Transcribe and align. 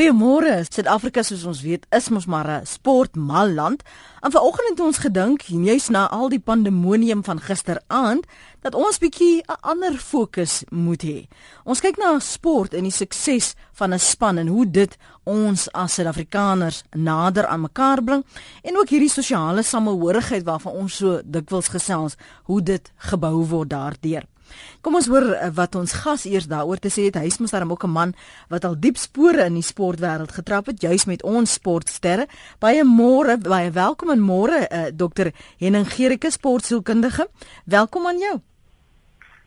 Goeiemôre. 0.00 0.62
Suid-Afrika 0.64 1.20
soos 1.20 1.42
ons 1.44 1.58
weet 1.60 1.82
is 1.92 2.06
mos 2.08 2.24
maar 2.24 2.48
'n 2.48 2.64
sportmal 2.66 3.50
land. 3.52 3.82
En 4.24 4.32
vanoggend 4.32 4.68
het 4.68 4.80
ons 4.80 4.98
gedink, 4.98 5.40
juis 5.42 5.88
na 5.88 6.08
al 6.08 6.28
die 6.28 6.40
pandemonium 6.40 7.24
van 7.24 7.40
gisteraand, 7.40 8.24
dat 8.60 8.74
ons 8.74 8.98
bietjie 8.98 9.42
'n 9.44 9.60
ander 9.60 9.98
fokus 9.98 10.64
moet 10.70 11.02
hê. 11.02 11.28
Ons 11.64 11.80
kyk 11.80 11.96
na 11.96 12.18
sport 12.18 12.74
en 12.74 12.82
die 12.82 12.92
sukses 12.92 13.54
van 13.72 13.92
'n 13.92 13.98
span 13.98 14.38
en 14.38 14.46
hoe 14.46 14.70
dit 14.70 14.96
ons 15.24 15.72
as 15.72 15.94
Suid-Afrikaners 15.94 16.82
nader 16.90 17.46
aan 17.46 17.60
mekaar 17.60 18.02
bring 18.02 18.24
en 18.62 18.76
ook 18.76 18.88
hierdie 18.88 19.10
sosiale 19.10 19.62
samehorigheid 19.62 20.44
waarvan 20.44 20.72
ons 20.72 20.96
so 20.96 21.20
dikwels 21.24 21.68
gesels, 21.68 22.16
hoe 22.44 22.62
dit 22.62 22.92
gebou 22.96 23.46
word 23.46 23.70
daardeur. 23.70 24.24
Kom 24.80 24.94
ons 24.94 25.06
hoor 25.06 25.32
eh, 25.32 25.48
wat 25.54 25.74
ons 25.74 25.92
gas 25.92 26.24
eers 26.24 26.46
daaroor 26.50 26.78
te 26.78 26.88
sê 26.88 27.08
het. 27.08 27.18
Hy 27.20 27.26
is 27.30 27.38
mos 27.38 27.50
daarom 27.50 27.72
ook 27.72 27.84
'n 27.84 27.90
man 27.90 28.14
wat 28.48 28.64
al 28.64 28.76
diep 28.78 28.96
spore 28.96 29.44
in 29.44 29.54
die 29.54 29.62
sportwêreld 29.62 30.32
getrap 30.32 30.66
het, 30.66 30.80
juis 30.80 31.04
met 31.04 31.22
ons 31.22 31.52
sportsterre. 31.52 32.26
Baie 32.58 32.84
môre, 32.84 33.38
baie 33.38 33.70
welkom 33.70 34.10
en 34.10 34.20
môre 34.20 34.66
uh, 34.70 34.86
eh, 34.86 34.92
Dr. 34.94 35.32
Henning 35.58 35.88
Gericke, 35.88 36.30
sportsielkundige. 36.30 37.28
Welkom 37.64 38.06
aan 38.06 38.18
jou. 38.18 38.40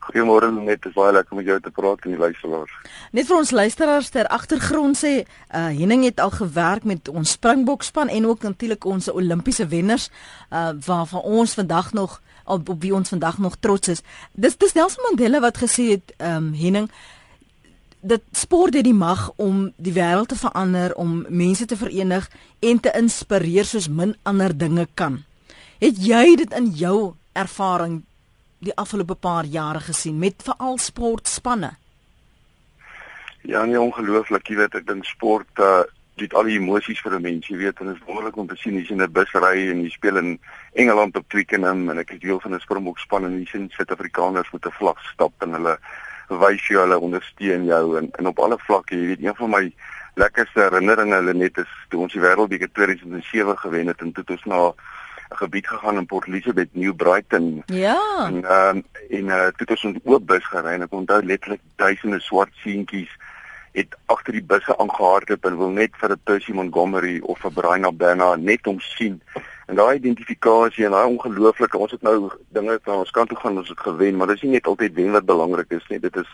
Goeiemôre 0.04 0.50
net, 0.52 0.82
dit 0.82 0.90
is 0.90 0.96
baie 0.98 1.14
lekker 1.16 1.32
om 1.32 1.40
met 1.40 1.48
jou 1.48 1.60
te 1.64 1.72
praat 1.72 2.04
en 2.04 2.12
die 2.12 2.20
luisteraars. 2.20 2.72
Net 3.16 3.28
vir 3.30 3.38
ons 3.38 3.54
luisteraars 3.56 4.10
ter 4.12 4.28
agtergrond 4.36 5.00
sê, 5.00 5.14
uh, 5.24 5.70
Henning 5.72 6.04
het 6.04 6.20
al 6.20 6.34
gewerk 6.36 6.84
met 6.84 7.08
ons 7.08 7.36
Springbokspan 7.38 8.12
en 8.12 8.28
ook 8.28 8.44
natuurlik 8.44 8.84
ons 8.86 9.08
Olimpiese 9.14 9.68
wenners 9.72 10.10
uh, 10.10 10.74
waarvan 10.86 11.24
ons 11.40 11.56
vandag 11.56 11.94
nog 11.96 12.20
op, 12.44 12.70
op 12.70 12.82
wie 12.82 12.94
ons 12.94 13.10
vandag 13.10 13.38
nog 13.38 13.56
trots 13.60 13.88
is. 13.88 14.02
Dis 14.32 14.58
dis 14.58 14.74
Nelson 14.74 15.04
Mandela 15.10 15.40
wat 15.40 15.58
gesê 15.58 15.90
het 15.98 16.16
ehm 16.18 16.50
um, 16.50 16.54
Henning 16.54 16.90
dat 18.04 18.22
sport 18.32 18.74
het 18.74 18.84
die 18.84 18.94
mag 18.94 19.32
om 19.40 19.70
die 19.80 19.94
wêreld 19.96 20.28
te 20.28 20.36
verander, 20.36 20.92
om 21.00 21.26
mense 21.30 21.66
te 21.66 21.78
verenig 21.80 22.28
en 22.60 22.80
te 22.80 22.92
inspireer 23.00 23.66
soos 23.66 23.88
min 23.88 24.12
ander 24.28 24.52
dinge 24.58 24.88
kan. 24.94 25.22
Het 25.80 26.02
jy 26.04 26.36
dit 26.36 26.58
in 26.60 26.68
jou 26.76 27.14
ervaring 27.32 28.02
die 28.64 28.76
afgelope 28.76 29.16
paar 29.16 29.46
jare 29.46 29.80
gesien 29.80 30.20
met 30.20 30.44
veral 30.44 30.78
sportspanne? 30.78 31.72
Ja, 33.44 33.64
nee 33.66 33.80
ongelooflik, 33.80 34.48
jy 34.48 34.60
weet 34.60 34.76
ek 34.80 34.88
dink 34.88 35.08
sport 35.08 35.64
uh 35.64 35.84
dit 36.16 36.34
al 36.34 36.44
die 36.44 36.60
emosies 36.60 37.02
vir 37.02 37.16
'n 37.16 37.22
mens, 37.22 37.48
jy 37.48 37.58
weet, 37.58 37.80
en 37.80 37.88
dit 37.88 37.96
is 37.96 38.06
wonderlik 38.06 38.38
om 38.38 38.48
te 38.48 38.56
sien 38.56 38.76
jy 38.76 38.86
sien 38.86 39.02
'n 39.02 39.12
busry 39.12 39.70
en 39.72 39.82
jy 39.82 39.90
speel 39.90 40.18
in 40.18 40.40
Engeland 40.74 41.18
op 41.18 41.30
Twickenham 41.30 41.90
en 41.90 41.98
ek 41.98 42.12
is 42.12 42.20
deel 42.20 42.40
van 42.40 42.54
'n 42.54 42.60
Springbok 42.60 43.00
span 43.00 43.26
en 43.26 43.40
jy 43.40 43.46
sien 43.46 43.70
Suid-Afrikaners 43.70 44.52
met 44.52 44.66
'n 44.66 44.72
vlag 44.72 45.00
stap 45.14 45.34
en 45.42 45.54
hulle 45.54 45.78
wys 46.30 46.68
jou 46.68 46.80
hulle 46.80 47.00
ondersteun 47.00 47.66
jou 47.66 47.98
en 47.98 48.10
en 48.12 48.28
op 48.28 48.40
alle 48.40 48.58
vlakke, 48.58 48.96
jy 48.96 49.06
weet, 49.08 49.24
een 49.24 49.36
van 49.36 49.50
my 49.50 49.74
lekkerste 50.16 50.60
herinneringe 50.62 51.16
hulle 51.16 51.34
net 51.34 51.58
is 51.58 51.72
toe 51.90 52.02
ons 52.02 52.14
die 52.14 52.22
Wêreldbeker 52.22 52.72
2007 52.72 53.58
gewen 53.58 53.88
het 53.88 54.02
en 54.02 54.12
toe 54.12 54.24
het 54.24 54.36
ons 54.36 54.46
na 54.46 54.68
'n 54.68 54.74
gebied 55.36 55.68
gegaan 55.68 55.98
in 55.98 56.06
Port 56.06 56.28
Elizabeth, 56.28 56.70
New 56.72 56.96
Brighton. 56.96 57.64
Ja. 57.66 58.26
En 58.28 58.44
ehm 58.44 58.78
um, 58.78 58.84
en 59.10 59.26
uh, 59.26 59.48
toe 59.48 59.66
het 59.66 59.70
ons 59.70 59.84
'n 59.84 60.02
oop 60.04 60.28
bus 60.28 60.46
gery 60.46 60.74
en 60.74 60.82
ek 60.82 60.92
onthou 60.92 61.24
letterlik 61.24 61.62
duisende 61.76 62.20
swart 62.20 62.54
seentjies 62.54 63.10
het 63.74 63.96
agter 64.06 64.38
die 64.38 64.46
busse 64.46 64.78
aangehardloop 64.78 65.46
en 65.50 65.58
wil 65.58 65.70
net 65.74 65.96
vir 66.02 66.12
'n 66.12 66.22
Percy 66.24 66.52
Montgomery 66.52 67.20
of 67.22 67.46
'n 67.46 67.54
Brian 67.54 67.86
Abena 67.86 68.36
net 68.36 68.68
om 68.68 68.80
sien. 68.80 69.22
En 69.68 69.76
daai 69.76 69.96
identifikasie 69.96 70.86
en 70.86 70.92
daai 70.92 71.08
ongelooflike, 71.08 71.78
ons 71.78 71.92
het 71.92 72.02
nou 72.02 72.32
dinge 72.50 72.80
van 72.84 72.98
ons 72.98 73.12
kant 73.12 73.30
toe 73.30 73.38
gaan 73.38 73.58
ons 73.58 73.70
het 73.70 73.80
gewen, 73.80 74.18
maar 74.18 74.28
dis 74.28 74.42
nie 74.42 74.52
net 74.52 74.68
altyd 74.68 74.94
wen 74.94 75.12
wat 75.12 75.26
belangrik 75.26 75.72
is 75.72 75.88
nie. 75.90 76.00
Dit 76.00 76.16
is 76.16 76.30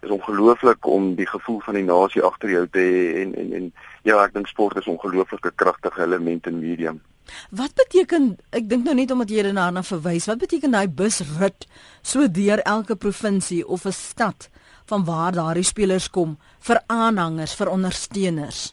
is 0.00 0.10
ongelooflik 0.10 0.86
om 0.86 1.14
die 1.14 1.26
gevoel 1.26 1.60
van 1.60 1.74
die 1.74 1.84
nasie 1.84 2.22
agter 2.22 2.50
jou 2.50 2.66
te 2.72 2.78
hê 2.78 3.22
en 3.22 3.34
en 3.34 3.52
en 3.52 3.72
ja, 4.02 4.24
ek 4.24 4.32
dink 4.32 4.46
sport 4.46 4.78
is 4.80 4.86
ongelooflike 4.86 5.52
kragtige 5.54 6.02
element 6.02 6.46
in 6.46 6.60
medium. 6.60 7.02
Wat 7.50 7.74
beteken 7.74 8.38
ek 8.56 8.68
dink 8.68 8.84
nou 8.84 8.94
net 8.94 9.10
omdat 9.10 9.30
jy 9.30 9.42
daarna 9.42 9.82
verwys, 9.82 10.26
wat 10.30 10.38
beteken 10.38 10.72
daai 10.72 10.88
busrit 10.88 11.66
so 12.02 12.26
deur 12.28 12.64
elke 12.64 12.96
provinsie 12.96 13.66
of 13.66 13.84
'n 13.84 13.92
stad? 13.92 14.48
Van 14.90 15.04
waar 15.06 15.32
daardie 15.32 15.66
spelers 15.66 16.10
kom 16.10 16.36
vir 16.66 16.82
aanhangers, 16.86 17.54
vir 17.54 17.70
ondersteuners. 17.70 18.70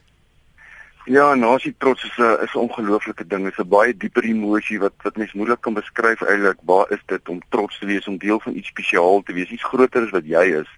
Ja, 1.08 1.34
nasie 1.34 1.74
trots 1.78 2.04
is 2.04 2.16
'n 2.18 2.42
is 2.44 2.54
'n 2.54 2.64
ongelooflike 2.66 3.26
ding. 3.26 3.44
Dit 3.44 3.52
is 3.52 3.64
'n 3.64 3.68
baie 3.68 3.96
dieper 3.96 4.24
emosie 4.24 4.78
wat 4.78 4.92
wat 5.02 5.16
mens 5.16 5.32
moeilik 5.32 5.60
kan 5.60 5.74
beskryf 5.74 6.20
eintlik. 6.22 6.58
Waar 6.62 6.90
is 6.90 7.02
dit 7.06 7.28
om 7.28 7.40
trots 7.48 7.78
te 7.78 7.86
wees 7.86 8.06
om 8.06 8.18
deel 8.18 8.40
van 8.40 8.54
iets 8.54 8.68
spesiaal 8.68 9.22
te 9.22 9.32
wees, 9.32 9.50
iets 9.50 9.70
groter 9.70 10.02
as 10.02 10.10
wat 10.10 10.26
jy 10.26 10.44
is? 10.60 10.70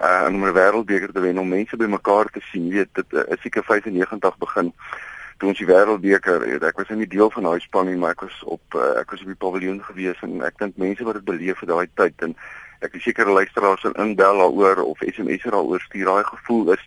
Uh 0.00 0.24
om 0.28 0.44
'n 0.44 0.52
wêreldbeker 0.52 1.12
te 1.12 1.20
wen, 1.20 1.38
om 1.38 1.48
mense 1.48 1.76
bymekaar 1.76 2.30
te 2.30 2.40
sien. 2.50 2.66
Jy 2.66 2.74
weet, 2.74 2.94
dit 2.94 3.12
uh, 3.12 3.20
is 3.34 3.40
seker 3.40 3.64
95 3.64 4.38
begin 4.38 4.72
toe 5.38 5.48
ons 5.48 5.58
die 5.58 5.66
wêreldbeker 5.66 6.46
het. 6.52 6.62
Ek 6.62 6.76
was 6.76 6.88
nie 6.88 7.06
deel 7.06 7.30
van 7.30 7.42
daai 7.42 7.60
span 7.60 7.86
nie, 7.86 7.96
maar 7.96 8.10
ek 8.10 8.20
was 8.20 8.42
op 8.44 8.74
ek 9.00 9.10
was 9.10 9.20
op 9.20 9.26
die 9.26 9.42
paviljoen 9.44 9.82
gewees 9.82 10.20
en 10.22 10.42
ek 10.42 10.58
dink 10.58 10.76
mense 10.76 11.04
wat 11.04 11.14
dit 11.14 11.24
beleef 11.24 11.60
het 11.60 11.68
daai 11.68 11.88
tyd 11.94 12.14
en 12.22 12.36
ek 12.84 12.98
is 12.98 13.06
seker 13.08 13.30
luisteraars 13.30 13.80
sal 13.80 13.96
inbel 14.04 14.42
daaroor 14.42 14.84
of 14.84 15.00
SMS 15.00 15.42
daaroor 15.42 15.80
stuur. 15.80 16.04
Daai 16.04 16.24
gevoel 16.24 16.72
is 16.76 16.84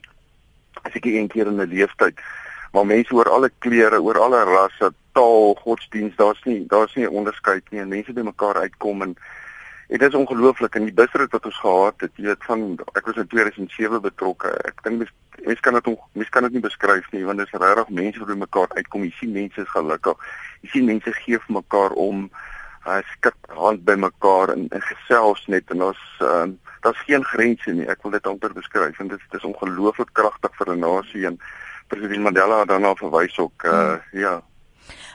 seker 0.93 1.15
een 1.15 1.27
keer 1.27 1.47
in 1.47 1.61
'n 1.61 1.69
lewenstyd. 1.69 2.19
Maar 2.71 2.85
mense 2.85 3.13
oor 3.13 3.29
alle 3.29 3.51
kleure, 3.59 4.01
oor 4.01 4.19
alle 4.19 4.43
rasse, 4.43 4.93
taal, 5.11 5.55
godsdiens, 5.63 6.15
daar's 6.15 6.43
nie 6.43 6.65
daar's 6.67 6.95
nie 6.95 7.05
'n 7.05 7.17
onderskeid 7.19 7.63
nie 7.71 7.79
en 7.79 7.87
mense 7.87 8.13
by 8.13 8.21
mekaar 8.21 8.55
uitkom 8.55 9.01
en 9.01 9.17
dit 9.87 10.01
is 10.01 10.13
ongelooflik 10.13 10.75
en 10.75 10.83
die 10.83 10.93
busrit 10.93 11.31
wat 11.31 11.45
ons 11.45 11.59
gehad 11.59 12.01
het, 12.03 12.11
jy 12.15 12.23
weet 12.23 12.43
van 12.43 12.79
ek 12.93 13.05
was 13.05 13.15
in 13.15 13.27
2007 13.27 14.01
betrokke. 14.01 14.51
Ek 14.67 14.83
dink 14.83 15.07
mense 15.45 15.61
kan 15.61 15.73
dit 15.73 15.97
mense 16.13 16.31
kan 16.31 16.43
dit 16.43 16.51
nie 16.51 16.61
beskryf 16.61 17.11
nie 17.11 17.25
want 17.25 17.37
dit 17.37 17.47
is 17.47 17.59
regtig 17.59 17.89
mense 17.89 18.19
wat 18.19 18.27
by 18.27 18.39
mekaar 18.43 18.69
uitkom. 18.75 19.03
Jy 19.03 19.13
sien 19.19 19.31
mense 19.31 19.61
is 19.61 19.71
gelukkig. 19.71 20.17
Jy 20.61 20.69
sien 20.69 20.85
mense 20.85 21.13
gee 21.23 21.39
vir 21.39 21.55
mekaar 21.61 21.91
om 21.91 22.29
uh, 22.87 23.03
skik 23.13 23.37
hand 23.59 23.83
by 23.85 23.95
mekaar 23.99 24.53
en, 24.55 24.67
en 24.71 24.81
gesels 24.81 25.43
net 25.47 25.69
en 25.75 25.89
ons 25.91 26.03
uh, 26.23 26.47
daar's 26.85 27.05
geen 27.05 27.23
grense 27.23 27.71
nie. 27.71 27.87
Ek 27.91 28.03
wil 28.05 28.15
dit 28.15 28.27
amper 28.27 28.53
beskryf 28.55 28.99
en 28.99 29.11
dit 29.11 29.39
is 29.39 29.47
ongelooflik 29.47 30.13
kragtig 30.13 30.53
vir 30.59 30.73
'n 30.73 30.79
nasie 30.79 31.25
en 31.27 31.39
president 31.87 32.23
Mandela 32.23 32.59
het 32.59 32.69
daarna 32.69 32.93
verwys 32.95 33.37
ook 33.37 33.65
uh, 33.65 33.71
hmm. 33.71 34.19
ja. 34.19 34.41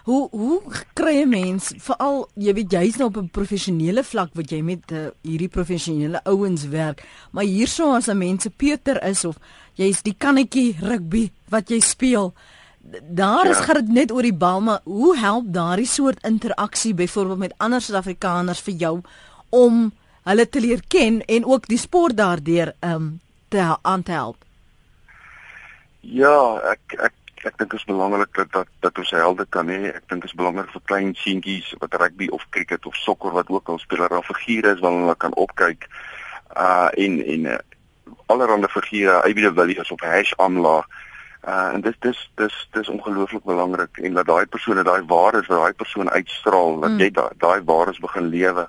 Hoe 0.05 0.29
hoe 0.31 0.61
kry 0.99 1.23
'n 1.23 1.29
mens 1.29 1.73
veral 1.79 2.29
jy 2.35 2.53
weet 2.55 2.73
jy's 2.73 2.97
nou 2.97 3.09
op 3.09 3.17
'n 3.17 3.31
professionele 3.31 4.05
vlak 4.05 4.31
wat 4.35 4.51
jy 4.51 4.61
met 4.63 4.91
uh, 4.93 5.09
hierdie 5.23 5.49
professionele 5.49 6.21
ouens 6.25 6.69
werk, 6.69 7.05
maar 7.31 7.45
hierso 7.45 7.95
as 7.95 8.09
'n 8.09 8.19
mens 8.19 8.43
se 8.43 8.51
Peter 8.51 9.03
is 9.03 9.25
of 9.25 9.37
jy's 9.75 10.03
die 10.03 10.17
kannetjie 10.19 10.77
rugby 10.81 11.31
wat 11.49 11.69
jy 11.69 11.81
speel, 11.81 12.35
daar 13.03 13.47
is 13.47 13.59
ja. 13.59 13.73
dit 13.73 13.89
net 13.89 14.13
oor 14.13 14.23
die 14.23 14.35
bal 14.35 14.61
maar 14.61 14.81
hoe 14.85 15.17
help 15.19 15.45
daardie 15.55 15.87
soort 15.87 16.23
interaksie 16.27 16.95
byvoorbeeld 16.95 17.39
met 17.39 17.55
ander 17.57 17.81
Suid-Afrikaners 17.81 18.61
vir 18.61 18.75
jou 18.75 19.01
om 19.49 19.93
hulle 20.23 20.49
te 20.49 20.61
leer 20.61 20.83
ken 20.89 21.23
en 21.25 21.45
ook 21.45 21.67
die 21.67 21.79
sport 21.79 22.17
daardeur 22.17 22.75
um 22.81 23.21
te 23.49 23.77
aan 23.83 24.03
te 24.03 24.13
help? 24.13 24.37
Ja 26.01 26.59
ek 26.73 26.97
ek 26.99 27.15
ek 27.43 27.59
dink 27.59 27.71
dit 27.71 27.79
is 27.79 27.87
belangrik 27.87 28.35
dat 28.35 28.53
dat, 28.53 28.69
dat 28.81 28.99
ons 28.99 29.11
helde 29.11 29.47
kan 29.51 29.69
hê. 29.71 29.91
Ek 29.91 30.07
dink 30.09 30.23
dit 30.23 30.31
is 30.31 30.39
belangrik 30.39 30.71
vir 30.71 30.83
klein 30.87 31.15
seentjies 31.19 31.73
wat 31.83 31.95
rugby 32.03 32.29
of 32.31 32.47
cricket 32.51 32.87
of 32.87 32.97
sokker 32.97 33.35
wat 33.35 33.51
ook 33.51 33.69
al 33.69 33.79
speler 33.83 34.19
of 34.19 34.27
figure 34.27 34.75
is 34.75 34.83
wat 34.83 34.95
hulle 34.95 35.17
kan 35.19 35.35
opkyk. 35.35 35.89
Uh 36.57 36.91
en 36.99 37.19
en 37.23 37.49
uh, 37.55 37.59
allerhande 38.27 38.69
figure 38.69 39.23
Ivy 39.29 39.47
de 39.47 39.55
Villiers 39.55 39.91
of 39.91 40.01
Hash 40.01 40.35
Amla 40.39 40.83
Uh 41.49 41.71
en 41.75 41.81
dis 41.81 41.97
dis 41.99 42.31
dis 42.35 42.69
dis 42.71 42.89
ongelooflik 42.89 43.45
belangrik 43.45 43.99
en 43.99 44.15
dat 44.15 44.27
daai 44.27 44.47
persone 44.47 44.83
daai 44.83 45.03
waardes 45.07 45.47
wat 45.47 45.59
daai 45.59 45.73
persoon 45.73 46.11
uitstraal 46.11 46.81
dat 46.81 46.91
mm. 46.91 47.01
jy 47.01 47.11
daai 47.11 47.33
daai 47.37 47.63
waardes 47.65 47.99
begin 47.99 48.29
lewe. 48.31 48.69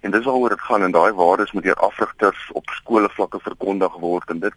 En 0.00 0.10
dis 0.10 0.24
waaroor 0.24 0.48
dit 0.48 0.60
gaan 0.60 0.82
en 0.82 0.90
daai 0.96 1.12
waardes 1.12 1.52
moet 1.52 1.62
deur 1.62 1.82
afrigters 1.88 2.48
op 2.52 2.72
skole 2.78 3.08
vlakke 3.12 3.40
verkondig 3.40 3.98
word 4.00 4.30
en 4.30 4.40
dit 4.40 4.54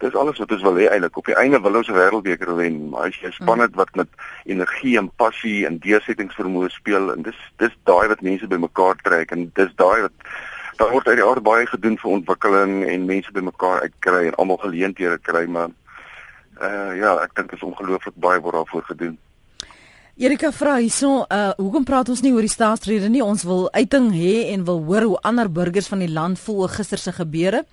dis 0.00 0.14
alles 0.14 0.38
wat 0.38 0.52
ons 0.52 0.62
wil 0.62 0.76
hê 0.80 0.90
eintlik. 0.90 1.16
Op 1.16 1.26
die 1.28 1.38
einde 1.40 1.60
wil 1.60 1.80
ons 1.80 1.88
'n 1.88 1.96
wêreldbeker 1.96 2.54
wen, 2.56 2.88
maar 2.88 3.08
as 3.08 3.20
jy 3.20 3.30
span 3.30 3.60
het 3.60 3.74
wat 3.74 3.94
met 3.94 4.08
energie 4.44 4.98
en 4.98 5.10
passie 5.16 5.66
en 5.66 5.78
deursettingsvermoë 5.78 6.68
speel 6.68 7.12
en 7.12 7.22
dis 7.22 7.40
dis 7.56 7.76
daai 7.84 8.08
wat 8.08 8.20
mense 8.20 8.46
bymekaar 8.46 8.96
trek 9.02 9.30
en 9.30 9.50
dis 9.54 9.72
daai 9.76 10.00
wat 10.00 10.12
daar 10.76 10.90
word 10.90 11.08
uit 11.08 11.16
die 11.16 11.24
aard 11.24 11.42
baie 11.42 11.66
gedoen 11.66 11.98
vir 11.98 12.10
ontwikkeling 12.10 12.88
en 12.88 13.04
mense 13.04 13.32
bymekaar 13.32 13.80
uitkry 13.80 14.26
en 14.26 14.34
almal 14.34 14.56
geleenthede 14.56 15.18
kry 15.18 15.46
maar 15.46 15.68
uh 16.60 16.92
ja, 16.96 17.16
ek 17.24 17.34
dink 17.34 17.52
is 17.52 17.62
ongelooflik 17.62 18.16
baie 18.20 18.40
word 18.40 18.54
daarvoor 18.54 18.84
gedoen. 18.92 19.18
Erika 20.20 20.50
vra 20.52 20.76
hierso, 20.76 21.24
uh 21.32 21.52
hoekom 21.56 21.84
praat 21.88 22.10
ons 22.12 22.20
nie 22.20 22.32
oor 22.34 22.44
die 22.44 22.52
staatsrede 22.52 23.08
nie? 23.08 23.22
Ons 23.24 23.46
wil 23.48 23.70
uiting 23.72 24.10
hê 24.12 24.50
en 24.52 24.66
wil 24.68 24.82
hoor 24.84 25.06
hoe 25.08 25.20
ander 25.24 25.48
burgers 25.48 25.88
van 25.88 26.04
die 26.04 26.12
land 26.12 26.38
voel 26.38 26.66
oor 26.66 26.74
gister 26.74 27.00
se 27.00 27.12
gebeure. 27.16 27.64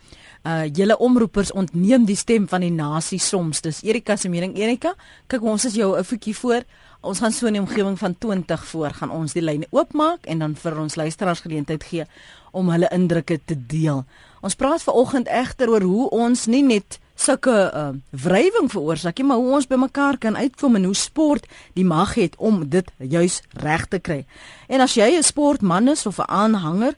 Uh 0.48 0.66
julle 0.72 0.98
omroepers 0.98 1.52
ontneem 1.52 2.06
die 2.08 2.16
stem 2.16 2.48
van 2.48 2.64
die 2.64 2.72
nasie 2.72 3.20
soms. 3.20 3.62
Dis 3.62 3.84
Erika 3.84 4.16
se 4.16 4.30
mening. 4.30 4.56
Erika, 4.56 4.94
kyk 5.28 5.44
ons 5.44 5.66
is 5.66 5.76
jou 5.76 5.98
'n 5.98 6.04
voetjie 6.04 6.36
voor. 6.36 6.64
Ons 7.02 7.20
gaan 7.20 7.32
so 7.32 7.48
in 7.48 7.54
die 7.54 7.62
omgewing 7.62 7.98
van 8.00 8.16
20 8.18 8.66
voor 8.66 8.90
gaan 8.90 9.12
ons 9.12 9.34
die 9.34 9.42
lyne 9.42 9.68
oopmaak 9.70 10.26
en 10.26 10.40
dan 10.40 10.56
vir 10.56 10.80
ons 10.80 10.96
luisteraars 10.96 11.40
geleentheid 11.40 11.84
gee 11.84 12.06
om 12.52 12.70
hulle 12.70 12.90
indrukke 12.92 13.40
te 13.46 13.56
deel. 13.68 14.06
Ons 14.42 14.56
praat 14.56 14.82
ver 14.82 14.94
oggend 14.94 15.28
egter 15.28 15.70
oor 15.70 15.82
hoe 15.82 16.10
ons 16.10 16.46
nie 16.46 16.64
net 16.64 17.00
sulke 17.18 17.54
uh, 17.74 17.90
wrywing 18.24 18.70
veroorsaak 18.72 19.18
nie, 19.18 19.28
maar 19.28 19.42
hoe 19.42 19.58
ons 19.58 19.68
bymekaar 19.70 20.18
kan 20.22 20.38
uitkom 20.38 20.78
en 20.78 20.88
hoe 20.90 20.96
sport 20.96 21.48
die 21.74 21.86
mag 21.86 22.14
het 22.16 22.38
om 22.38 22.62
dit 22.70 22.90
juis 22.98 23.42
reg 23.64 23.88
te 23.92 24.00
kry. 24.00 24.26
En 24.70 24.82
as 24.82 24.96
jy 24.96 25.18
'n 25.18 25.24
sportman 25.24 25.88
is 25.88 26.06
of 26.06 26.20
'n 26.20 26.30
aanhanger, 26.30 26.94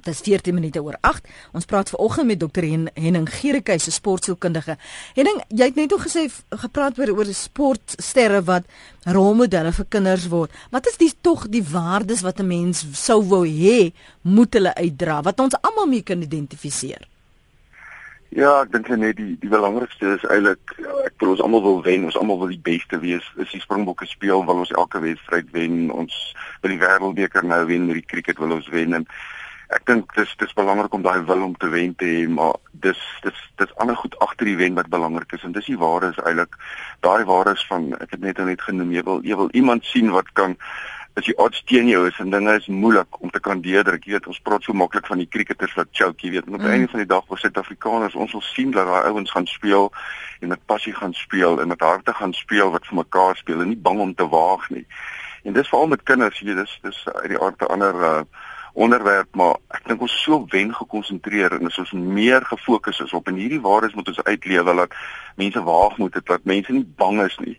Dit 0.00 0.14
is 0.14 0.20
14 0.24 0.54
minute 0.56 0.80
oor 0.80 0.96
8. 1.04 1.28
Ons 1.52 1.66
praat 1.68 1.90
vanoggend 1.92 2.26
met 2.26 2.40
dokter 2.40 2.64
Hen 2.64 2.88
Henning 2.94 3.28
Gericke, 3.28 3.76
se 3.78 3.92
sportsielkundige. 3.92 4.78
Henning, 5.14 5.42
jy 5.52 5.68
het 5.68 5.76
net 5.76 5.92
o 5.92 6.00
gesê 6.00 6.24
gepraat 6.62 6.96
oor 6.98 7.12
oor 7.18 7.28
sportsterre 7.36 8.40
wat 8.48 8.64
rolmodelle 9.04 9.74
vir 9.76 9.88
kinders 9.92 10.24
word. 10.32 10.56
Wat 10.72 10.88
is 10.88 10.96
die 10.96 11.12
tog 11.20 11.50
die 11.52 11.64
waardes 11.64 12.24
wat 12.24 12.40
'n 12.40 12.48
mens 12.48 12.84
sou 12.96 13.20
wou 13.20 13.44
hê 13.44 13.92
moet 14.22 14.54
hulle 14.54 14.74
uitdra 14.74 15.22
wat 15.22 15.40
ons 15.40 15.56
almal 15.60 15.86
mee 15.86 16.02
kan 16.02 16.22
identifiseer? 16.22 17.04
Ja, 18.30 18.62
ek 18.62 18.70
dink 18.72 18.88
net 18.88 19.16
die 19.16 19.36
die 19.42 19.50
belangrikste 19.50 20.14
is 20.14 20.24
eintlik 20.30 20.78
ek 21.04 21.14
wil 21.18 21.30
ons 21.30 21.40
almal 21.42 21.62
wil 21.62 21.82
wen, 21.82 22.04
ons 22.04 22.16
almal 22.16 22.38
wil 22.38 22.52
die 22.52 22.62
beste 22.62 23.00
wees. 23.02 23.26
Is 23.36 23.50
die 23.50 23.60
Springbokke 23.60 24.06
speel 24.06 24.44
wil 24.46 24.62
ons 24.62 24.70
elke 24.70 25.00
wedstryd 25.00 25.50
wen. 25.50 25.90
Ons 25.90 26.14
wil 26.62 26.70
die 26.70 26.78
wêreldbeker 26.78 27.42
nou 27.42 27.66
wen, 27.66 27.88
die 27.90 28.06
cricket 28.06 28.38
wil 28.38 28.52
ons 28.52 28.68
wen 28.70 28.94
en 28.94 29.06
ek 29.76 29.86
dink 29.86 30.14
dis 30.16 30.30
dis 30.38 30.54
belangrik 30.58 30.94
om 30.94 31.02
daai 31.02 31.22
wil 31.28 31.42
om 31.46 31.56
te 31.56 31.68
wen 31.70 31.94
te 31.94 32.06
hê, 32.08 32.28
maar 32.28 32.56
dis 32.84 33.00
dis 33.22 33.42
dis 33.62 33.74
ander 33.82 33.96
goed 33.96 34.16
agter 34.24 34.48
die 34.50 34.56
wen 34.58 34.78
wat 34.78 34.90
belangrik 34.90 35.32
is 35.36 35.44
en 35.46 35.52
dis 35.56 35.68
die 35.70 35.78
ware 35.78 36.10
is 36.10 36.22
eintlik 36.24 36.56
daai 37.06 37.24
ware 37.28 37.54
is 37.58 37.66
van 37.68 37.92
ek 38.00 38.16
het 38.16 38.24
net 38.24 38.40
net 38.44 38.64
genoem 38.66 38.94
jy 38.96 39.04
wil 39.06 39.20
jy 39.26 39.36
wil 39.42 39.52
iemand 39.62 39.86
sien 39.86 40.10
wat 40.16 40.32
kan 40.38 40.56
as 41.18 41.26
jy 41.26 41.34
odds 41.42 41.62
teen 41.68 41.88
jou 41.90 42.02
is 42.08 42.18
en 42.22 42.30
dinge 42.32 42.52
is 42.56 42.66
moeilik 42.70 43.18
om 43.20 43.30
te 43.34 43.40
kan 43.42 43.60
deurdruk. 43.64 44.04
Jy 44.06 44.14
weet 44.14 44.28
ons 44.30 44.42
praat 44.46 44.64
so 44.64 44.76
maklik 44.76 45.08
van 45.10 45.18
die 45.20 45.28
cricketers 45.28 45.74
wat 45.78 45.90
choke, 45.96 46.22
jy 46.22 46.36
weet, 46.36 46.46
en 46.46 46.56
op 46.56 46.62
mm. 46.62 46.70
einde 46.70 46.90
van 46.92 47.02
die 47.02 47.08
dag 47.10 47.26
vir 47.28 47.40
Suid-Afrikaners, 47.42 48.14
ons 48.14 48.36
wil 48.36 48.44
sien 48.46 48.70
dat 48.76 48.86
daai 48.88 49.10
ouens 49.10 49.34
gaan 49.34 49.48
speel 49.50 49.90
en 50.40 50.54
met 50.54 50.62
passie 50.70 50.94
gaan 50.96 51.14
speel 51.18 51.60
en 51.60 51.72
met 51.72 51.82
harte 51.84 52.14
gaan 52.16 52.34
speel 52.36 52.70
wat 52.74 52.86
vir 52.88 53.00
mekaar 53.02 53.36
speel 53.40 53.64
en 53.64 53.72
nie 53.72 53.82
bang 53.88 54.00
om 54.06 54.14
te 54.14 54.28
waag 54.30 54.68
nie. 54.70 54.86
En 55.42 55.56
dis 55.56 55.68
veral 55.72 55.90
met 55.90 56.06
kinders, 56.06 56.38
jy 56.40 56.52
weet, 56.52 56.62
dis 56.62 56.78
dis 56.86 57.02
uit 57.10 57.34
die 57.34 57.42
aard 57.42 57.58
te 57.58 57.68
ander 57.74 58.00
uh 58.12 58.22
onderwerp 58.72 59.34
maar 59.34 59.58
ek 59.74 59.88
dink 59.88 60.02
ons 60.06 60.16
so 60.22 60.44
wen 60.52 60.72
gekonsentreer 60.74 61.56
en 61.58 61.66
as 61.66 61.78
ons 61.82 61.92
meer 61.92 62.44
gefokus 62.46 63.00
is 63.04 63.12
op 63.16 63.28
en 63.28 63.38
hierdie 63.40 63.60
waardes 63.60 63.96
moet 63.98 64.08
ons 64.12 64.22
uitlewe 64.22 64.74
dat 64.82 64.96
mense 65.40 65.62
waag 65.66 65.96
moet 65.98 66.14
het 66.14 66.26
dat 66.26 66.44
mense 66.44 66.72
nie 66.72 66.86
bang 66.96 67.22
is 67.24 67.36
nie. 67.42 67.56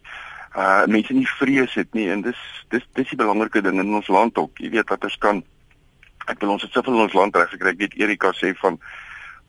Uh 0.56 0.86
mense 0.88 1.14
nie 1.14 1.28
vrees 1.38 1.74
het 1.80 1.94
nie 1.94 2.10
en 2.12 2.24
dis 2.28 2.40
dis 2.70 2.88
dis 2.96 3.10
die 3.10 3.20
belangrike 3.20 3.62
ding 3.62 3.80
in 3.80 3.96
ons 3.96 4.08
land 4.08 4.38
ook. 4.38 4.60
Jy 4.60 4.72
weet 4.78 4.90
wat 4.90 5.04
ons 5.04 5.18
kan 5.18 5.44
ek 6.28 6.40
wil 6.40 6.56
ons 6.56 6.64
het 6.64 6.72
soveel 6.72 7.00
in 7.00 7.08
ons 7.08 7.18
land 7.18 7.36
reg 7.36 7.50
gekry. 7.56 7.76
Ek 7.76 7.84
weet 7.86 7.98
Erika 8.00 8.32
sê 8.38 8.54
van 8.64 8.80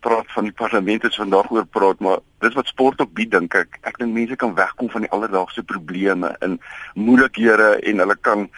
praat 0.03 0.27
van 0.35 0.49
die 0.49 0.57
parlement 0.59 1.05
is 1.07 1.19
vandag 1.21 1.51
oor 1.55 1.67
praat 1.67 2.01
maar 2.03 2.23
dis 2.43 2.55
wat 2.59 2.71
sport 2.71 3.01
ook 3.01 3.15
bied 3.15 3.31
dink 3.31 3.55
ek. 3.55 3.79
Ek 3.87 3.99
dink 4.03 4.15
mense 4.15 4.37
kan 4.37 4.55
wegkom 4.59 4.91
van 4.91 5.07
die 5.07 5.13
alledaagse 5.15 5.63
probleme 5.63 6.35
en 6.43 6.59
moeilikhede 6.95 7.77
en 7.79 8.03
hulle 8.03 8.19
kan 8.21 8.49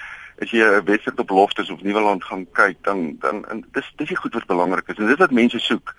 as 0.45 0.53
jy 0.53 0.63
'n 0.65 0.85
wedstryd 0.85 1.21
op 1.21 1.31
Loftus 1.31 1.71
of 1.71 1.83
Nieuweland 1.83 2.25
gaan 2.25 2.47
kyk, 2.53 2.77
dan 2.83 3.17
dan 3.21 3.45
en 3.49 3.65
dis 3.73 3.93
dis 3.97 4.09
die 4.09 4.17
goed 4.17 4.35
wat 4.35 4.47
belangrik 4.47 4.89
is. 4.89 4.97
En 4.97 5.07
dis 5.07 5.25
wat 5.25 5.31
mense 5.31 5.59
soek. 5.59 5.95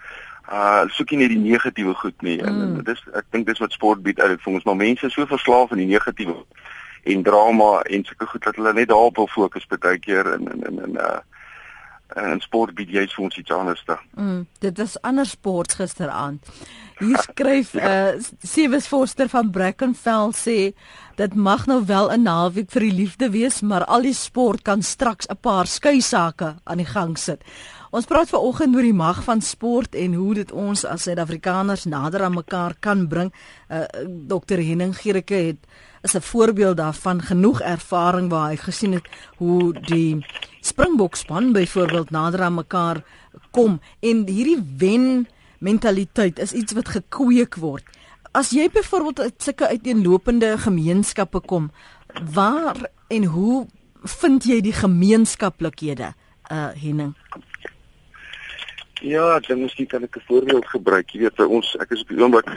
Uh 0.52 0.84
soek 0.88 1.10
nie 1.10 1.20
net 1.20 1.30
die 1.30 1.52
negatiewe 1.52 1.94
goed 1.94 2.22
nie. 2.22 2.38
Mm. 2.42 2.48
En 2.48 2.84
dis 2.84 3.02
ek 3.14 3.26
dink 3.30 3.46
dis 3.46 3.60
wat 3.60 3.72
sport 3.72 4.04
bied 4.04 4.20
uit 4.20 4.42
vir 4.42 4.54
ons, 4.54 4.64
maar 4.64 4.76
mense 4.76 5.06
is 5.06 5.14
so 5.14 5.26
verslaaf 5.26 5.72
aan 5.72 5.84
die 5.84 5.94
negatiewe 5.94 6.46
en 7.06 7.24
drama 7.24 7.82
en 7.82 8.04
sulke 8.04 8.26
goed 8.26 8.44
dat 8.44 8.56
hulle 8.56 8.74
net 8.74 8.90
daarop 8.90 9.16
wil 9.16 9.28
fokus 9.28 9.68
baie 9.68 10.00
keer 10.00 10.26
in 10.34 10.48
in 10.52 10.64
in 10.70 10.84
in 10.84 10.96
uh 10.98 11.20
en 12.16 12.42
sport 12.42 12.76
bied 12.76 12.90
jy 12.90 13.06
vir 13.12 13.24
ons 13.28 13.38
iets 13.38 13.52
anders 13.52 13.84
te. 13.86 13.98
Mm, 14.16 14.46
dit 14.64 14.78
was 14.78 14.98
ander 15.02 15.28
sport 15.28 15.76
gisteraand. 15.80 16.52
Hier 17.00 17.20
skryf 17.20 17.74
uh 17.76 18.16
Sewes 18.44 18.88
Forster 18.88 19.28
van 19.30 19.52
Brackenfell 19.52 20.32
sê 20.32 20.60
dit 21.20 21.34
mag 21.36 21.66
nou 21.68 21.82
wel 21.86 22.12
'n 22.12 22.24
naweek 22.24 22.72
vir 22.72 22.88
die 22.88 22.98
liefde 23.02 23.30
wees, 23.30 23.62
maar 23.62 23.86
al 23.86 24.02
die 24.02 24.14
sport 24.14 24.64
kan 24.64 24.82
straks 24.82 25.28
'n 25.28 25.38
paar 25.42 25.68
skei 25.68 26.02
sake 26.02 26.56
aan 26.64 26.78
die 26.78 26.92
gang 26.96 27.18
sit. 27.18 27.44
Ons 27.96 28.10
praat 28.12 28.28
veraloggend 28.28 28.76
oor 28.76 28.84
die 28.84 28.96
mag 28.96 29.22
van 29.24 29.40
sport 29.40 29.94
en 29.96 30.18
hoe 30.20 30.34
dit 30.36 30.50
ons 30.52 30.82
as 30.84 31.06
Suid-Afrikaners 31.06 31.86
nader 31.88 32.26
aan 32.26 32.34
mekaar 32.36 32.74
kan 32.84 33.06
bring. 33.08 33.30
Uh 33.72 33.86
Dr. 34.28 34.60
Henning 34.60 34.92
Gericke 34.98 35.38
het 35.54 35.62
is 36.04 36.16
'n 36.16 36.22
voorbeeld 36.22 36.78
daarvan 36.78 37.22
genoeg 37.22 37.62
ervaring 37.62 38.28
waar 38.30 38.50
hy 38.50 38.58
gesien 38.58 38.92
het 39.00 39.08
hoe 39.38 39.72
die 39.88 40.26
Springbokspan 40.62 41.54
byvoorbeeld 41.54 42.10
nader 42.10 42.42
aan 42.42 42.54
mekaar 42.54 43.04
kom 43.52 43.80
en 44.00 44.28
hierdie 44.28 44.60
wen 44.78 45.28
mentaliteit 45.60 46.40
is 46.40 46.52
iets 46.52 46.74
wat 46.74 46.90
gekweek 46.90 47.56
word. 47.56 47.84
As 48.32 48.50
jy 48.50 48.70
byvoorbeeld 48.70 49.20
uit 49.20 49.44
sulke 49.44 49.68
uiteenlopende 49.68 50.58
gemeenskappe 50.58 51.40
kom, 51.40 51.72
waar 52.34 52.76
en 53.08 53.24
hoe 53.24 53.68
vind 54.04 54.44
jy 54.44 54.62
die 54.62 54.74
gemeenskaplikhede, 54.74 56.14
uh 56.52 56.70
Henning? 56.76 57.16
Ja, 59.06 59.40
dan 59.40 59.62
miskien 59.62 59.88
kan 59.88 60.04
ek 60.04 60.18
'n 60.18 60.24
voorbeeld 60.28 60.68
gebruik. 60.68 61.10
Jy 61.10 61.20
weet, 61.20 61.40
ons 61.46 61.76
ek 61.76 61.92
is 61.92 62.02
op 62.02 62.08
die 62.08 62.22
oomblik 62.22 62.50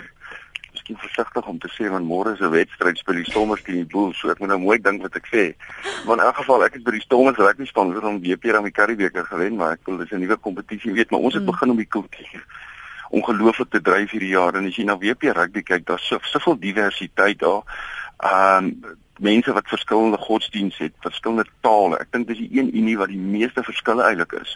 miskien 0.73 0.97
versigtig 0.97 1.47
om 1.47 1.59
te 1.59 1.69
sê 1.69 1.91
want 1.91 2.09
môre 2.09 2.33
is 2.33 2.41
'n 2.41 2.51
wedstryd 2.51 2.99
speel 2.99 3.15
die 3.15 3.31
Stormers 3.31 3.63
teen 3.63 3.75
die 3.75 3.93
Bulls, 3.93 4.19
so 4.19 4.31
ek 4.31 4.39
moet 4.39 4.49
nou 4.49 4.59
mooi 4.59 4.79
dink 4.81 5.03
wat 5.03 5.17
ek 5.17 5.27
sê. 5.27 5.55
Maar 6.07 6.17
in 6.17 6.25
elk 6.25 6.37
geval, 6.37 6.65
ek 6.65 6.73
het 6.73 6.83
by 6.83 6.91
die 6.91 7.01
Stormers 7.01 7.37
rugby 7.37 7.67
span 7.67 7.93
gedoen 7.93 8.15
om 8.15 8.23
WP 8.23 8.55
aan 8.55 8.65
die 8.65 8.73
Karibeker 8.73 9.25
gewen, 9.25 9.57
maar 9.57 9.73
ek 9.73 9.85
wil 9.85 9.97
dis 9.99 10.11
'n 10.11 10.21
nuwe 10.21 10.37
kompetisie, 10.37 10.93
weet, 10.93 11.11
maar 11.11 11.21
ons 11.21 11.35
het 11.35 11.43
mm. 11.43 11.51
begin 11.51 11.71
om 11.71 11.77
die 11.77 11.93
kultuur 11.97 12.45
ongelooflik 13.11 13.71
te 13.71 13.81
dryf 13.81 14.11
hierdie 14.11 14.37
jaar 14.37 14.55
en 14.55 14.67
as 14.67 14.77
jy 14.77 14.85
na 14.85 14.99
WP 14.99 15.23
rugby 15.23 15.63
kyk, 15.63 15.87
daar's 15.87 16.07
so 16.07 16.19
soveel 16.23 16.59
diversiteit 16.59 17.39
daar. 17.39 17.63
Ehm 17.65 17.98
um, 18.25 18.97
mense 19.19 19.53
wat 19.53 19.69
verskillende 19.69 20.17
godsdienste 20.17 20.83
het, 20.83 20.95
verskillende 21.01 21.45
tale. 21.61 21.99
Ek 21.99 22.13
dink 22.15 22.29
dis 22.29 22.39
die 22.39 22.51
een 22.59 22.71
unie 22.77 22.99
wat 22.99 23.11
die 23.11 23.19
meeste 23.19 23.63
verskille 23.67 24.05
eintlik 24.07 24.33
is. 24.39 24.55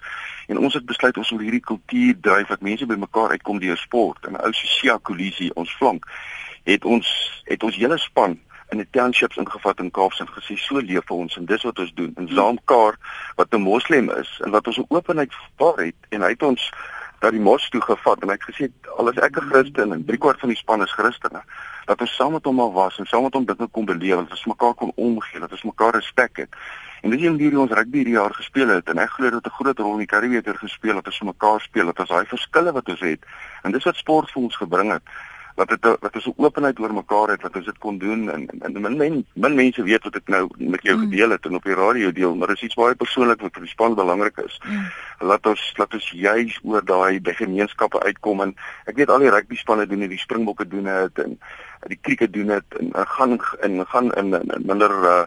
En 0.49 0.59
ons 0.59 0.75
het 0.75 0.87
besluit 0.87 1.17
ons 1.17 1.31
wil 1.35 1.43
hierdie 1.43 1.65
kultuur 1.65 2.15
dryf 2.21 2.49
wat 2.49 2.63
mense 2.63 2.87
bymekaar 2.87 3.35
uitkom 3.35 3.59
deur 3.63 3.79
sport 3.79 4.27
en 4.27 4.39
ou 4.39 4.53
Sia 4.55 4.99
Kolisi 5.03 5.51
ons 5.55 5.75
flank 5.81 6.07
het 6.69 6.85
ons 6.85 7.09
het 7.45 7.63
ons 7.67 7.77
hele 7.77 7.99
span 7.99 8.39
in 8.73 8.81
die 8.81 8.89
townships 8.95 9.37
ingevat 9.37 9.83
in 9.83 9.91
Kaapstad 9.91 10.31
gesê 10.33 10.57
so 10.57 10.81
leef 10.81 11.11
ons 11.11 11.37
en 11.37 11.47
dis 11.47 11.67
wat 11.67 11.79
ons 11.83 11.93
doen. 11.99 12.13
En 12.17 12.29
Zaamkar 12.29 12.99
wat 13.37 13.53
'n 13.53 13.61
moslim 13.61 14.11
is 14.11 14.31
en 14.45 14.51
wat 14.51 14.67
ons 14.67 14.79
op 14.79 14.93
openheid 14.93 15.33
vaar 15.59 15.79
het 15.85 15.99
en 16.09 16.23
hy 16.23 16.29
het 16.29 16.43
ons 16.43 16.71
dat 17.21 17.31
die 17.31 17.41
mos 17.41 17.69
toe 17.69 17.81
gevat 17.81 18.23
en 18.23 18.29
hy 18.29 18.39
het 18.39 18.49
gesê 18.51 18.71
al 18.97 19.11
is 19.11 19.19
ek 19.19 19.37
'n 19.37 19.51
Christen 19.51 19.93
en 19.93 20.05
3 20.05 20.19
kwart 20.19 20.41
van 20.41 20.49
die 20.49 20.59
span 20.59 20.83
is 20.83 20.93
Christene 20.93 21.43
dat 21.87 22.01
ons 22.01 22.15
saam 22.15 22.33
met 22.33 22.45
hom 22.45 22.61
al 22.61 22.73
was 22.73 22.99
en 22.99 23.07
saam 23.07 23.23
met 23.23 23.35
hom 23.35 23.45
dinge 23.45 23.69
kon 23.71 23.85
beleef 23.85 24.19
en 24.19 24.31
ons 24.31 24.47
mekaar 24.47 24.75
kon 24.75 24.93
omgee 24.95 25.41
dat 25.41 25.51
ons 25.51 25.63
mekaar 25.63 25.95
respek 25.95 26.37
het. 26.37 26.57
En 27.03 27.11
dis 27.11 27.23
een 27.23 27.39
hierdie 27.39 27.59
ons 27.59 27.71
rugby 27.71 28.03
hierdie 28.03 28.15
jaar 28.15 28.35
gespeel 28.35 28.69
het 28.69 28.89
en 28.89 28.99
ek 28.99 29.11
glo 29.17 29.31
dat 29.31 29.47
'n 29.47 29.57
groot 29.59 29.79
rol 29.79 29.93
in 29.93 30.05
die 30.07 30.13
Karibeker 30.15 30.59
gespeel 30.59 30.97
het 30.97 31.05
dat 31.05 31.13
ons 31.13 31.35
mekaar 31.35 31.61
speel 31.61 31.87
dat 31.87 31.99
ons 31.99 32.09
daai 32.09 32.27
verskille 32.27 32.73
wat 32.73 32.89
ons 32.89 33.01
het. 33.01 33.21
En 33.63 33.73
dis 33.73 33.85
wat 33.85 33.97
sport 33.97 34.31
vir 34.31 34.43
ons 34.43 34.57
gebring 34.57 34.93
het 34.93 35.03
wat 35.55 35.69
dit 35.69 35.85
wat 35.85 36.15
ons 36.15 36.27
'n 36.27 36.35
openheid 36.37 36.79
oor 36.81 36.95
mekaar 36.95 37.29
het 37.29 37.43
wat 37.43 37.57
ons 37.57 37.65
dit 37.65 37.79
kon 37.79 37.99
doen 37.99 38.31
en 38.31 38.47
en 38.61 38.81
min 38.81 38.97
men, 38.97 39.27
min 39.35 39.55
mense 39.55 39.83
weet 39.83 40.05
wat 40.05 40.17
ek 40.17 40.29
nou 40.29 40.49
met 40.57 40.83
jou 40.83 40.97
mm. 40.97 41.03
gedeel 41.03 41.31
het 41.31 41.47
en 41.47 41.55
op 41.55 41.65
die 41.65 41.75
radio 41.75 42.13
deel 42.13 42.35
maar 42.35 42.51
is 42.51 42.63
iets 42.63 42.75
baie 42.75 42.95
persoonlik 42.95 43.41
wat 43.41 43.53
vir 43.53 43.63
die 43.63 43.71
span 43.71 43.95
belangrik 43.95 44.37
is. 44.37 44.61
Mm. 44.65 44.87
Laat 45.19 45.47
ons 45.47 45.73
laat 45.77 45.95
ons 45.95 46.11
juis 46.11 46.59
oor 46.63 46.85
daai 46.85 47.21
by 47.21 47.33
gemeenskappe 47.33 48.01
uitkom 48.03 48.41
en 48.41 48.57
ek 48.87 48.97
weet 48.97 49.11
al 49.11 49.19
die 49.19 49.31
rugby 49.31 49.57
spanne 49.57 49.87
doen 49.87 50.01
dit, 50.01 50.11
die 50.11 50.19
Springbokke 50.19 50.69
doen 50.69 50.85
dit 50.85 51.19
en 51.19 51.39
die 51.87 51.99
krieket 52.01 52.33
doen 52.33 52.47
dit 52.47 52.79
en 52.79 52.93
gaan 52.95 53.41
en 53.61 53.87
gaan 53.87 54.13
in, 54.13 54.35
in, 54.35 54.51
in 54.51 54.67
minder 54.67 54.91
uh 54.91 55.25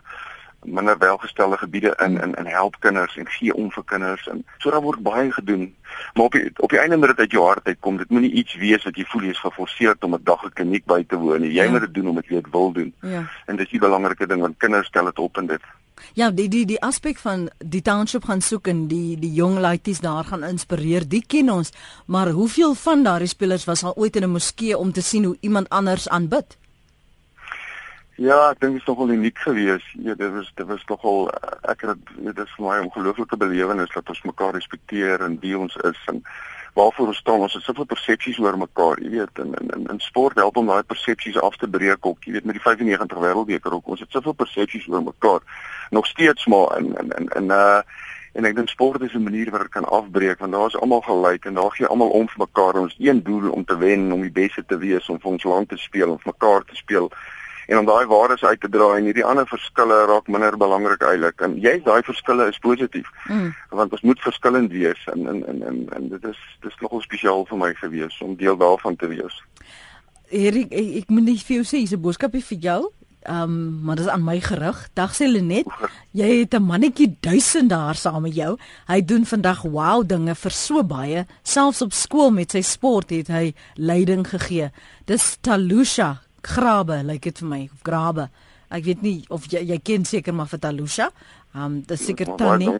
minder 0.65 0.97
welgestelde 0.97 1.57
gebiede 1.57 1.93
in 2.03 2.21
in 2.21 2.33
in 2.33 2.45
help 2.45 2.75
kinders 2.79 3.17
en 3.17 3.29
gee 3.29 3.53
om 3.53 3.71
vir 3.71 3.83
kinders 3.85 4.27
en 4.27 4.45
so 4.57 4.71
daar 4.71 4.81
word 4.81 4.99
baie 4.99 5.31
gedoen. 5.31 5.75
Maar 6.13 6.23
op 6.23 6.31
die 6.31 6.51
op 6.55 6.69
die 6.69 6.79
einde 6.79 6.97
moet 6.97 7.07
dit 7.07 7.19
uit 7.19 7.31
jou 7.31 7.45
hart 7.45 7.67
uitkom. 7.67 7.97
Dit 7.97 8.09
moenie 8.09 8.31
iets 8.31 8.55
wees 8.55 8.83
wat 8.83 8.95
jy 8.95 9.05
voel 9.05 9.21
jy 9.21 9.29
is 9.29 9.39
geforseer 9.39 9.95
om 9.99 10.13
'n 10.13 10.23
dag 10.23 10.45
'n 10.45 10.53
kliniek 10.53 10.85
by 10.85 11.03
te 11.07 11.15
woon 11.15 11.41
nie. 11.41 11.53
Jy 11.53 11.63
ja. 11.63 11.71
moet 11.71 11.81
dit 11.81 11.93
doen 11.93 12.07
omdat 12.07 12.25
jy 12.25 12.35
dit 12.35 12.51
wil 12.51 12.71
doen. 12.71 12.93
Ja. 13.01 13.25
En 13.45 13.55
dis 13.55 13.69
die 13.69 13.79
belangrike 13.79 14.27
ding 14.27 14.41
want 14.41 14.57
kinders 14.57 14.87
stel 14.87 15.05
dit 15.05 15.19
op 15.19 15.37
en 15.37 15.47
dit 15.47 15.61
Ja, 16.13 16.31
die 16.31 16.47
die 16.49 16.65
die 16.65 16.81
aspek 16.81 17.17
van 17.17 17.49
die 17.59 17.81
township 17.81 18.25
gaan 18.25 18.41
soek 18.41 18.67
en 18.67 18.87
die 18.91 19.15
die 19.19 19.31
jong 19.33 19.57
laities 19.63 19.99
daar 20.03 20.23
gaan 20.23 20.43
inspireer, 20.43 21.07
die 21.07 21.23
ken 21.27 21.49
ons, 21.49 21.71
maar 22.05 22.29
hoeveel 22.29 22.75
van 22.75 23.03
daardie 23.03 23.31
spelers 23.31 23.65
was 23.65 23.83
al 23.83 23.95
ooit 23.95 24.15
in 24.15 24.23
'n 24.23 24.31
moskee 24.31 24.77
om 24.77 24.91
te 24.91 25.01
sien 25.01 25.23
hoe 25.23 25.37
iemand 25.39 25.69
anders 25.69 26.09
aanbid? 26.09 26.57
Ja, 28.15 28.49
ek 28.53 28.61
dink 28.61 28.77
dit 28.77 28.81
is 28.81 28.87
nogal 28.87 29.09
uniek 29.11 29.37
geweest. 29.43 29.87
Ja, 29.99 30.13
dit 30.15 30.31
was 30.31 30.51
dit 30.55 30.67
was 30.67 30.83
nogal 30.87 31.25
ek 31.67 31.81
het 31.83 32.03
dit 32.15 32.37
is 32.39 32.53
vir 32.55 32.65
my 32.65 32.75
'n 32.79 32.87
ongelooflike 32.87 33.37
belewenis 33.37 33.91
dat 33.93 34.09
ons 34.09 34.21
mekaar 34.21 34.53
respekteer 34.53 35.21
en 35.21 35.39
wie 35.39 35.57
ons 35.57 35.75
is 35.75 35.99
en 36.05 36.23
waarvoor 36.73 37.07
ons 37.07 37.17
staan. 37.17 37.39
Ons 37.39 37.53
het 37.53 37.63
soveel 37.63 37.85
persepsies 37.85 38.39
oor 38.39 38.57
mekaar, 38.57 39.01
jy 39.01 39.09
weet, 39.09 39.39
in 39.39 39.53
in 39.53 39.87
in 39.91 39.99
sport 39.99 40.35
help 40.35 40.57
om 40.57 40.67
daai 40.67 40.83
persepsies 40.83 41.39
af 41.39 41.57
te 41.57 41.67
breek 41.67 42.05
ook, 42.05 42.23
jy 42.23 42.31
weet, 42.31 42.45
met 42.45 42.55
die 42.55 42.63
95 42.63 43.17
wêreldbeker 43.17 43.73
ook. 43.73 43.87
Ons 43.87 43.99
het 43.99 44.11
soveel 44.11 44.33
persepsies 44.33 44.87
oor 44.87 45.03
mekaar 45.03 45.41
nog 45.89 46.05
steeds 46.05 46.45
maar 46.45 46.77
in 46.77 46.95
in 46.97 47.11
in 47.11 47.27
in 47.27 47.51
uh 47.51 47.81
en 48.35 48.43
ek 48.43 48.55
dink 48.55 48.69
sport 48.69 49.01
is 49.01 49.13
'n 49.13 49.23
manier 49.23 49.51
waar 49.51 49.63
ek 49.63 49.71
kan 49.71 49.85
afbreek 49.85 50.39
want 50.39 50.51
daar 50.51 50.67
is 50.67 50.75
almal 50.75 51.01
gelyk 51.01 51.45
en 51.45 51.53
daar 51.53 51.71
gee 51.71 51.87
almal 51.87 52.09
om 52.09 52.27
vir 52.27 52.47
mekaar 52.47 52.75
ons 52.79 52.95
een 52.99 53.23
doel 53.23 53.49
om 53.51 53.65
te 53.65 53.77
wen 53.77 54.11
om 54.11 54.21
die 54.21 54.31
beste 54.31 54.65
te 54.65 54.77
wees 54.77 55.09
om 55.09 55.19
vir 55.19 55.31
ons 55.31 55.43
land 55.43 55.69
te 55.69 55.77
speel 55.77 56.09
om 56.11 56.19
vir 56.19 56.33
mekaar 56.33 56.63
te 56.63 56.75
speel 56.75 57.11
en 57.67 57.77
om 57.77 57.85
daai 57.85 58.05
waardes 58.05 58.43
uit 58.43 58.61
te 58.61 58.69
dra 58.69 58.95
en 58.97 59.07
hierdie 59.09 59.25
ander 59.25 59.47
verskille 59.47 59.99
raak 60.11 60.27
minder 60.27 60.57
belangrik 60.57 61.03
eintlik 61.03 61.41
en 61.47 61.57
jy 61.61 61.77
daai 61.85 62.01
verskille 62.03 62.49
is 62.51 62.59
positief 62.59 63.09
mm. 63.29 63.53
want 63.69 63.95
ons 63.97 64.05
moet 64.09 64.27
verskillend 64.27 64.71
wees 64.71 65.07
en 65.13 65.27
en 65.27 65.41
en 65.53 65.63
en, 65.71 65.81
en 65.97 66.09
dit 66.09 66.29
is 66.33 66.43
dis 66.67 66.81
nogal 66.81 67.01
spesiaal 67.01 67.45
vir 67.49 67.63
my 67.63 67.73
gewees 67.81 68.21
om 68.21 68.35
deel 68.35 68.57
daarvan 68.57 68.95
te 68.95 69.11
wees 69.11 69.41
Erik 70.29 70.71
ek, 70.73 70.93
ek 71.03 71.09
moet 71.13 71.29
net 71.31 71.41
vir 71.47 71.61
jou 71.61 71.65
sê 71.65 71.85
'n 71.85 72.01
boodskapie 72.01 72.45
vir 72.53 72.61
jou 72.69 72.81
Ehm 73.25 73.41
um, 73.41 73.81
maar 73.81 73.95
dis 73.95 74.07
aan 74.07 74.23
my 74.23 74.39
gerig. 74.41 74.89
Dag 74.93 75.15
sê 75.15 75.25
Lenet, 75.25 75.65
jy 76.11 76.39
het 76.39 76.53
'n 76.53 76.61
mannetjie 76.63 77.17
duisend 77.19 77.69
daar 77.69 77.95
saam 77.95 78.21
met 78.21 78.35
jou. 78.35 78.57
Hy 78.85 79.05
doen 79.05 79.25
vandag 79.25 79.61
wow 79.61 80.07
dinge 80.07 80.35
vir 80.35 80.51
so 80.51 80.83
baie. 80.83 81.25
Selfs 81.43 81.81
op 81.81 81.93
skool 81.93 82.31
met 82.31 82.51
sy 82.51 82.61
sport 82.61 83.09
het 83.09 83.27
hy 83.27 83.53
leiding 83.73 84.27
gegee. 84.27 84.69
Dis 85.05 85.37
Talusha 85.41 86.24
Grabe, 86.45 87.01
lyk 87.01 87.11
like 87.11 87.31
dit 87.31 87.41
vir 87.41 87.49
my, 87.49 87.61
of 87.73 87.81
Grabe. 87.83 88.29
Ek 88.69 88.85
weet 88.85 89.01
nie 89.05 89.17
of 89.33 89.45
jy 89.51 89.61
jy 89.69 89.77
ken 89.83 90.05
seker 90.05 90.33
maar 90.33 90.49
vir 90.51 90.61
Talusha. 90.61 91.09
Ehm 91.55 91.65
um, 91.65 91.75
dis 91.87 92.05
seker 92.05 92.35
Tannie 92.37 92.73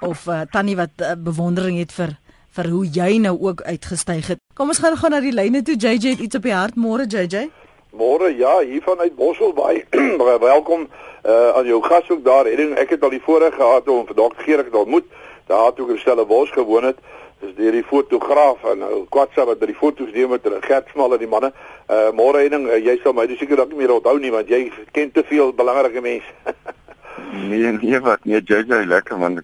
of 0.00 0.26
uh, 0.28 0.42
Tannie 0.52 0.76
wat 0.76 1.02
uh, 1.02 1.14
bewondering 1.16 1.78
het 1.80 1.92
vir 1.92 2.16
vir 2.56 2.68
hoe 2.70 2.84
jy 2.86 3.18
nou 3.22 3.36
ook 3.38 3.62
uitgestyg 3.62 4.26
het. 4.32 4.40
Kom 4.58 4.72
ons 4.72 4.80
gaan 4.82 4.96
gou 4.98 5.10
na 5.10 5.20
die 5.22 5.34
lyne 5.34 5.62
toe. 5.62 5.76
JJ 5.78 6.16
het 6.16 6.24
iets 6.26 6.38
op 6.38 6.46
die 6.46 6.54
hart 6.54 6.76
môre 6.76 7.06
JJ. 7.06 7.48
Môre 7.90 8.30
ja, 8.38 8.60
hier 8.62 8.82
vanuit 8.82 9.14
Bosselbaai. 9.16 9.86
Welkom 10.50 10.86
uh, 10.86 11.56
aan 11.58 11.66
jou 11.66 11.80
gas 11.82 12.10
ook 12.10 12.24
daar. 12.24 12.46
Ek 12.46 12.94
het 12.94 13.02
al 13.02 13.14
die 13.14 13.22
voorreg 13.22 13.54
gehad 13.54 13.88
om 13.88 14.06
vir 14.06 14.18
Dr. 14.18 14.42
Gerig 14.44 14.70
te 14.70 14.78
ontmoet. 14.78 15.06
Daar 15.50 15.72
toe 15.74 15.88
ek 15.88 15.96
in 15.96 16.02
Stellenbosch 16.02 16.52
gewoon 16.54 16.84
het. 16.90 16.98
Dis 17.40 17.54
deur 17.56 17.72
die 17.72 17.84
fotograaf 17.88 18.64
en 18.68 18.82
nou 18.84 19.04
Kwatsa 19.08 19.46
wat 19.48 19.60
by 19.62 19.70
die 19.70 19.76
foto's 19.78 20.10
neem 20.12 20.28
met 20.34 20.44
hulle 20.44 20.58
Gert 20.60 20.90
Smal 20.92 21.14
en 21.16 21.22
die 21.22 21.28
manne. 21.30 21.52
Uh 21.88 22.10
môre 22.16 22.42
Henning, 22.44 22.66
uh, 22.68 22.76
jy 22.76 22.98
sal 23.00 23.14
my 23.16 23.24
seker 23.30 23.56
dalk 23.56 23.72
nie 23.72 23.80
meer 23.80 23.94
onthou 23.94 24.18
nie 24.20 24.32
want 24.34 24.52
jy 24.52 24.66
ken 24.92 25.12
te 25.14 25.24
veel 25.24 25.54
belangrike 25.56 26.02
mense. 26.04 26.34
nee, 27.48 27.72
nee 27.78 28.00
wat, 28.04 28.28
nee, 28.28 28.42
jy 28.44 28.84
lekker 28.92 29.16
man. 29.18 29.40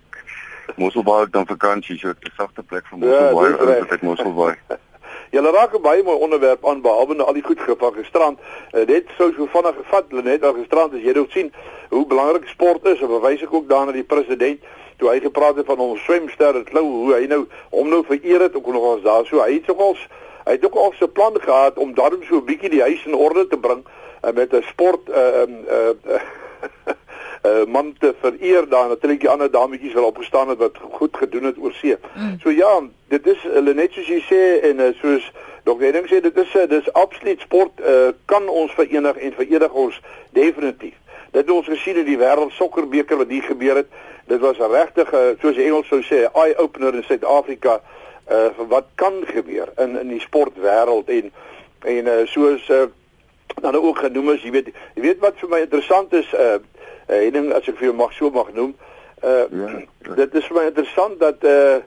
Mosselbaai 0.76 1.31
dan 1.33 1.47
vakansie, 1.49 1.97
so 1.97 2.12
'n 2.12 2.33
sagte 2.37 2.62
plek 2.62 2.85
vir 2.91 2.99
Mosselbaai, 2.99 3.50
ja, 3.50 3.81
dit 3.81 3.93
is 3.97 4.05
Mosselbaai. 4.05 4.55
Julle 5.35 5.50
raak 5.57 5.73
'n 5.75 5.83
baie 5.83 6.03
mooi 6.03 6.21
onderwerp 6.21 6.69
aan 6.69 6.83
behalwe 6.85 7.15
nou 7.15 7.26
al 7.26 7.38
die 7.41 7.49
goed 7.49 7.61
gepak 7.61 7.97
gisterand. 7.97 8.38
Uh, 8.73 8.85
net 8.85 9.09
sou 9.17 9.33
so 9.33 9.49
vinnig 9.49 9.76
gevat 9.81 10.12
net 10.12 10.45
al 10.45 10.53
gisterand 10.53 10.93
as 10.93 11.00
jy 11.00 11.12
dit 11.12 11.31
sien 11.31 11.53
hoe 11.88 12.07
belangrik 12.07 12.45
sport 12.49 12.85
is. 12.85 13.00
En 13.00 13.09
bewys 13.09 13.43
ek 13.43 13.55
ook 13.55 13.69
daarna 13.69 13.93
die 13.93 14.05
president 14.05 14.61
toe 14.97 15.11
hy 15.11 15.21
gepraat 15.21 15.57
het 15.57 15.67
van 15.67 15.79
ons 15.79 16.05
swemster 16.05 16.55
het 16.55 16.71
klou 16.71 16.85
hoe 16.85 17.15
hy 17.15 17.26
nou 17.26 17.45
hom 17.71 17.88
nou 17.88 18.05
vereer 18.07 18.47
het 18.49 18.57
ook 18.57 18.73
nog 18.73 18.88
ons 18.95 19.03
daar 19.03 19.26
so 19.26 19.43
hy 19.43 19.53
het 19.59 19.69
sogals 19.71 20.07
hy 20.47 20.57
het 20.57 20.65
ook 20.65 20.75
al 20.75 20.93
sy 20.99 21.07
plan 21.07 21.37
gehad 21.41 21.79
om 21.79 21.95
daarom 21.95 22.23
so 22.25 22.37
'n 22.37 22.45
bietjie 22.45 22.71
die 22.71 22.83
huis 22.83 23.05
in 23.07 23.15
orde 23.15 23.47
te 23.47 23.59
bring 23.59 23.85
uh, 24.25 24.33
met 24.33 24.53
'n 24.53 24.62
sport 24.62 25.09
uh, 25.09 25.41
um, 25.43 25.65
uh, 25.69 25.95
uh, 26.15 26.21
uh, 27.47 27.65
man 27.67 27.95
te 27.99 28.15
vereer 28.21 28.69
daar 28.69 28.88
natuurlik 28.88 29.21
die 29.21 29.29
ander 29.29 29.50
dametjies 29.50 29.93
wat 29.93 30.05
opgestaan 30.05 30.49
het 30.49 30.59
wat 30.59 30.76
goed 30.91 31.17
gedoen 31.17 31.45
het 31.45 31.59
oor 31.59 31.73
see. 31.73 31.97
Mm. 32.15 32.38
So 32.41 32.50
ja, 32.50 32.83
dit 33.09 33.26
is 33.26 33.43
hulle 33.43 33.75
net 33.75 33.93
soos 33.93 34.09
jy 34.09 34.21
sê 34.26 34.43
en 34.71 34.81
uh, 34.81 34.93
soos 35.00 35.33
Dr. 35.67 35.83
Edding 35.83 36.07
sê 36.07 36.21
dit 36.23 36.37
is 36.37 36.55
uh, 36.55 36.69
dis 36.71 36.93
absoluut 36.93 37.41
sport 37.41 37.81
uh, 37.81 38.09
kan 38.25 38.49
ons 38.49 38.73
verenig 38.73 39.17
en 39.17 39.33
verenig 39.33 39.73
ons 39.73 40.00
definitief. 40.31 40.95
Dit 41.31 41.45
het 41.45 41.50
ons 41.50 41.67
gesien 41.69 41.99
in 42.00 42.07
die 42.07 42.19
wêreld 42.19 42.55
sokkerbeker 42.57 43.19
wat 43.21 43.33
hier 43.35 43.43
gebeur 43.43 43.83
het. 43.83 43.91
Dit 44.26 44.40
was 44.40 44.59
'n 44.59 44.71
regtig 44.71 45.12
uh, 45.12 45.35
soos 45.40 45.54
die 45.54 45.64
Engels 45.64 45.88
sou 45.88 46.02
sê 46.02 46.26
eye 46.33 46.56
opener 46.59 46.95
in 46.95 47.04
Suid-Afrika 47.06 47.80
uh 48.30 48.50
wat 48.68 48.87
kan 48.95 49.23
gebeur 49.26 49.68
in 49.78 50.00
in 50.00 50.09
die 50.09 50.21
sportwêreld 50.21 51.09
en 51.09 51.33
en 51.85 52.06
uh, 52.06 52.26
soos 52.26 52.68
uh, 52.68 52.88
dan 53.61 53.75
ook 53.75 53.99
genoem 53.99 54.30
is, 54.30 54.42
jy 54.42 54.50
weet, 54.50 54.73
jy 54.95 55.02
weet 55.02 55.21
wat 55.23 55.38
vir 55.40 55.49
my 55.49 55.61
interessant 55.64 56.12
is, 56.12 56.33
uh 56.35 56.59
uh, 57.06 57.21
Henning 57.23 57.52
as 57.54 57.68
ek 57.68 57.78
vir 57.78 57.90
jou 57.90 57.97
mag 57.97 58.12
so 58.16 58.30
mag 58.30 58.50
noem. 58.56 58.75
Uh 59.23 59.47
ja, 59.50 59.68
ja. 60.02 60.14
dit 60.14 60.35
is 60.35 60.49
vir 60.50 60.59
my 60.59 60.64
interessant 60.71 61.21
dat 61.23 61.45
uh 61.45 61.78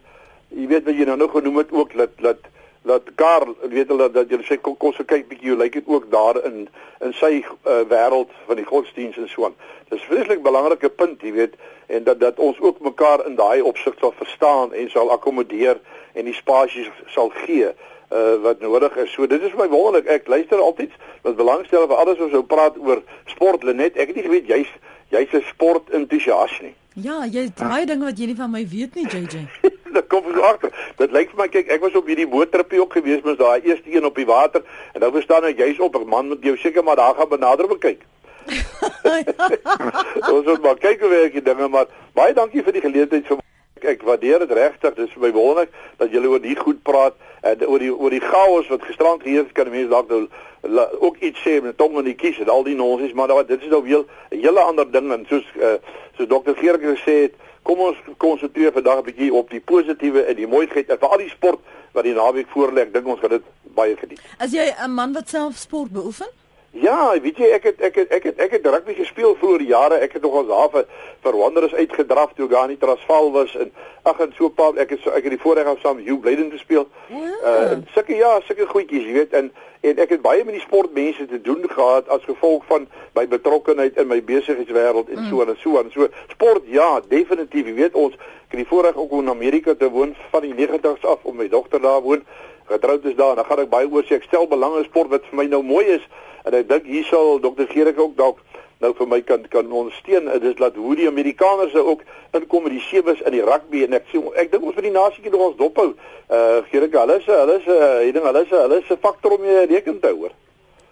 jy 0.56 0.70
weet 0.72 0.88
wat 0.88 0.98
jy 0.98 1.06
nou 1.10 1.18
nog 1.20 1.36
genoem 1.36 1.62
het 1.62 1.76
ook 1.76 1.94
dat 1.98 2.16
dat 2.24 2.48
dat 2.82 3.04
Karl 3.16 3.56
weet 3.70 3.88
hulle 3.88 4.12
dat 4.12 4.30
jy 4.32 4.40
sê 4.48 4.58
kom 4.62 4.78
kom 4.78 4.94
so 4.94 5.04
kyk 5.04 5.28
bietjie 5.30 5.52
hoe 5.52 5.60
lyk 5.60 5.74
dit 5.74 5.88
ook 5.88 6.08
daar 6.12 6.40
in 6.46 6.68
in 7.00 7.14
sy 7.16 7.44
uh, 7.44 7.82
wêreld 7.88 8.32
van 8.48 8.60
die 8.60 8.68
godsdiens 8.68 9.18
en 9.18 9.30
so 9.30 9.46
aan. 9.46 9.56
Dis 9.90 10.04
vreeslik 10.08 10.42
belangrike 10.44 10.90
punt, 10.90 11.22
jy 11.22 11.32
weet, 11.34 11.54
en 11.88 12.04
dat 12.04 12.20
dat 12.20 12.40
ons 12.40 12.60
ook 12.60 12.80
mekaar 12.80 13.26
in 13.26 13.36
daai 13.36 13.62
opsig 13.62 13.96
sal 14.00 14.14
verstaan 14.18 14.74
en 14.74 14.90
sal 14.90 15.12
akkommodeer 15.12 15.80
en 16.14 16.26
die 16.26 16.36
spasies 16.36 16.90
sal 17.08 17.32
gee 17.46 17.72
uh, 17.72 18.36
wat 18.44 18.60
nodig 18.60 18.96
is. 18.96 19.12
So 19.14 19.28
dit 19.28 19.42
is 19.42 19.56
my 19.58 19.68
wonderlik. 19.68 20.08
Ek 20.12 20.28
luister 20.28 20.60
altyd 20.60 20.92
met 21.24 21.36
belangstelling 21.36 21.90
vir 21.90 22.04
alles 22.04 22.20
wat 22.20 22.28
ons 22.28 22.38
ou 22.42 22.44
praat 22.44 22.78
oor 22.78 23.04
sport 23.32 23.64
Lenet. 23.64 23.98
Ek 23.98 24.12
het 24.12 24.20
nie 24.20 24.28
geweet 24.28 24.52
jy's 24.52 24.72
jy's 25.10 25.34
'n 25.34 25.46
sport 25.50 25.90
entoesias 25.90 26.60
nie. 26.62 26.76
Ja, 26.94 27.26
jy 27.26 27.48
het 27.48 27.56
baie 27.56 27.86
dinge 27.86 28.06
wat 28.06 28.18
jy 28.20 28.26
nie 28.26 28.36
van 28.36 28.52
my 28.52 28.68
weet 28.68 28.96
nie, 28.96 29.08
JJ. 29.08 29.48
dit 29.94 30.08
kom 30.08 30.24
so 30.34 30.42
agter. 30.42 30.72
Dit 30.98 31.12
lyk 31.12 31.34
vir 31.34 31.42
my 31.44 31.48
kyk, 31.48 31.68
ek 31.68 31.82
was 31.82 31.96
op 31.96 32.08
hierdie 32.08 32.28
boottripie 32.28 32.82
ook 32.82 32.94
gewees, 32.94 33.22
mens 33.26 33.38
daai 33.38 33.62
eerste 33.62 33.96
een 33.96 34.06
op 34.06 34.16
die 34.16 34.26
water 34.30 34.64
en 34.94 35.02
nou 35.02 35.12
verstaan 35.12 35.50
ek 35.50 35.60
jy's 35.60 35.80
op 35.80 35.96
'n 35.96 36.08
man 36.08 36.28
met 36.30 36.44
jou 36.44 36.58
seker 36.58 36.84
maar 36.84 36.96
daar 36.96 37.16
gaan 37.16 37.30
benader 37.30 37.68
bekyk. 37.68 38.02
Ons 40.34 40.46
moet 40.46 40.62
maar 40.62 40.78
kyk 40.78 41.00
hoe 41.00 41.10
werk 41.10 41.34
die 41.34 41.42
dinge, 41.42 41.68
maar 41.68 41.86
baie 42.14 42.34
dankie 42.34 42.64
vir 42.64 42.74
die 42.74 42.82
geleentheid 42.82 43.28
vir 43.28 43.38
Ek 43.80 44.02
waardeer 44.04 44.40
dit 44.44 44.52
regtig. 44.52 44.94
Dit 44.96 45.08
is 45.08 45.14
vir 45.16 45.22
my 45.22 45.32
wonderlik 45.32 45.70
dat 45.98 46.12
julle 46.12 46.28
oor 46.28 46.42
die 46.44 46.56
goed 46.56 46.82
praat 46.84 47.16
en 47.48 47.62
oor 47.68 47.80
die 47.80 47.92
oor 47.94 48.12
die 48.12 48.24
chaos 48.24 48.68
wat 48.68 48.84
gisterand 48.84 49.24
geheers 49.24 49.48
het. 49.48 49.56
Kan 49.56 49.72
mense 49.72 49.92
dalk 49.92 50.10
nou 50.12 50.86
ook 51.00 51.22
iets 51.24 51.40
sê 51.46 51.60
met 51.64 51.78
tong 51.78 51.96
en 51.98 52.08
die 52.08 52.18
kies 52.20 52.40
en 52.44 52.52
al 52.52 52.66
die 52.68 52.76
nonsens, 52.76 53.14
maar 53.16 53.32
daar 53.32 53.46
dit 53.48 53.62
is 53.62 53.72
nou 53.72 53.84
weer 53.84 54.04
'n 54.32 54.42
hele 54.42 54.60
ander 54.60 54.92
ding 54.92 55.12
en 55.12 55.26
soos 55.30 55.48
uh, 55.56 55.78
soos 56.18 56.28
dokter 56.28 56.56
Geerk 56.56 56.84
gesê 56.84 57.16
het, 57.22 57.34
kom 57.70 57.86
ons 57.86 57.98
konsentreer 58.18 58.74
vandag 58.74 59.00
'n 59.00 59.08
bietjie 59.10 59.34
op 59.34 59.50
die 59.50 59.62
positiewe 59.72 60.22
en 60.30 60.36
die 60.36 60.48
mooiheid 60.48 60.90
en 60.90 60.98
veral 60.98 61.22
die 61.22 61.30
sport 61.30 61.60
wat 61.94 62.04
die 62.04 62.14
naweek 62.14 62.50
voorlê. 62.56 62.82
Ek 62.88 62.94
dink 62.94 63.08
ons 63.08 63.20
gaan 63.20 63.36
dit 63.38 63.46
baie 63.76 63.96
geniet. 63.98 64.22
As 64.40 64.52
jy 64.52 64.74
'n 64.86 64.94
man 64.94 65.14
wat 65.14 65.30
self 65.30 65.56
sport 65.58 65.92
beoefen? 65.92 66.30
Ja, 66.72 67.20
weet 67.22 67.38
jy 67.38 67.48
ek 67.56 67.64
het 67.64 67.80
ek 67.82 67.96
het 67.96 68.12
ek 68.14 68.24
het 68.24 68.42
ek 68.46 68.52
het 68.52 68.66
rugby 68.66 68.94
gespeel 68.94 69.34
vroeër 69.40 69.62
jare. 69.62 69.96
Ek 70.06 70.14
het 70.14 70.22
nog 70.22 70.36
ons 70.44 70.48
daar 70.48 70.70
vir 70.70 70.86
vir 71.24 71.38
Wanderers 71.38 71.74
uitgedraf 71.74 72.36
toe 72.38 72.50
gaan 72.50 72.70
nie 72.70 72.78
Transvaal 72.78 73.32
was 73.34 73.56
en 73.58 73.72
ag 74.04 74.20
en 74.20 74.34
so 74.38 74.46
'n 74.46 74.54
paar 74.54 74.78
ek 74.78 74.90
het 74.90 75.00
so 75.02 75.10
ek 75.10 75.24
het 75.24 75.34
die 75.34 75.42
voorreg 75.42 75.68
om 75.68 75.78
saam 75.82 75.98
Hugh 75.98 76.20
Blyden 76.22 76.50
te 76.50 76.58
speel. 76.58 76.88
Ja. 77.08 77.34
Uh 77.44 77.78
sulke 77.94 78.16
ja, 78.16 78.40
sulke 78.46 78.68
goedjies, 78.68 79.04
jy 79.04 79.14
weet, 79.14 79.34
en 79.34 79.52
en 79.82 79.98
ek 79.98 80.10
het 80.10 80.22
baie 80.22 80.44
met 80.44 80.54
die 80.54 80.62
sportmense 80.62 81.26
te 81.26 81.42
doen 81.42 81.66
gehad 81.70 82.08
as 82.08 82.24
gevolg 82.24 82.66
van 82.66 82.88
my 83.16 83.28
betrokkeheid 83.28 83.98
in 83.98 84.08
my 84.08 84.22
besigheidswêreld 84.24 85.10
en 85.10 85.20
mm. 85.20 85.30
so 85.30 85.42
en 85.42 85.58
so 85.58 85.78
en 85.80 85.92
so. 85.92 86.08
Sport 86.28 86.64
ja, 86.66 87.02
definitief, 87.08 87.66
jy 87.66 87.74
weet 87.74 87.94
ons 87.94 88.14
ek 88.14 88.54
het 88.54 88.62
die 88.62 88.70
voorreg 88.70 88.96
ook 88.96 89.12
om 89.12 89.20
in 89.20 89.30
Amerika 89.30 89.74
te 89.76 89.90
woon 89.90 90.16
van 90.30 90.42
die 90.42 90.54
90's 90.54 91.06
af 91.06 91.20
om 91.24 91.36
my 91.36 91.50
dogter 91.50 91.82
daar 91.82 92.02
woon. 92.02 92.22
Getroud 92.66 93.06
is 93.06 93.16
daar 93.16 93.30
en 93.30 93.36
dan 93.36 93.46
gaan 93.46 93.60
ek 93.60 93.70
baie 93.70 93.90
oor 93.90 94.04
sê 94.04 94.22
ek 94.22 94.30
stel 94.30 94.48
belang 94.48 94.78
in 94.78 94.84
sport 94.84 95.10
wat 95.10 95.26
vir 95.26 95.38
my 95.38 95.46
nou 95.46 95.64
mooi 95.64 95.86
is 95.86 96.06
en 96.44 96.54
ek 96.54 96.70
dink 96.70 96.86
hier 96.86 97.08
sal 97.10 97.40
dokter 97.40 97.68
Gerik 97.68 98.00
ook 98.00 98.16
dalk 98.18 98.40
nou 98.80 98.94
vir 98.96 99.08
my 99.12 99.20
kan 99.22 99.44
kan 99.52 99.72
ondersteun. 99.72 100.30
Dit 100.32 100.44
is 100.54 100.60
laat 100.60 100.76
hoe 100.76 100.96
die 100.96 101.08
Amerikaners 101.08 101.76
ook 101.76 102.04
inkom 102.32 102.64
met 102.64 102.78
die 102.78 102.86
sewes 102.88 103.20
in 103.28 103.36
die 103.36 103.44
rugby. 103.44 103.84
En 103.84 103.98
ek 103.98 104.08
sê 104.12 104.22
ek 104.40 104.54
dink 104.54 104.64
ons 104.64 104.78
vir 104.78 104.88
die 104.88 104.96
nasietjie 104.96 105.34
nog 105.34 105.50
ons 105.50 105.60
dophou 105.60 105.90
uh 106.30 106.62
Gerik 106.70 106.94
hulle 106.94 107.18
is 107.20 107.26
hulle 107.26 107.58
is 107.60 107.68
uh, 107.68 108.00
ek 108.06 108.14
dink 108.16 108.30
hulle 108.30 108.46
is 108.46 108.54
hulle 108.54 108.80
is 108.80 108.92
'n 108.92 109.02
faktor 109.02 109.36
om 109.36 109.44
jy 109.44 109.66
reken 109.74 110.00
te 110.00 110.14
hou 110.14 110.30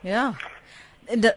ja. 0.02 0.34
De, 1.08 1.32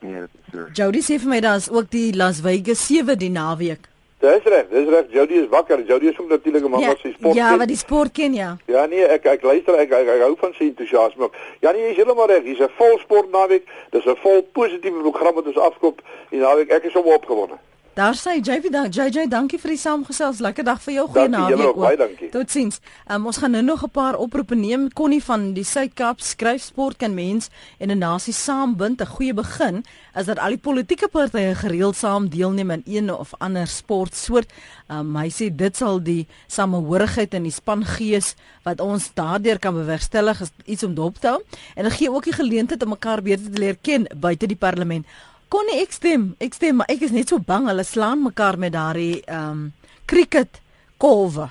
so. 0.51 0.67
Jody 0.75 1.03
sê 1.03 1.19
vir 1.23 1.31
my 1.31 1.41
daar's 1.41 1.69
ook 1.71 1.91
die 1.91 2.11
Las 2.17 2.41
Vegas 2.43 2.87
7 2.87 3.19
die 3.19 3.31
naweek. 3.31 3.90
Dis 4.21 4.43
reg, 4.45 4.67
dis 4.69 4.89
reg. 4.89 5.07
Jody 5.09 5.35
is 5.41 5.49
wakker. 5.49 5.83
Jody 5.89 6.07
is 6.07 6.19
ook 6.21 6.29
natuurlik 6.29 6.65
'n 6.65 6.71
man 6.71 6.85
wat 6.87 6.99
sy 6.99 7.13
sport 7.13 7.35
ken. 7.35 7.43
Ja, 7.43 7.57
wat 7.57 7.69
die 7.69 7.77
sport 7.77 8.13
ken 8.13 8.35
ja. 8.35 8.57
Ja 8.67 8.87
nee, 8.87 9.05
ek 9.05 9.25
ek 9.25 9.43
luister 9.43 9.75
ek, 9.75 9.91
ek, 9.91 10.09
ek 10.09 10.21
hou 10.21 10.35
van 10.37 10.53
sy 10.53 10.65
entoesiasme. 10.65 11.31
Ja 11.61 11.73
nee, 11.73 11.83
jy 11.83 11.91
is 11.91 11.97
heeltemal 11.97 12.27
reg. 12.27 12.43
Dis 12.43 12.59
'n 12.59 12.69
vol 12.77 12.99
sport 12.99 13.31
naweek. 13.31 13.65
Dis 13.91 14.05
'n 14.05 14.17
vol 14.17 14.43
positiewe 14.53 15.01
program 15.01 15.35
wat 15.35 15.47
ons 15.47 15.57
afkoop. 15.57 16.03
En 16.31 16.39
naweek 16.39 16.69
ek 16.69 16.85
is 16.85 16.93
sommer 16.93 17.15
opgewonde. 17.15 17.57
Daar 17.95 18.15
sê 18.15 18.39
JJ 18.39 18.71
dan 18.71 18.87
JJ 18.87 19.27
dankie 19.29 19.59
vir 19.59 19.73
die 19.75 19.81
saamgesels. 19.83 20.39
Lekker 20.39 20.65
dag 20.65 20.79
vir 20.85 20.95
jou. 20.95 21.07
Goeie 21.11 21.29
naweek 21.29 21.75
ook. 21.75 22.21
Totsiens. 22.31 22.79
Um, 23.11 23.27
ons 23.27 23.41
gaan 23.43 23.51
nou 23.51 23.63
nog 23.63 23.83
'n 23.83 23.91
paar 23.91 24.15
oproepe 24.15 24.55
neem. 24.55 24.93
Connie 24.93 25.23
van 25.25 25.53
die 25.53 25.65
Suid-Kaap 25.65 26.21
skryf 26.21 26.63
sport 26.63 26.97
kan 26.97 27.15
mens 27.15 27.51
en 27.79 27.91
'n 27.91 27.99
nasie 27.99 28.33
saambind. 28.33 29.01
'n 29.01 29.07
Goeie 29.07 29.35
begin 29.35 29.85
is 30.15 30.27
dat 30.27 30.39
al 30.39 30.49
die 30.49 30.59
politieke 30.59 31.09
partye 31.09 31.55
gereeld 31.55 31.97
saam 31.97 32.29
deelneem 32.29 32.71
aan 32.71 32.83
een 32.87 33.13
of 33.15 33.35
ander 33.39 33.67
sportsoort. 33.67 34.53
Um, 34.89 35.17
hy 35.17 35.29
sê 35.29 35.55
dit 35.55 35.77
sal 35.77 36.03
die 36.03 36.27
samehorigheid 36.47 37.35
in 37.35 37.43
die 37.43 37.53
spangees 37.53 38.35
wat 38.63 38.81
ons 38.81 39.11
daardeur 39.15 39.59
kan 39.59 39.75
bewerkstellig 39.75 40.41
is 40.41 40.51
iets 40.65 40.83
om 40.83 40.95
dop 40.95 41.19
te 41.19 41.27
hou 41.27 41.43
en 41.75 41.85
dit 41.85 41.93
gee 41.93 42.11
ook 42.11 42.25
die 42.25 42.33
geleentheid 42.33 42.83
om 42.83 42.89
mekaar 42.89 43.23
beter 43.23 43.53
te 43.53 43.59
leer 43.59 43.77
ken 43.83 44.07
buite 44.17 44.47
die 44.47 44.57
parlement. 44.57 45.07
Konnie 45.51 45.81
ek 45.83 45.93
stem, 45.93 46.35
ek 46.39 46.55
stem, 46.55 46.77
maar 46.79 46.91
ek 46.93 47.01
is 47.03 47.15
net 47.15 47.31
so 47.33 47.43
bang 47.43 47.67
hulle 47.67 47.83
slaan 47.87 48.23
mekaar 48.23 48.59
met 48.59 48.73
daardie 48.77 49.23
ehm 49.27 49.51
um, 49.51 49.63
cricket 50.11 50.61
kolwe. 50.99 51.49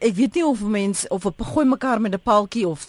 Ek 0.00 0.14
weet 0.14 0.34
nie 0.34 0.44
of 0.46 0.62
mense 0.66 1.08
of 1.14 1.26
op 1.26 1.42
gooi 1.42 1.66
mekaar 1.66 2.00
met 2.00 2.14
'n 2.14 2.22
paaltjie 2.22 2.66
of 2.68 2.86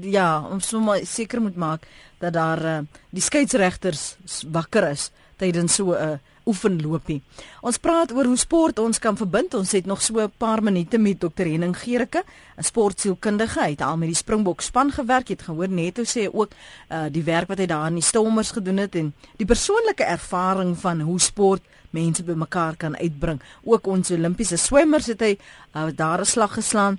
ja, 0.00 0.44
om 0.50 0.60
sommer 0.60 1.06
seker 1.06 1.40
moet 1.40 1.56
maak 1.56 1.86
dat 2.18 2.32
daar 2.32 2.64
uh, 2.64 2.78
die 3.10 3.22
skeieregters 3.22 4.16
wakker 4.52 4.90
is 4.90 5.10
tydens 5.36 5.74
so 5.74 5.92
'n 5.92 6.12
uh, 6.12 6.18
oefenloopie. 6.46 7.20
Ons 7.66 7.78
praat 7.82 8.12
oor 8.14 8.28
hoe 8.30 8.38
sport 8.38 8.78
ons 8.78 8.98
kan 9.02 9.16
verbind. 9.18 9.54
Ons 9.54 9.72
het 9.72 9.86
nog 9.86 10.02
so 10.02 10.20
'n 10.20 10.32
paar 10.38 10.62
minute 10.62 10.98
met 10.98 11.20
Dr. 11.20 11.44
Henning 11.44 11.76
Gericke, 11.76 12.22
'n 12.56 12.62
sportsielkundige. 12.62 13.60
Hy 13.60 13.70
het 13.70 13.82
al 13.82 13.96
met 13.96 14.08
die 14.08 14.16
Springbok 14.16 14.60
span 14.60 14.90
gewerk. 14.90 15.28
Jy 15.28 15.34
het 15.34 15.42
gehoor 15.42 15.68
net 15.68 15.96
hoe 15.96 16.06
sê 16.06 16.28
ook 16.32 16.50
uh 16.90 17.06
die 17.10 17.22
werk 17.22 17.48
wat 17.48 17.58
hy 17.58 17.66
daar 17.66 17.86
in 17.86 17.94
die 17.94 18.02
Stormers 18.02 18.50
gedoen 18.50 18.76
het 18.76 18.94
en 18.94 19.14
die 19.36 19.46
persoonlike 19.46 20.04
ervaring 20.04 20.78
van 20.78 21.00
hoe 21.00 21.20
sport 21.20 21.62
mense 21.90 22.22
bymekaar 22.22 22.76
kan 22.76 22.96
uitbring. 22.96 23.40
Ook 23.64 23.86
ons 23.86 24.10
Olimpiese 24.10 24.56
swemmers 24.56 25.06
het 25.06 25.20
hy 25.20 25.38
uh, 25.74 25.88
daar 25.94 26.20
'n 26.20 26.24
slag 26.24 26.54
geslaan. 26.54 26.98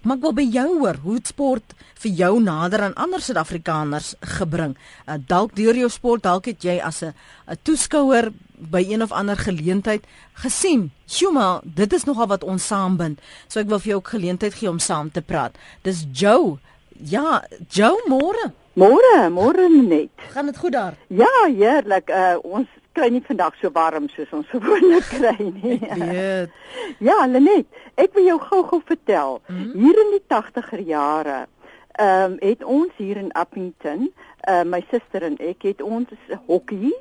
Maar 0.00 0.16
ek 0.16 0.22
wil 0.22 0.32
by 0.32 0.46
jou 0.48 0.78
hoor, 0.78 0.96
hoe 1.02 1.18
sport 1.22 1.74
vir 2.00 2.12
jou 2.16 2.40
nader 2.40 2.80
aan 2.80 2.94
ander 2.94 3.20
Suid-Afrikaners 3.20 4.14
gebring? 4.20 4.76
Uh, 5.06 5.14
dalk 5.26 5.52
deur 5.56 5.76
jou 5.76 5.90
sport, 5.92 6.22
dalk 6.22 6.46
het 6.48 6.62
jy 6.64 6.78
as 6.80 7.02
'n 7.02 7.12
toeskouer 7.62 8.32
by 8.70 8.84
een 8.88 9.02
of 9.02 9.12
ander 9.12 9.36
geleentheid 9.36 10.04
gesien. 10.32 10.90
Shuma, 11.08 11.60
dit 11.64 11.92
is 11.92 12.04
nogal 12.04 12.26
wat 12.26 12.44
ons 12.44 12.66
saambind. 12.66 13.20
So 13.48 13.60
ek 13.60 13.68
wil 13.68 13.78
vir 13.78 13.94
jou 13.94 13.98
ook 13.98 14.14
geleentheid 14.14 14.54
gee 14.54 14.68
om 14.68 14.78
saam 14.78 15.10
te 15.10 15.22
praat. 15.22 15.56
Dis 15.82 16.06
Joe. 16.12 16.58
Ja, 17.00 17.42
Joe 17.68 17.96
môre. 18.08 18.52
Môre, 18.72 19.30
môre 19.30 19.68
net. 19.68 20.10
Gaan 20.30 20.46
dit 20.46 20.58
goed 20.58 20.72
daar? 20.72 20.94
Ja, 21.08 21.32
heerlik. 21.48 22.10
Uh 22.10 22.36
ons 22.42 22.68
kry 22.92 23.08
nie 23.10 23.22
vandag 23.26 23.54
so 23.60 23.70
warm 23.74 24.08
soos 24.14 24.30
ons 24.34 24.48
gewoonlik 24.54 25.06
kry 25.10 25.36
nie. 25.38 25.78
Weet. 25.80 26.50
Ja, 27.08 27.26
Lenet, 27.26 27.66
ek 28.00 28.14
wil 28.16 28.26
jou 28.26 28.38
gou-gou 28.40 28.80
vertel. 28.86 29.40
Mm 29.46 29.56
-hmm. 29.56 29.80
Hier 29.80 29.98
in 30.04 30.10
die 30.16 30.24
80er 30.28 30.86
jare, 30.86 31.46
ehm 31.92 32.32
um, 32.32 32.36
het 32.38 32.64
ons 32.64 32.92
hier 32.96 33.16
in 33.16 33.32
Appington, 33.32 34.12
uh 34.48 34.62
my 34.64 34.84
suster 34.90 35.22
en 35.22 35.36
ek 35.36 35.62
het 35.62 35.82
ons 35.82 36.08
hokkie 36.46 36.94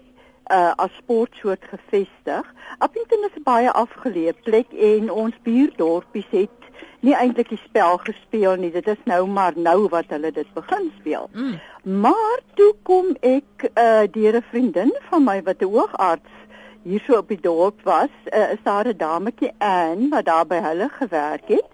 uh 0.52 0.72
as 0.76 0.92
sportsoort 0.98 1.64
gevestig. 1.70 2.46
Appington 2.78 3.24
is 3.30 3.38
'n 3.38 3.44
baie 3.44 3.72
afgeleë 3.72 4.34
plek 4.44 4.72
en 4.74 5.12
ons 5.12 5.36
buurdorpies 5.44 6.30
het 6.30 6.60
nie 7.00 7.16
eintlik 7.16 7.50
die 7.50 7.62
spel 7.64 7.98
gespeel 7.98 8.56
nie. 8.56 8.72
Dit 8.72 8.88
is 8.88 9.04
nou 9.04 9.28
maar 9.28 9.54
nou 9.56 9.88
wat 9.88 10.06
hulle 10.08 10.32
dit 10.32 10.54
begin 10.54 10.92
speel. 11.00 11.30
Mm. 11.34 11.60
Maar 12.02 12.40
toe 12.54 12.74
kom 12.84 13.16
ek 13.22 13.70
uh 13.76 14.04
deur 14.12 14.36
'n 14.36 14.50
vriendin 14.52 14.94
van 15.10 15.24
my 15.24 15.42
wat 15.44 15.62
'n 15.62 15.74
oogarts 15.74 16.38
hierso 16.84 17.18
op 17.18 17.28
die 17.28 17.42
dorp 17.42 17.82
was, 17.84 18.14
uh, 18.34 18.52
is 18.52 18.64
daar 18.64 18.88
'n 18.88 18.98
dametjie 18.98 19.52
aan 19.58 20.10
wat 20.10 20.26
daar 20.26 20.46
by 20.46 20.60
hulle 20.62 20.90
gewerk 20.90 21.48
het. 21.48 21.70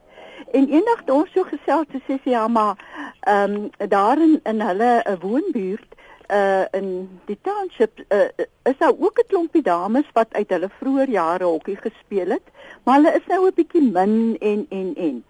En 0.52 0.70
eendag 0.70 1.00
het 1.00 1.10
ons 1.10 1.32
so 1.32 1.44
gesels 1.44 1.86
te 1.92 2.02
sê 2.08 2.24
ja, 2.24 2.48
maar 2.48 2.76
ehm 3.20 3.54
um, 3.54 3.70
daar 3.90 4.22
in 4.22 4.40
in 4.44 4.62
hulle 4.62 5.04
'n 5.06 5.20
woonbuurt 5.20 5.96
uh 6.30 6.66
in 6.72 7.20
die 7.26 7.38
township 7.42 8.00
uh, 8.10 8.30
is 8.64 8.78
daar 8.78 8.94
ook 8.98 9.20
'n 9.20 9.28
klompie 9.28 9.62
dames 9.62 10.06
wat 10.14 10.34
uit 10.34 10.50
hulle 10.50 10.70
vroeë 10.80 11.10
jare 11.10 11.44
hokkie 11.44 11.76
gespeel 11.76 12.30
het, 12.30 12.48
maar 12.84 12.96
hulle 12.96 13.14
is 13.14 13.26
nou 13.28 13.48
'n 13.48 13.54
bietjie 13.56 13.92
min 13.92 14.38
en 14.40 14.66
en 14.70 14.96
en. 14.96 15.24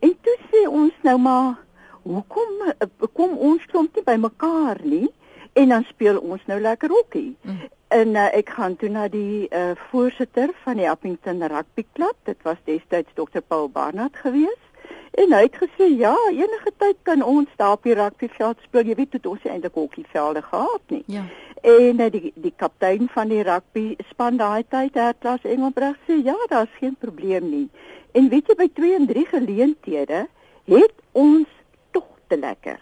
En 0.00 0.16
toe 0.20 0.38
sê 0.50 0.68
ons 0.68 0.92
nou 1.02 1.18
maar, 1.18 1.54
hoekom 2.02 2.72
kom 3.12 3.36
ons 3.36 3.66
klomp 3.66 3.94
nie 3.94 4.04
by 4.04 4.16
mekaar 4.16 4.80
nie 4.82 5.12
en 5.52 5.68
dan 5.68 5.84
speel 5.84 6.18
ons 6.18 6.40
nou 6.46 6.60
lekker 6.60 6.88
hokkie. 6.88 7.36
Mm. 7.42 7.60
En 7.88 8.08
uh, 8.08 8.28
ek 8.32 8.50
gaan 8.50 8.76
toe 8.76 8.88
na 8.88 9.08
die 9.08 9.48
uh 9.50 9.70
voorsitter 9.90 10.50
van 10.64 10.76
die 10.76 10.90
Appington 10.90 11.42
Rugby 11.46 11.84
Club, 11.92 12.16
dit 12.24 12.42
was 12.42 12.56
destyds 12.64 13.12
Dr 13.14 13.40
Paul 13.46 13.68
Barnard 13.68 14.16
geweest. 14.16 14.71
En 15.12 15.32
hy 15.32 15.42
het 15.44 15.56
gesê 15.60 15.88
ja, 16.00 16.14
enige 16.32 16.72
tyd 16.80 16.96
kan 17.02 17.22
ons 17.22 17.48
daar 17.56 17.76
op 17.76 17.82
die 17.84 17.94
rugbyveld 17.94 18.60
speel. 18.64 18.92
Jy 18.92 18.94
weet 19.00 19.16
dit 19.18 19.26
ons 19.28 19.44
eintlik 19.44 19.74
hokkievelde 19.76 20.42
gehad 20.42 20.94
nie. 20.94 21.02
Ja. 21.06 21.24
En 21.62 22.00
uh, 22.00 22.06
die 22.10 22.32
die 22.34 22.54
kaptein 22.56 23.10
van 23.12 23.28
die 23.28 23.42
rugby 23.46 23.84
span 24.10 24.40
daai 24.40 24.64
tyd, 24.68 24.96
Herklas 24.98 25.44
Engelbreg 25.44 25.98
sê 26.08 26.16
ja, 26.24 26.36
daar's 26.48 26.72
geen 26.80 26.96
probleem 26.98 27.50
nie. 27.50 27.68
En 28.16 28.32
weet 28.32 28.48
jy 28.48 28.56
by 28.56 28.70
2 28.80 28.96
en 29.00 29.10
3 29.12 29.26
geleenthede 29.34 30.24
het 30.72 30.96
ons 31.12 31.60
tog 31.92 32.08
te 32.26 32.38
lekker 32.38 32.80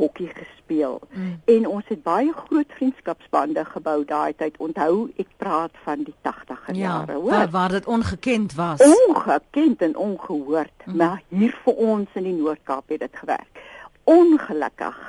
hokkie 0.00 0.30
gespeel. 0.32 1.00
Mm. 1.12 1.40
En 1.44 1.66
ons 1.68 1.88
het 1.92 2.02
baie 2.02 2.32
groot 2.32 2.72
vriendskapsbande 2.78 3.64
gebou 3.74 3.98
daai 4.08 4.32
tyd. 4.36 4.56
Onthou, 4.62 5.10
ek 5.20 5.28
praat 5.42 5.76
van 5.84 6.04
die 6.08 6.14
80er 6.24 6.74
ja, 6.74 6.82
jare, 6.86 7.18
hoor. 7.18 7.30
Waar 7.30 7.54
waar 7.54 7.76
dit 7.76 7.86
ongekend 7.86 8.54
was. 8.58 8.84
Ongekend 8.84 9.82
en 9.82 9.96
ongehoord, 9.96 10.84
mm. 10.84 10.96
maar 10.96 11.22
hier 11.28 11.56
vir 11.64 11.74
ons 11.92 12.20
in 12.20 12.28
die 12.28 12.36
Noord-Kaap 12.38 12.94
het 12.94 13.04
dit 13.06 13.22
gewerk. 13.24 13.64
Ongelukkig 14.04 15.00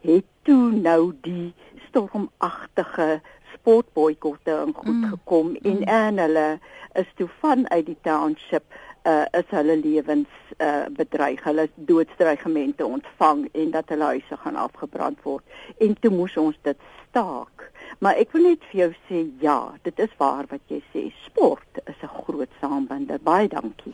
het 0.00 0.26
toe 0.42 0.72
nou 0.72 1.12
die 1.26 1.52
stormagtige 1.88 3.20
sportboikotte 3.54 4.62
in 4.66 4.74
goed 4.74 4.94
mm. 4.94 5.08
gekom 5.14 5.56
en 5.62 5.82
en 5.84 6.18
hulle 6.18 6.46
is 6.92 7.10
toe 7.14 7.28
vanuit 7.40 7.86
die 7.86 7.98
township 8.02 8.64
uh, 9.04 9.24
is 9.32 9.48
hulle 9.48 9.76
lewens 9.76 10.28
uh, 10.58 10.86
bedreig. 10.96 11.42
Hulle 11.44 11.68
doodstrygemente 11.74 12.86
ontvang 12.86 13.48
en 13.52 13.70
dat 13.70 13.88
hulle 13.88 14.04
huise 14.04 14.36
gaan 14.36 14.56
afgebrand 14.56 15.22
word. 15.22 15.44
En 15.78 15.96
toe 16.00 16.10
moes 16.10 16.36
ons 16.36 16.56
dit 16.62 16.78
staak. 17.08 17.70
Maar 17.98 18.20
ek 18.22 18.32
wil 18.32 18.48
net 18.52 18.64
vir 18.70 18.80
jou 18.80 18.90
sê 19.08 19.24
ja, 19.42 19.58
dit 19.82 19.98
is 19.98 20.12
waar 20.18 20.46
wat 20.50 20.62
jy 20.72 20.80
sê. 20.92 21.10
Sport 21.26 21.82
is 21.86 22.00
'n 22.02 22.14
groot 22.24 22.52
saambinder. 22.60 23.18
Baie 23.22 23.48
dankie. 23.48 23.92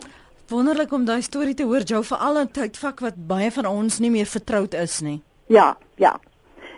Wonderlik 0.49 0.92
om 0.92 1.05
daai 1.05 1.23
storie 1.23 1.55
te 1.55 1.64
hoor, 1.64 1.83
jou 1.83 2.05
veral 2.05 2.38
in 2.38 2.51
tydvak 2.51 3.01
wat 3.01 3.16
baie 3.27 3.51
van 3.51 3.66
ons 3.66 3.99
nie 3.99 4.11
meer 4.11 4.27
vertroud 4.27 4.75
is 4.75 5.01
nie. 5.01 5.23
Ja, 5.47 5.77
ja. 5.97 6.21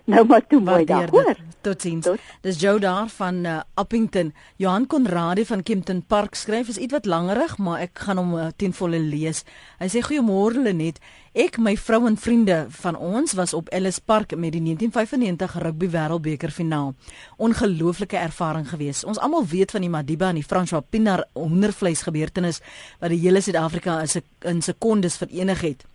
Nou 0.08 0.24
maar 0.26 0.46
toe 0.46 0.60
mooi 0.60 0.84
daar, 0.84 1.10
hoor. 1.10 1.36
Totsiens. 1.60 2.04
Tot. 2.04 2.20
Dis 2.40 2.60
Joe 2.60 2.78
daar 2.80 3.08
van 3.08 3.34
uh, 3.44 3.60
Uppington. 3.74 4.34
Johan 4.56 4.86
Konradi 4.86 5.44
van 5.44 5.62
Kempton 5.62 6.02
Park 6.06 6.34
skryf 6.34 6.68
is 6.68 6.78
ietwat 6.80 7.04
langerig, 7.04 7.58
maar 7.58 7.82
ek 7.84 8.00
gaan 8.06 8.16
hom 8.16 8.30
uh, 8.38 8.46
ten 8.56 8.72
volle 8.72 9.00
lees. 9.04 9.42
Hy 9.82 9.88
sê 9.92 10.00
goeiemôre 10.06 10.62
Lenet. 10.64 10.96
Ek, 11.36 11.58
my 11.60 11.74
vrou 11.76 12.06
en 12.08 12.16
vriende 12.16 12.56
van 12.78 12.96
ons 12.96 13.34
was 13.36 13.52
op 13.52 13.68
Ellis 13.68 13.98
Park 14.00 14.32
met 14.32 14.54
die 14.56 14.62
1995 14.64 15.58
rugby 15.66 15.90
wêreldbeker 15.92 16.56
finaal. 16.56 16.94
Ongelooflike 17.36 18.16
ervaring 18.16 18.64
geweest. 18.70 19.04
Ons 19.04 19.20
almal 19.20 19.44
weet 19.52 19.76
van 19.76 19.84
die 19.84 19.92
Madiba 19.92 20.32
en 20.32 20.40
die 20.40 20.46
François 20.46 20.80
Pinaar 20.88 21.26
hoendervleis 21.36 22.06
gebeurtenis 22.08 22.62
wat 22.96 23.12
die 23.12 23.20
hele 23.26 23.44
Suid-Afrika 23.44 24.00
in 24.48 24.64
sekondes 24.64 25.20
verenig 25.20 25.66
het. 25.68 25.86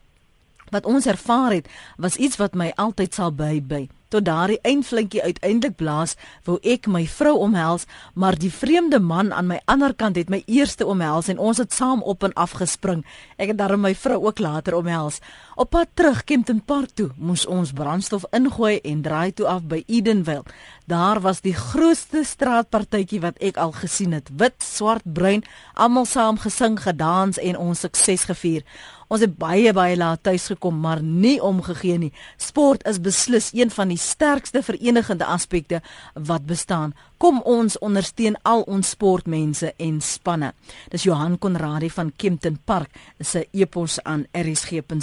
Wat 0.70 0.86
ons 0.86 1.10
ervaar 1.10 1.58
het, 1.58 1.68
was 1.98 2.22
iets 2.22 2.38
wat 2.38 2.54
my 2.54 2.70
altyd 2.78 3.18
sal 3.18 3.34
bybly 3.34 3.88
tot 4.14 4.26
daardie 4.28 4.60
eindflinkie 4.62 5.24
uiteindelik 5.24 5.76
blaas, 5.80 6.16
wou 6.46 6.60
ek 6.62 6.88
my 6.92 7.04
vrou 7.10 7.34
omhels, 7.48 7.88
maar 8.14 8.38
die 8.38 8.52
vreemde 8.54 9.00
man 9.02 9.34
aan 9.34 9.50
my 9.50 9.60
ander 9.66 9.96
kant 9.98 10.20
het 10.20 10.30
my 10.30 10.44
eerste 10.46 10.86
omhels 10.86 11.32
en 11.34 11.42
ons 11.42 11.62
het 11.62 11.74
saam 11.74 12.04
op 12.04 12.24
en 12.24 12.36
af 12.38 12.56
gespring. 12.62 13.02
Ek 13.38 13.54
het 13.54 13.60
daarom 13.62 13.82
my 13.86 13.96
vrou 13.98 14.20
ook 14.28 14.40
later 14.44 14.78
omhels. 14.78 15.20
Op 15.56 15.74
pad 15.74 15.90
terug 15.98 16.24
Kempton 16.30 16.62
Park 16.62 16.94
toe, 16.98 17.10
moes 17.18 17.46
ons 17.50 17.74
brandstof 17.74 18.26
ingooi 18.32 18.80
en 18.84 19.02
draai 19.06 19.34
toe 19.34 19.48
af 19.50 19.66
by 19.70 19.84
Edenville. 19.88 20.46
Daar 20.86 21.22
was 21.24 21.42
die 21.42 21.56
grootste 21.56 22.24
straatpartytjie 22.28 23.22
wat 23.24 23.40
ek 23.40 23.58
al 23.58 23.72
gesien 23.72 24.12
het. 24.14 24.30
Wit, 24.38 24.60
swart, 24.64 25.06
bruin, 25.06 25.46
almal 25.74 26.06
saam 26.06 26.38
gesing, 26.38 26.80
gedans 26.82 27.40
en 27.40 27.58
ons 27.58 27.86
sukses 27.86 28.28
gevier. 28.30 28.66
Ons 29.14 29.22
het 29.22 29.36
baie 29.38 29.70
baie 29.78 29.94
laat 29.94 30.24
tuis 30.26 30.48
gekom, 30.50 30.80
maar 30.82 30.98
nie 31.06 31.38
omgegee 31.38 31.98
nie. 32.02 32.10
Sport 32.42 32.82
is 32.90 32.98
beslis 32.98 33.52
een 33.54 33.70
van 33.70 33.88
die 33.94 33.98
sterkste 34.02 34.64
verenigende 34.66 35.26
aspekte 35.30 35.82
wat 36.18 36.46
bestaan. 36.50 36.96
Kom 37.22 37.42
ons 37.46 37.78
ondersteun 37.78 38.36
al 38.42 38.62
ons 38.66 38.90
sportmense 38.96 39.74
en 39.78 40.02
spanne. 40.02 40.54
Dis 40.90 41.06
Johan 41.06 41.38
Konradi 41.38 41.90
van 41.94 42.10
Kempton 42.18 42.58
Park 42.66 42.90
se 43.20 43.48
e-pos 43.52 44.02
aan 44.02 44.26
rsg.co.za. 44.34 44.98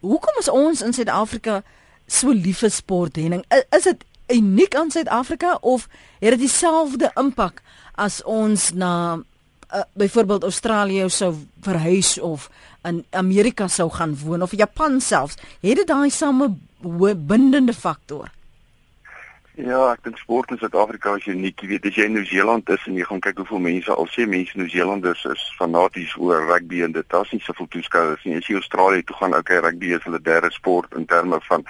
Hoekom 0.00 0.34
is 0.40 0.48
ons 0.50 0.82
in 0.82 0.92
Suid-Afrika 0.92 1.62
so 2.06 2.32
lief 2.34 2.58
vir 2.64 2.70
sport, 2.74 3.16
Henning? 3.22 3.44
Is 3.70 3.86
dit 3.86 4.04
uniek 4.34 4.74
aan 4.74 4.90
Suid-Afrika 4.90 5.58
of 5.62 5.86
het 6.18 6.30
dit 6.34 6.42
dieselfde 6.48 7.12
impak 7.14 7.62
as 7.94 8.18
ons 8.26 8.72
na 8.74 9.22
uh, 9.72 9.82
byvoorbeeld 9.92 10.42
Australië 10.42 11.08
sou 11.10 11.34
verhuis 11.60 12.18
of 12.20 12.50
in 12.82 13.04
Amerika 13.10 13.68
sou 13.68 13.90
gaan 13.90 14.16
woon 14.24 14.42
of 14.42 14.56
Japan 14.56 15.00
selfs? 15.00 15.36
Het 15.60 15.76
dit 15.76 15.86
daai 15.86 16.10
same 16.10 16.56
bindende 17.16 17.72
faktor? 17.74 18.30
Ja, 19.54 19.92
ek 19.92 20.02
dink 20.02 20.18
sport 20.18 20.50
in 20.50 20.58
Suid-Afrika 20.58 21.12
is 21.14 21.28
uniek. 21.30 21.60
Jy 21.62 21.68
weet, 21.70 21.84
as 21.86 21.94
jy 21.94 22.08
in 22.08 22.16
Nieu-Seeland 22.16 22.70
is 22.74 22.86
en 22.90 22.96
jy 22.98 23.04
gaan 23.06 23.20
kyk 23.22 23.38
hoeveel 23.38 23.62
mense 23.62 23.92
al 23.94 24.08
sê 24.10 24.24
mense 24.26 24.56
Nieu-Seelanders 24.58 25.22
is 25.30 25.44
fanaties 25.58 26.16
oor 26.18 26.42
rugby 26.48 26.82
en 26.82 26.96
dit 26.96 27.06
daar's 27.14 27.30
nie 27.30 27.38
soveel 27.44 27.68
toeskouers 27.70 28.24
nie. 28.26 28.40
As 28.40 28.48
jy 28.50 28.58
Australië 28.58 29.06
toe 29.06 29.14
gaan, 29.20 29.36
okay, 29.38 29.60
rugby 29.62 29.92
is 29.94 30.02
hulle 30.08 30.18
derde 30.18 30.50
sport 30.50 30.98
in 30.98 31.06
terme 31.06 31.38
van 31.46 31.62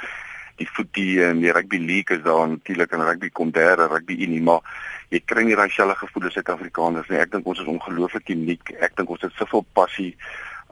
die 0.56 0.68
voetie 0.70 1.20
en 1.26 1.42
die 1.42 1.52
rugby 1.52 1.82
league 1.82 2.16
is 2.16 2.24
daar 2.24 2.48
natuurlik 2.48 2.96
en 2.96 3.04
rugby 3.04 3.30
kom 3.36 3.52
derde 3.52 3.90
rugby 3.90 4.16
unie 4.26 4.40
maar 4.42 4.64
jy 5.10 5.20
kry 5.24 5.44
nie 5.44 5.58
daai 5.58 5.70
selfe 5.70 5.98
gevoel 6.00 6.28
as 6.28 6.38
Suid-Afrikaners 6.38 7.10
nie 7.10 7.20
ek 7.20 7.32
dink 7.32 7.46
ons 7.46 7.60
is 7.60 7.70
ongelooflik 7.70 8.32
uniek 8.34 8.74
ek 8.80 8.96
dink 8.96 9.10
ons 9.10 9.22
het 9.26 9.36
soveel 9.38 9.66
passie 9.72 10.14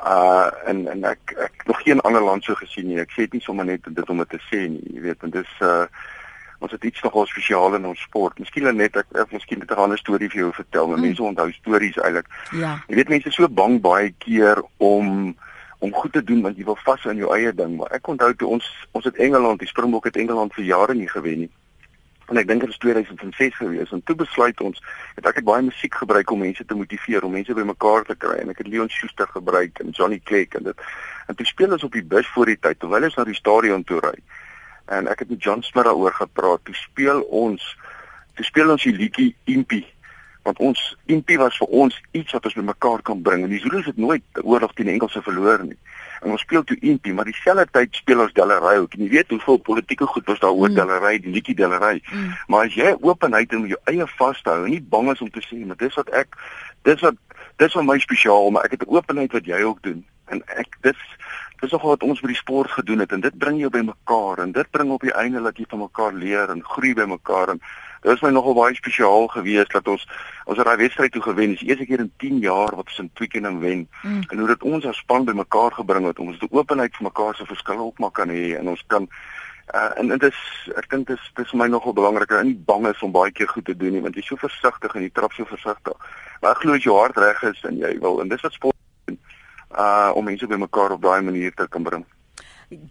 uh 0.02 0.48
en 0.66 0.86
en 0.88 1.04
ek 1.12 1.34
ek 1.46 1.66
nog 1.68 1.82
geen 1.82 2.00
ander 2.00 2.24
land 2.24 2.44
so 2.44 2.54
gesien 2.58 2.88
nie 2.88 3.00
ek 3.02 3.12
sê 3.12 3.28
dit 3.28 3.38
nie 3.38 3.44
sommer 3.44 3.68
net 3.68 3.86
dit 3.86 4.10
om 4.10 4.24
dit 4.24 4.34
te 4.34 4.40
sê 4.48 4.66
nie 4.68 4.96
jy 4.96 5.06
weet 5.10 5.22
en 5.22 5.36
dis 5.38 5.54
uh 5.60 5.86
ons 6.62 6.70
het 6.70 6.84
iets 6.84 7.02
nogal 7.02 7.26
spesiaal 7.26 7.74
in 7.74 7.86
ons 7.88 8.02
sport. 8.06 8.36
Miskien 8.38 8.68
net 8.78 8.94
ek, 8.94 9.08
ek 9.18 9.32
miskien 9.34 9.58
net 9.58 9.72
'n 9.74 9.82
ander 9.82 9.98
storie 9.98 10.28
vir 10.30 10.44
jou 10.44 10.52
vertel, 10.54 10.86
maar 10.86 11.00
mm. 11.00 11.02
mense 11.02 11.22
onthou 11.22 11.52
stories 11.52 11.98
eintlik. 11.98 12.28
Ja. 12.54 12.76
Jy 12.86 12.94
weet 13.00 13.08
mense 13.08 13.28
is 13.28 13.34
so 13.34 13.48
bang 13.48 13.80
baie 13.82 14.14
keer 14.22 14.62
om 14.78 15.34
om 15.82 15.92
goed 15.92 16.12
te 16.12 16.22
doen 16.22 16.42
want 16.42 16.56
jy 16.56 16.64
wil 16.64 16.78
vas 16.84 17.06
aan 17.06 17.18
jou 17.18 17.32
eie 17.34 17.50
ding 17.58 17.74
maar 17.76 17.90
ek 17.96 18.08
onthou 18.12 18.30
toe 18.38 18.48
ons 18.56 18.66
ons 18.94 19.06
het 19.08 19.16
Engeland 19.26 19.58
die 19.58 19.68
Springbok 19.70 20.04
het 20.06 20.16
Engeland 20.16 20.54
vir 20.54 20.64
jare 20.68 20.94
nie 20.94 21.08
gewen 21.10 21.44
nie 21.44 21.50
en 22.32 22.40
ek 22.40 22.48
dink 22.48 22.64
dit 22.64 22.72
is 22.72 22.80
2006 22.80 23.56
gewees 23.60 23.90
en 23.92 24.02
toe 24.08 24.16
besluit 24.16 24.60
ons 24.64 24.80
het 25.18 25.26
ek 25.28 25.40
het 25.40 25.46
baie 25.46 25.64
musiek 25.66 25.98
gebruik 26.00 26.30
om 26.32 26.40
mense 26.40 26.64
te 26.64 26.76
motiveer 26.76 27.26
om 27.26 27.34
mense 27.36 27.56
bymekaar 27.56 28.06
te 28.08 28.16
kry 28.24 28.38
en 28.40 28.52
ek 28.54 28.62
het 28.62 28.70
Leon 28.72 28.88
Schuster 28.92 29.28
gebruik 29.34 29.82
en 29.84 29.92
Johnny 29.92 30.20
Clegg 30.24 30.56
en 30.56 30.70
dit. 30.70 30.86
En 31.28 31.36
toe 31.36 31.46
speel 31.46 31.76
ons 31.76 31.84
op 31.84 31.92
die 31.92 32.04
bus 32.14 32.28
voor 32.32 32.48
die 32.48 32.56
tyd 32.56 32.80
terwyl 32.80 33.08
ons 33.08 33.18
na 33.18 33.26
die 33.28 33.36
stadion 33.36 33.84
toe 33.84 34.00
ry. 34.00 34.14
En 34.96 35.10
ek 35.12 35.24
het 35.24 35.34
met 35.34 35.44
John 35.44 35.64
Smith 35.66 35.86
daaroor 35.86 36.16
gepraat. 36.16 36.64
Toe 36.64 36.76
speel 36.76 37.20
ons 37.28 37.66
toe 38.38 38.46
speel 38.48 38.72
ons 38.72 38.88
die 38.88 38.96
liedjie 38.96 39.34
Impie 39.52 39.84
want 40.42 40.58
ons 40.58 40.80
MP 41.06 41.36
was 41.38 41.54
vir 41.60 41.74
ons 41.84 41.96
iets 42.18 42.34
wat 42.34 42.48
ons 42.48 42.56
bymekaar 42.58 43.04
kan 43.06 43.20
bring. 43.22 43.44
En 43.44 43.52
die 43.52 43.60
Zulu's 43.62 43.86
het 43.86 44.00
nooit 44.00 44.40
oorlog 44.42 44.72
teen 44.74 44.88
die 44.88 44.96
Engelse 44.96 45.22
verloor 45.22 45.62
nie 45.68 45.78
en 46.22 46.30
ons 46.30 46.40
speel 46.40 46.64
toe 46.64 46.76
MP 46.80 47.12
maar 47.16 47.28
dieselfde 47.28 47.66
tyd 47.70 47.96
speel 47.96 48.20
ons 48.24 48.34
Dellery 48.36 48.76
ook 48.82 48.94
en 48.94 49.04
jy 49.04 49.10
weet 49.16 49.34
hoeveel 49.34 49.58
politieke 49.68 50.06
goed 50.06 50.26
was 50.30 50.40
daar 50.42 50.54
oor 50.54 50.70
mm. 50.70 50.78
Dellery 50.78 51.18
die 51.24 51.34
liedjie 51.34 51.56
Dellery 51.58 52.02
mm. 52.04 52.30
maar 52.46 52.68
as 52.68 52.76
jy 52.78 52.94
openheid 53.00 53.52
en 53.52 53.66
jou 53.70 53.80
eie 53.90 54.06
vashou 54.18 54.58
en 54.64 54.70
nie 54.70 54.82
bang 54.94 55.10
is 55.12 55.24
om 55.24 55.30
te 55.34 55.42
sê 55.46 55.58
maar 55.66 55.80
dis 55.82 55.98
wat 55.98 56.12
ek 56.22 56.38
dis 56.88 57.04
wat 57.06 57.18
dis 57.62 57.76
vir 57.78 57.86
my 57.88 57.98
spesiaal 58.02 58.50
maar 58.54 58.68
ek 58.68 58.78
het 58.78 58.86
'n 58.86 58.94
openheid 58.94 59.32
wat 59.32 59.46
jy 59.46 59.62
ook 59.62 59.82
doen 59.82 60.04
en 60.32 60.42
ek 60.56 60.78
dis 60.86 61.00
dis 61.62 61.70
nog 61.70 61.84
wat 61.86 62.02
ons 62.02 62.20
met 62.20 62.32
die 62.32 62.40
sport 62.40 62.70
gedoen 62.74 63.04
het 63.04 63.12
en 63.14 63.22
dit 63.22 63.38
bring 63.38 63.60
jou 63.62 63.70
bymekaar 63.70 64.42
en 64.42 64.52
dit 64.52 64.70
bring 64.74 64.90
op 64.90 65.06
die 65.06 65.14
einde 65.14 65.42
dat 65.42 65.58
jy 65.58 65.64
van 65.70 65.84
mekaar 65.86 66.12
leer 66.12 66.50
en 66.50 66.64
groei 66.74 66.94
bymekaar 66.98 67.54
en 67.54 67.62
Dit 68.02 68.10
was 68.10 68.20
my 68.20 68.30
nogal 68.34 68.54
baie 68.54 68.74
spesiaal 68.74 69.28
geweest 69.30 69.70
dat 69.70 69.86
ons 69.86 70.02
ons 70.50 70.58
het 70.58 70.66
daai 70.66 70.80
wedstryd 70.80 71.12
toe 71.14 71.22
gewen. 71.22 71.52
Dis 71.54 71.60
die 71.62 71.68
eerste 71.68 71.86
keer 71.86 72.00
in 72.02 72.10
10 72.18 72.40
jaar 72.42 72.74
wat 72.74 72.88
ons 72.90 72.98
in 72.98 73.10
Twickenham 73.14 73.60
wen. 73.62 73.84
Mm. 74.02 74.24
En 74.26 74.38
hoe 74.42 74.48
dit 74.50 74.62
ons 74.62 74.88
as 74.90 74.98
span 75.04 75.24
bymekaar 75.24 75.70
gebring 75.78 76.08
het 76.10 76.18
om 76.18 76.32
ons 76.32 76.40
die 76.42 76.50
openheid 76.50 76.96
vir 76.98 77.06
mekaar 77.06 77.38
se 77.38 77.46
verskille 77.46 77.86
op 77.86 78.02
maak 78.02 78.16
kan 78.18 78.34
hê 78.34 78.56
en 78.58 78.72
ons 78.74 78.82
kan 78.90 79.06
uh, 79.06 79.92
en 80.02 80.10
dit 80.10 80.26
is 80.32 80.42
ek 80.82 80.90
dink 80.90 81.06
dit 81.12 81.14
is 81.14 81.30
dit 81.38 81.46
is 81.46 81.54
my 81.62 81.70
nogal 81.70 81.94
belangrik 81.94 82.34
en 82.34 82.50
nie 82.50 82.58
bang 82.72 82.90
is 82.90 83.06
om 83.06 83.14
baie 83.14 83.30
keer 83.30 83.54
goed 83.54 83.70
te 83.70 83.78
doen 83.78 83.94
nie 83.94 84.02
want 84.02 84.18
jy 84.18 84.26
is 84.26 84.34
so 84.34 84.42
versigtig 84.48 84.98
en 84.98 85.06
jy 85.06 85.14
trap 85.14 85.38
so 85.38 85.46
versigtig. 85.46 86.12
Maar 86.42 86.56
ek 86.56 86.66
glo 86.66 86.74
as 86.74 86.90
jou 86.90 86.98
hart 86.98 87.22
reg 87.22 87.46
is 87.54 87.62
en 87.70 87.78
jy 87.86 87.94
wil 88.02 88.18
en 88.18 88.34
dis 88.34 88.42
wat 88.42 88.58
sport 88.58 88.81
uh 89.76 90.12
om 90.14 90.24
mense 90.24 90.46
bymekaar 90.46 90.92
op 90.92 91.02
daai 91.02 91.22
manier 91.22 91.54
te 91.54 91.68
kan 91.68 91.82
bring. 91.82 92.04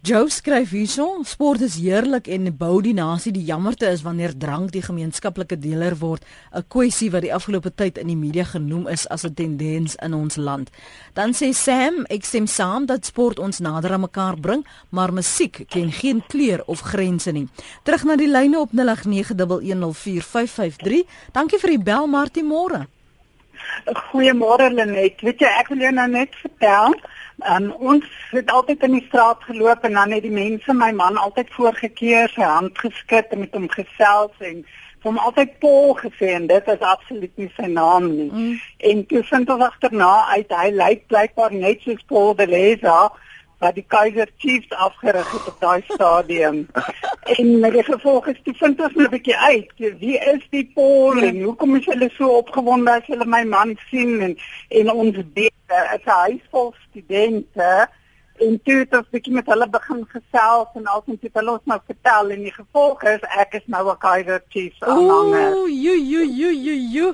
Joe 0.02 0.30
skryf 0.30 0.70
hierson: 0.76 1.24
Sport 1.26 1.62
is 1.66 1.80
heerlik 1.82 2.28
en 2.30 2.46
bou 2.58 2.82
die 2.86 2.94
nasie. 2.94 3.32
Die 3.34 3.46
jammerte 3.48 3.88
is 3.90 4.04
wanneer 4.06 4.38
drank 4.38 4.72
die 4.76 4.84
gemeenskaplike 4.86 5.58
deler 5.58 5.96
word, 5.98 6.26
'n 6.54 6.64
kwessie 6.68 7.12
wat 7.12 7.22
die 7.22 7.34
afgelope 7.34 7.74
tyd 7.74 7.98
in 7.98 8.08
die 8.08 8.16
media 8.16 8.44
genoem 8.44 8.88
is 8.88 9.08
as 9.08 9.26
'n 9.26 9.34
tendens 9.34 9.96
in 9.96 10.14
ons 10.14 10.36
land. 10.36 10.70
Dan 11.14 11.34
sê 11.34 11.54
Sam: 11.54 12.06
Ek 12.10 12.26
stem 12.26 12.48
saam 12.48 12.86
dat 12.86 13.06
sport 13.06 13.40
ons 13.40 13.60
nader 13.60 13.94
aan 13.94 14.02
mekaar 14.02 14.40
bring, 14.40 14.66
maar 14.90 15.14
musiek 15.14 15.66
ken 15.68 15.92
geen 15.92 16.24
kleur 16.28 16.64
of 16.66 16.80
grense 16.80 17.32
nie. 17.32 17.48
Terug 17.84 18.04
na 18.04 18.16
die 18.16 18.30
lyne 18.30 18.60
op 18.60 18.72
0891104553. 18.72 21.06
Dankie 21.32 21.60
vir 21.60 21.70
die 21.70 21.84
bel, 21.84 22.08
Martie 22.08 22.44
Môre. 22.44 22.88
Goeiemôre 24.12 24.70
Lenet. 24.74 25.22
Weet 25.22 25.44
jy, 25.44 25.52
ek 25.62 25.74
wil 25.74 25.84
jou 25.86 25.92
nou 25.96 26.08
net 26.12 26.38
vertel 26.44 26.96
Um, 27.50 27.72
ons 27.72 28.06
het 28.30 28.52
altyd 28.52 28.84
in 28.86 28.92
die 29.00 29.06
straat 29.08 29.44
geloop 29.44 29.86
en 29.88 29.96
dan 29.98 30.12
het 30.14 30.22
die 30.22 30.34
mense 30.34 30.74
my 30.78 30.92
man 30.94 31.18
altyd 31.18 31.50
voorgekeer, 31.56 32.30
sy 32.30 32.46
hand 32.46 32.78
geskit 32.78 33.34
en 33.34 33.42
met 33.42 33.56
hom 33.58 33.66
gesels 33.72 34.44
en 34.46 34.60
hom 35.02 35.18
altyd 35.18 35.56
Paul 35.64 35.96
gesê 35.98 36.36
en 36.36 36.46
dit 36.52 36.70
is 36.70 36.84
absoluut 36.86 37.42
nie 37.42 37.50
sy 37.56 37.66
naam 37.72 38.12
nie. 38.12 38.30
Mm. 38.30 38.60
En 38.92 39.06
toe 39.10 39.24
vind 39.32 39.50
ons 39.56 39.66
agterna 39.66 40.12
uit 40.36 40.54
hy 40.60 40.68
lyk 40.76 41.08
blykbaar 41.10 41.58
net 41.64 41.82
soos 41.82 42.06
Paul 42.12 42.36
de 42.38 42.46
Leza 42.52 43.00
wat 43.62 43.78
die 43.78 43.86
Kaiser 43.88 44.30
Chiefs 44.38 44.78
afgerig 44.78 45.34
het 45.34 45.50
op 45.50 45.58
daai 45.66 45.82
stadium. 45.90 46.68
en 47.24 47.60
met 47.60 47.72
die 47.72 47.84
gevolge 47.84 48.36
toe 48.44 48.54
vind 48.54 48.82
ons 48.82 48.94
nou 48.94 49.08
'n 49.08 49.10
bietjie 49.10 49.38
uit, 49.38 49.72
wie 50.00 50.18
is 50.18 50.44
die 50.50 50.72
Paul 50.74 51.22
en 51.24 51.42
hoekom 51.42 51.76
is 51.76 51.86
hulle 51.86 52.10
so 52.14 52.28
opgewonde 52.38 52.92
as 52.92 53.06
hulle 53.06 53.26
my 53.26 53.44
man 53.44 53.78
sien 53.90 54.22
en 54.22 54.38
en 54.70 54.92
ons 54.92 55.18
weet 55.34 55.54
as 55.68 56.06
'n 56.06 56.10
huisvol 56.10 56.74
studente 56.90 57.90
en 58.38 58.60
toe 58.64 58.76
het 58.76 58.96
ons 58.98 59.10
bietjie 59.10 59.34
met 59.34 59.46
hulle 59.46 59.68
begin 59.70 60.06
gesels 60.14 60.68
en 60.74 60.86
alsin 60.86 61.20
het 61.22 61.34
hulle 61.34 61.52
ons 61.52 61.66
nou 61.66 61.80
vertel 61.86 62.30
en 62.30 62.42
die 62.48 62.56
gevolge 62.56 63.14
is 63.18 63.28
ek 63.44 63.54
is 63.60 63.68
nou 63.76 63.84
'n 63.92 63.98
Kaiser 63.98 64.42
Chiefs 64.50 64.82
aanhanger. 64.82 65.56
Ooh, 65.56 65.70
jo 65.70 65.94
jo 65.94 66.24
jo 66.42 66.50
jo 66.50 66.76
jo. 66.96 67.14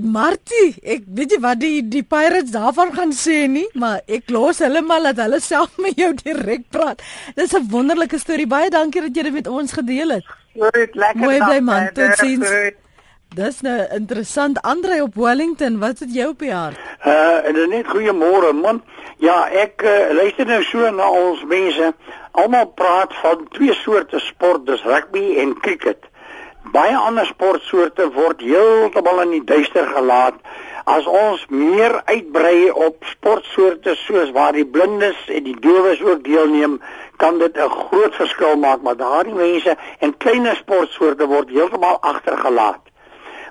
Martie, 0.00 0.72
ek 0.82 1.02
weet 1.06 1.34
jy 1.34 1.38
wat 1.42 1.60
die 1.60 1.82
die 1.84 2.02
Pirates 2.02 2.54
daarvan 2.54 2.92
gaan 2.96 3.12
sê 3.12 3.44
nie, 3.50 3.66
maar 3.74 4.00
ek 4.08 4.30
los 4.32 4.62
hulle 4.64 4.80
maar 4.86 5.02
dat 5.10 5.20
hulle 5.24 5.40
self 5.40 5.76
met 5.84 5.98
jou 6.00 6.12
direk 6.22 6.68
praat. 6.70 7.02
Dis 7.36 7.52
'n 7.52 7.68
wonderlike 7.70 8.18
storie. 8.18 8.46
Baie 8.46 8.70
dankie 8.70 9.02
dat 9.02 9.16
jy 9.16 9.22
dit 9.28 9.32
met 9.32 9.48
ons 9.48 9.72
gedeel 9.72 10.16
het. 10.16 10.24
Goed, 10.54 10.94
lekker. 10.94 11.20
Mooi 11.20 11.38
bly 11.38 11.60
man. 11.60 11.90
Totsiens. 11.92 12.48
Dis 13.34 13.60
nou 13.60 13.78
interessant. 13.96 14.60
Andre 14.62 15.02
op 15.02 15.14
Wellington, 15.14 15.78
wat 15.78 15.98
het 15.98 16.14
jy 16.14 16.26
op 16.28 16.38
die 16.38 16.52
hart? 16.52 16.76
Uh, 17.06 17.40
en 17.48 17.56
net 17.68 17.88
goeiemôre 17.88 18.52
man. 18.52 18.82
Ja, 19.24 19.48
ek 19.48 19.82
uh, 19.82 20.12
luister 20.12 20.46
nou 20.46 20.60
so 20.68 20.90
na 20.90 21.08
ons 21.08 21.44
mense. 21.48 21.92
Almal 22.32 22.68
praat 22.76 23.14
van 23.22 23.46
twee 23.56 23.74
soorte 23.74 24.20
sport, 24.20 24.66
dis 24.66 24.84
rugby 24.84 25.36
en 25.40 25.54
cricket. 25.60 26.04
Baie 26.72 26.94
ander 26.96 27.26
sportsoorte 27.28 28.06
word 28.14 28.40
heeltemal 28.40 29.18
in 29.26 29.32
die 29.34 29.44
duister 29.44 29.84
gelaat. 29.92 30.38
As 30.88 31.04
ons 31.04 31.42
meer 31.52 31.98
uitbrei 32.08 32.70
op 32.72 33.02
sportsoorte 33.10 33.92
soos 34.06 34.30
waar 34.32 34.56
die 34.56 34.64
blindes 34.64 35.18
en 35.28 35.44
die 35.44 35.56
dowes 35.60 36.00
ook 36.00 36.22
deelneem, 36.24 36.78
kan 37.20 37.36
dit 37.38 37.58
'n 37.58 37.68
groot 37.68 38.14
verskil 38.16 38.56
maak, 38.56 38.80
maar 38.82 38.96
daardie 38.96 39.34
mense 39.34 39.76
en 39.98 40.16
kleiner 40.16 40.56
sportsoorte 40.56 41.26
word 41.26 41.50
heeltemal 41.50 42.00
agtergelaat. 42.00 42.80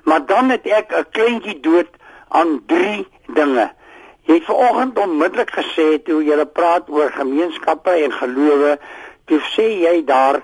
Maar 0.03 0.25
dan 0.25 0.49
het 0.49 0.65
ek 0.65 0.89
'n 0.91 1.05
kleintjie 1.12 1.60
dood 1.60 1.89
aan 2.29 2.63
drie 2.65 3.07
dinge. 3.27 3.69
Jy 4.25 4.34
het 4.34 4.45
vanoggend 4.45 4.97
onmiddellik 4.97 5.51
gesê 5.51 6.01
toe 6.03 6.23
jy 6.23 6.45
praat 6.45 6.89
oor 6.89 7.12
gemeenskappe 7.12 7.91
en 7.91 8.12
gelowe, 8.12 8.79
toe 9.25 9.39
sê 9.39 9.67
jy 9.86 10.05
daar 10.05 10.41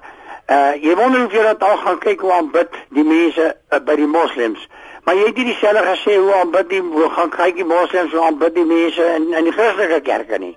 Uh 0.47 0.73
jy 0.79 0.95
wonder 0.95 1.25
of 1.25 1.33
jy 1.35 1.41
dat 1.43 1.63
al 1.63 1.77
gaan 1.77 1.97
kyk 1.99 2.21
hoe 2.23 2.31
aanbid 2.31 2.75
die 2.95 3.03
mense 3.03 3.47
uh, 3.51 3.79
by 3.83 3.95
die 3.99 4.07
moslems. 4.07 4.61
Maar 5.03 5.15
jy 5.19 5.25
het 5.25 5.39
nie 5.39 5.47
dieselfde 5.49 5.83
gesê 5.83 6.13
hoe 6.15 6.35
aanbid 6.39 6.69
die 6.69 6.79
hoe 6.81 7.09
gaan 7.15 7.33
kyk 7.33 7.55
die 7.59 7.67
moslems 7.67 8.15
hoe 8.15 8.21
aanbid 8.29 8.55
die 8.55 8.67
mense 8.67 9.09
in 9.15 9.33
in 9.33 9.49
die 9.49 9.55
Christelike 9.55 9.99
kerke 10.07 10.39
nie. 10.39 10.53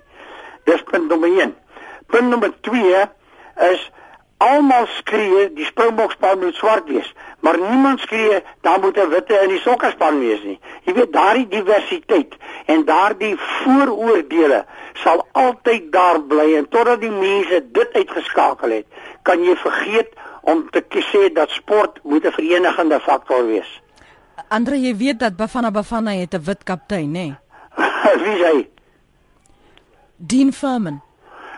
Dis 0.69 0.83
punt 0.91 1.11
nommer 1.11 1.33
1. 1.41 1.51
Punt 2.07 2.31
nommer 2.31 2.53
2 2.67 3.03
is 3.71 3.83
almal 4.41 4.87
skree 4.95 5.49
die 5.53 5.67
Springbokspan 5.67 6.39
moet 6.39 6.55
swart 6.55 6.87
wees, 6.89 7.09
maar 7.39 7.59
niemand 7.59 7.99
skree 7.99 8.39
daar 8.61 8.79
moet 8.79 8.97
'n 8.97 9.09
witte 9.09 9.39
in 9.43 9.49
die 9.49 9.59
sokkerspan 9.59 10.19
wees 10.19 10.43
nie. 10.43 10.59
Jy 10.85 10.93
weet 10.93 11.13
daardie 11.13 11.47
diversiteit 11.47 12.33
en 12.65 12.85
daardie 12.85 13.35
vooroordeele 13.37 14.65
sal 14.93 15.27
altyd 15.31 15.91
daar 15.91 16.21
bly 16.21 16.55
en 16.55 16.69
totdat 16.69 17.01
die 17.01 17.11
mense 17.11 17.71
dit 17.71 17.93
uitgeskakel 17.93 18.69
het, 18.69 18.85
kan 19.21 19.43
jy 19.43 19.55
vergeet 19.55 20.13
om 20.41 20.69
te 20.69 21.03
sê 21.11 21.33
dat 21.33 21.49
sport 21.49 21.99
moet 22.03 22.25
'n 22.25 22.31
verenigende 22.31 22.99
faktor 22.99 23.45
wees. 23.45 23.81
Andre, 24.47 24.75
jy 24.75 24.95
weet 24.95 25.19
dat 25.19 25.35
Bafana 25.35 25.71
Bafana 25.71 26.11
het 26.11 26.33
'n 26.33 26.43
wit 26.43 26.63
kaptein, 26.63 27.11
nê? 27.11 27.11
Nee? 27.11 27.35
Wie 28.23 28.35
is 28.35 28.41
hy? 28.51 28.67
Dean 30.15 30.53
Furman. 30.53 31.01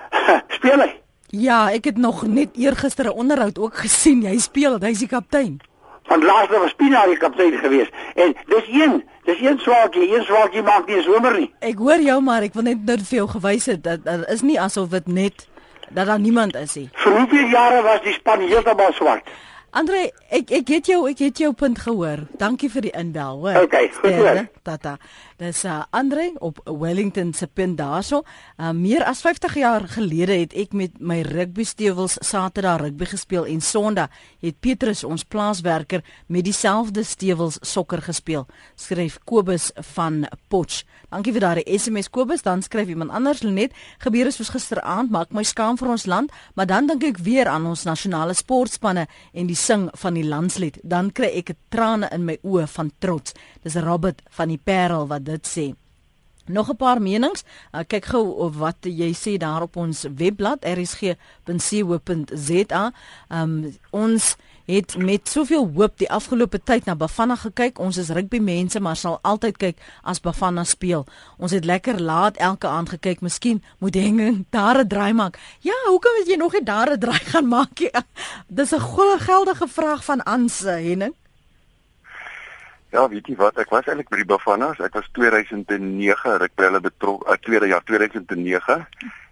Speel 0.55 0.79
hy? 0.79 1.01
Ja, 1.27 1.71
ek 1.71 1.85
het 1.85 1.97
nog 1.97 2.27
net 2.27 2.49
eergister 2.53 3.05
'n 3.05 3.17
onderhoud 3.17 3.59
ook 3.59 3.75
gesien. 3.75 4.25
Hy 4.25 4.37
speel, 4.37 4.77
hy's 4.79 4.99
die 4.99 5.07
kaptein. 5.07 5.61
Van 6.03 6.23
laaste 6.23 6.59
was 6.59 6.73
Pina 6.73 7.05
die 7.05 7.17
kaptein 7.17 7.57
gewees. 7.57 7.89
En 8.15 8.35
dis 8.45 8.67
een, 8.67 9.03
dis 9.23 9.41
een 9.41 9.59
swaakie, 9.59 10.15
een 10.15 10.23
swaakie 10.23 10.61
maak 10.61 10.87
nie 10.87 11.01
somer 11.01 11.39
nie. 11.39 11.53
Ek 11.59 11.77
hoor 11.77 12.01
jou, 12.01 12.21
maar 12.21 12.41
ek 12.41 12.53
wil 12.53 12.63
net 12.63 12.85
nou 12.85 12.97
vir 12.97 13.17
jou 13.17 13.27
gewys 13.27 13.65
het 13.65 13.83
dat 13.83 14.03
daar 14.03 14.27
is 14.29 14.41
nie 14.41 14.59
asof 14.59 14.89
dit 14.89 15.07
net 15.07 15.47
dat 15.89 16.05
daar 16.07 16.19
niemand 16.19 16.55
is 16.55 16.75
nie. 16.75 16.89
Vir 16.93 17.17
hoeveel 17.19 17.47
jare 17.47 17.81
was 17.81 18.01
die 18.03 18.13
span 18.13 18.39
heeltemal 18.39 18.93
swart? 18.93 19.27
Andre, 19.73 20.11
ek 20.29 20.51
ek 20.53 20.67
het 20.69 20.85
jou 20.91 20.99
ek 21.09 21.17
het 21.25 21.39
jou 21.41 21.49
punt 21.57 21.79
gehoor. 21.81 22.27
Dankie 22.37 22.69
vir 22.69 22.85
die 22.85 22.91
inbel, 22.93 23.39
hoor. 23.41 23.63
Okay, 23.65 23.87
goed 23.95 24.13
hoor. 24.19 24.43
Tata. 24.61 24.97
Dis 25.43 25.65
uh, 25.67 25.81
Andre 25.91 26.31
op 26.39 26.61
Wellington 26.63 27.33
se 27.33 27.47
punt 27.47 27.77
daarso. 27.77 28.21
Uh, 28.57 28.69
meer 28.71 29.03
as 29.03 29.21
50 29.21 29.55
jaar 29.59 29.83
gelede 29.91 30.37
het 30.39 30.53
ek 30.55 30.71
met 30.71 31.01
my 31.03 31.19
rugby 31.27 31.65
stewels 31.67 32.15
Saterdag 32.23 32.79
rugby 32.79 33.09
gespeel 33.11 33.49
en 33.51 33.59
Sondag 33.61 34.13
het 34.39 34.61
Petrus 34.63 35.03
ons 35.03 35.25
plaaswerker 35.27 36.03
met 36.31 36.47
dieselfde 36.47 37.03
stewels 37.03 37.57
sokker 37.59 38.01
gespeel. 38.05 38.45
Skryf 38.79 39.17
Kobus 39.27 39.71
van 39.95 40.23
Potch. 40.47 40.85
Dankie 41.11 41.33
vir 41.35 41.43
daardie 41.43 41.79
SMS 41.79 42.07
Kobus. 42.09 42.45
Dan 42.45 42.63
skryf 42.63 42.87
iemand 42.87 43.11
anders 43.11 43.43
Lenet, 43.43 43.75
gebeure 43.99 44.31
soos 44.31 44.53
gisteraand 44.53 45.11
maak 45.11 45.35
my 45.35 45.43
skaam 45.43 45.75
vir 45.77 45.91
ons 45.91 46.07
land, 46.07 46.31
maar 46.55 46.69
dan 46.71 46.87
dink 46.87 47.03
ek 47.03 47.19
weer 47.25 47.51
aan 47.51 47.67
ons 47.67 47.83
nasionale 47.85 48.33
sportspanne 48.33 49.09
en 49.33 49.51
die 49.51 49.59
sing 49.59 49.89
van 49.99 50.15
die 50.15 50.25
landslied. 50.25 50.79
Dan 50.83 51.11
kry 51.11 51.33
ek 51.43 51.53
trane 51.73 52.07
in 52.15 52.23
my 52.31 52.39
oë 52.47 52.69
van 52.77 52.93
trots. 53.03 53.35
Dis 53.63 53.75
Robert 53.75 54.21
van 54.29 54.47
die 54.47 54.59
Parel 54.63 55.07
wat 55.07 55.25
dit 55.25 55.47
sê. 55.47 55.73
Nog 56.45 56.69
'n 56.69 56.75
paar 56.75 57.01
menings. 57.01 57.43
Uh, 57.71 57.81
kyk 57.87 58.05
gou 58.05 58.27
of 58.35 58.55
wat 58.55 58.75
jy 58.81 59.13
sê 59.13 59.37
daar 59.37 59.61
op 59.61 59.75
ons 59.75 60.05
webblad 60.15 60.65
rsg.co.za. 60.65 61.23
Um 63.29 63.77
ons 63.89 64.35
het 64.65 64.97
met 64.97 65.29
soveel 65.29 65.71
hoop 65.75 65.97
die 65.97 66.11
afgelope 66.11 66.63
tyd 66.63 66.85
na 66.85 66.95
Bafana 66.95 67.35
gekyk. 67.35 67.79
Ons 67.79 67.97
is 67.97 68.09
rugby 68.09 68.39
mense, 68.39 68.79
maar 68.79 68.95
sal 68.95 69.19
altyd 69.21 69.57
kyk 69.57 69.77
as 70.03 70.19
Bafana 70.19 70.63
speel. 70.63 71.05
Ons 71.37 71.51
het 71.51 71.65
lekker 71.65 72.01
laat 72.01 72.37
elke 72.37 72.67
aand 72.67 72.89
gekyk. 72.89 73.21
Miskien 73.21 73.63
moet 73.77 73.95
Henging 73.95 74.45
daar 74.49 74.77
'n 74.83 74.87
draai 74.87 75.13
maak. 75.13 75.39
Ja, 75.59 75.73
hoekom 75.87 76.11
het 76.19 76.27
jy 76.27 76.35
nog 76.35 76.51
nie 76.53 76.63
daar 76.63 76.91
'n 76.91 76.99
draai 76.99 77.23
gaan 77.23 77.47
maak 77.47 77.79
nie? 77.79 77.91
Dis 78.47 78.73
'n 78.73 78.79
goeie 78.79 79.19
geldige 79.19 79.67
vraag 79.67 80.03
van 80.03 80.23
Ans 80.23 80.59
Henning. 80.59 81.15
Ja, 82.93 83.07
weet 83.09 83.25
jy 83.25 83.33
wat, 83.39 83.57
ek 83.57 83.71
was 83.73 83.87
eintlik 83.89 84.11
by 84.13 84.19
die 84.21 84.29
Bafanas. 84.29 84.77
Ek 84.85 84.93
was 84.93 85.07
2009 85.17 86.35
ruk 86.43 86.51
by 86.59 86.67
hulle 86.67 86.81
betrok, 86.85 87.23
uh, 87.25 87.37
tweede 87.41 87.71
jaar 87.71 87.81
2009. 87.89 88.75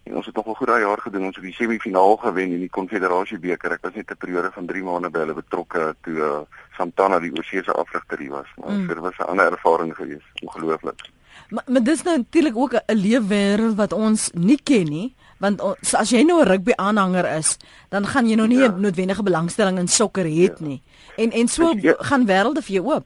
En 0.10 0.16
ons 0.18 0.26
het 0.26 0.36
nog 0.36 0.48
'n 0.50 0.56
goeie 0.58 0.80
jaar 0.82 0.98
gedoen. 0.98 1.26
Ons 1.26 1.36
het 1.36 1.46
die 1.46 1.54
semifinaal 1.54 2.18
gewen 2.18 2.52
in 2.58 2.60
die 2.60 2.70
Konfederasie 2.70 3.38
beker. 3.38 3.72
Ek 3.72 3.84
was 3.86 3.94
net 3.94 4.10
'n 4.10 4.18
periode 4.18 4.50
van 4.52 4.66
3 4.66 4.84
maande 4.84 5.10
by 5.10 5.20
hulle 5.20 5.34
betrokke 5.34 5.96
toe 6.02 6.18
uh, 6.18 6.40
Santana 6.78 7.20
die 7.20 7.32
Oseese 7.38 7.72
afrigter 7.72 8.30
was. 8.30 8.48
Maar 8.58 8.72
mm. 8.72 8.88
dit 8.88 8.98
was 8.98 9.18
'n 9.18 9.30
ander 9.30 9.52
ervaring 9.52 9.96
geweest. 9.96 10.42
Ongelooflik. 10.42 11.10
Maar, 11.50 11.64
maar 11.68 11.84
dis 11.84 12.02
nou 12.02 12.18
natuurlik 12.18 12.58
ook 12.58 12.74
'n 12.74 12.96
leefwêreld 12.96 13.76
wat 13.76 13.94
ons 13.94 14.32
nie 14.34 14.60
ken 14.64 14.90
nie. 14.90 15.16
Want 15.38 15.62
as 15.94 16.10
jy 16.10 16.24
nou 16.24 16.42
'n 16.42 16.48
rugby 16.48 16.74
aanhanger 16.76 17.38
is, 17.38 17.58
dan 17.90 18.06
gaan 18.06 18.28
jy 18.28 18.36
nou 18.36 18.48
nie 18.48 18.58
'n 18.58 18.62
ja. 18.62 18.78
noodwendige 18.78 19.24
belangstelling 19.24 19.78
in 19.78 19.88
sokker 19.88 20.26
hê 20.26 20.50
ja. 20.50 20.56
nie. 20.60 20.82
En 21.16 21.32
en 21.32 21.48
so 21.48 21.74
ja. 21.78 21.94
gaan 21.98 22.26
wêrelde 22.26 22.62
vir 22.62 22.74
jou 22.74 22.86
oop. 22.94 23.06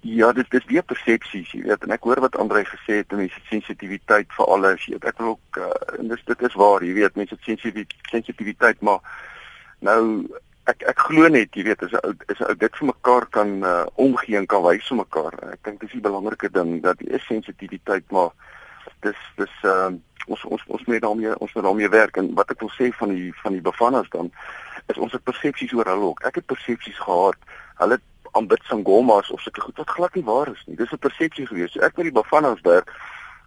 Ja, 0.00 0.32
dit 0.32 0.54
is 0.54 0.64
weer 0.64 0.82
persepsies, 0.82 1.50
jy 1.52 1.62
weet, 1.66 1.82
en 1.82 1.90
ek 1.90 2.04
hoor 2.06 2.20
wat 2.22 2.36
Andre 2.38 2.62
gesê 2.64 3.00
het, 3.00 3.14
mense 3.18 3.40
sensitiwiteit 3.48 4.30
vir 4.36 4.50
alles, 4.54 4.84
jy 4.86 4.94
weet, 4.94 5.08
ek 5.10 5.18
wil 5.18 5.32
ook 5.34 5.58
uh, 5.58 5.70
en 5.98 6.12
dis 6.12 6.22
dit 6.28 6.44
is 6.46 6.58
waar, 6.60 6.84
jy 6.86 6.92
weet, 7.00 7.16
mense 7.18 7.38
sensitiwiteit, 7.42 8.78
maar 8.86 9.02
nou 9.82 10.02
ek 10.70 10.84
ek 10.92 11.02
glo 11.08 11.30
net, 11.32 11.50
jy 11.56 11.64
weet, 11.66 11.82
as 11.82 11.96
'n 11.98 12.14
is 12.30 12.40
'n 12.46 12.58
dit 12.62 12.78
vir 12.78 12.86
mekaar 12.92 13.26
kan 13.26 13.50
uh, 13.64 13.86
omgee 13.96 14.38
en 14.38 14.46
kan 14.46 14.62
wys 14.62 14.86
vir 14.86 15.00
mekaar. 15.02 15.34
Ek 15.52 15.64
dink 15.64 15.80
dis 15.80 15.94
'n 15.94 16.06
belangrike 16.06 16.50
ding 16.52 16.82
dat 16.82 16.98
die 16.98 17.10
is 17.10 17.26
sensitiwiteit, 17.26 18.06
maar 18.10 18.30
dis 19.02 19.18
dis 19.36 19.54
uh, 19.64 19.90
ons 20.26 20.44
ons 20.44 20.62
ons 20.66 20.84
moet 20.86 21.02
daarmee 21.02 21.38
ons 21.38 21.52
moet 21.54 21.64
daarmee 21.64 21.88
werk 21.88 22.16
en 22.16 22.34
wat 22.34 22.50
ek 22.50 22.60
wil 22.60 22.70
sê 22.76 22.92
van 23.00 23.08
die 23.08 23.32
van 23.42 23.52
die 23.52 23.64
bevannas 23.64 24.08
dan 24.12 24.30
is 24.86 24.98
ons 24.98 25.12
het 25.12 25.24
persepsies 25.24 25.72
oor 25.72 25.88
hulle 25.90 26.12
ook. 26.12 26.22
Ek 26.24 26.40
het 26.40 26.46
persepsies 26.46 26.98
gehad. 26.98 27.36
Hulle 27.80 27.98
aanbid 28.38 28.64
sangomas 28.70 29.30
of 29.34 29.42
sulke 29.42 29.66
goed 29.66 29.82
wat 29.82 29.94
glad 29.96 30.14
nie 30.18 30.24
waar 30.24 30.50
is 30.54 30.64
nie. 30.66 30.76
Dis 30.76 30.92
'n 30.92 31.04
persepsie 31.06 31.46
gewees. 31.46 31.72
So 31.72 31.80
ek 31.80 31.96
met 31.96 32.08
die 32.10 32.18
Bafanasberg 32.20 32.86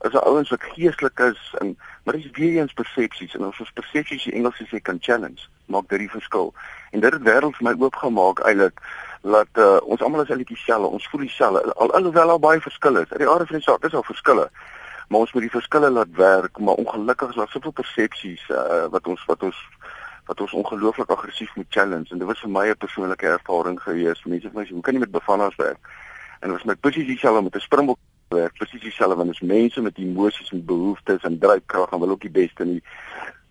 is 0.02 0.14
'n 0.14 0.28
ouens 0.28 0.50
wat 0.50 0.64
geestelik 0.64 1.20
is 1.20 1.56
en 1.60 1.78
maar 2.04 2.16
dis 2.16 2.30
weer 2.32 2.62
eens 2.62 2.74
persepsies 2.74 3.34
en 3.36 3.46
ons 3.46 3.60
ons 3.60 3.72
persepsies 3.72 4.24
die 4.24 4.34
Engels 4.34 4.62
sê 4.70 4.82
kan 4.82 4.98
challenge 5.00 5.48
maak 5.66 5.88
dit 5.90 6.00
die 6.00 6.10
verskil. 6.10 6.54
En 6.92 7.00
dit 7.00 7.14
het 7.14 7.22
wêreld 7.22 7.56
vir 7.56 7.68
my 7.68 7.76
oopgemaak 7.86 8.40
eintlik 8.40 8.82
dat 9.22 9.48
uh, 9.54 9.78
ons 9.82 10.02
almal 10.02 10.22
is 10.22 10.30
eintlik 10.30 10.48
dieselfde. 10.48 10.88
Ons 10.88 11.08
voel 11.08 11.26
dieselfde 11.26 11.74
al 11.74 11.94
alhoewel 11.94 12.28
daar 12.28 12.40
baie 12.40 12.62
verskille 12.62 13.02
is. 13.02 13.12
In 13.12 13.24
die 13.24 13.30
aard 13.30 13.48
van 13.48 13.62
die 13.62 13.68
saak 13.68 13.86
is 13.86 13.92
daar 13.92 14.04
verskille. 14.04 14.50
Maar 15.08 15.20
ons 15.20 15.34
moet 15.34 15.42
die 15.42 15.56
verskille 15.60 15.90
laat 15.90 16.12
werk, 16.16 16.60
maar 16.60 16.74
ongelukkig 16.74 17.30
is 17.30 17.36
daar 17.36 17.52
soveel 17.52 17.72
persepsies 17.72 18.44
uh, 18.50 18.86
wat 18.90 19.08
ons 19.08 19.26
wat 19.28 19.44
ons 19.44 19.58
wat 20.32 20.42
ons 20.46 20.54
ongelooflik 20.62 21.10
aggressief 21.12 21.52
moet 21.56 21.68
challenge 21.70 22.14
en 22.14 22.22
dit 22.22 22.28
was 22.28 22.40
vir 22.40 22.52
my 22.58 22.66
'n 22.70 22.78
persoonlike 22.84 23.28
ervaring 23.28 23.80
gewees. 23.82 24.24
Mense 24.24 24.48
het 24.48 24.56
my 24.56 24.66
sê, 24.66 24.72
"Hoe 24.72 24.82
kan 24.82 24.94
jy 24.94 25.00
met 25.00 25.12
bevannas 25.12 25.56
werk?" 25.56 25.82
En 26.40 26.50
dit 26.50 26.58
was 26.58 26.64
my 26.64 26.76
presies 26.76 27.06
dieselfde 27.06 27.42
met 27.42 27.56
'n 27.56 27.60
springbok 27.60 28.00
werk, 28.30 28.54
presies 28.54 28.82
dieselfde 28.82 29.16
want 29.16 29.28
ons 29.28 29.40
mense 29.40 29.82
met 29.82 29.98
emosies 29.98 30.52
en 30.52 30.66
behoeftes 30.66 31.24
en 31.24 31.40
dryfkrag 31.40 31.92
en 31.92 32.00
wil 32.00 32.10
ook 32.10 32.22
die 32.22 32.30
beste 32.30 32.64
in 32.64 32.72
die 32.72 32.84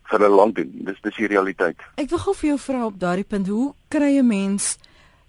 vir 0.03 0.21
'n 0.21 0.31
land 0.31 0.55
doen. 0.55 0.71
Dis 0.73 1.01
dis 1.01 1.17
die 1.17 1.27
realiteit. 1.27 1.77
Ek 1.95 2.09
wil 2.09 2.19
gou 2.19 2.35
vir 2.35 2.49
jou 2.49 2.59
vra 2.59 2.87
op 2.87 2.99
daardie 2.99 3.25
punt, 3.25 3.47
hoe 3.47 3.75
kry 3.89 4.19
'n 4.19 4.27
mens 4.27 4.79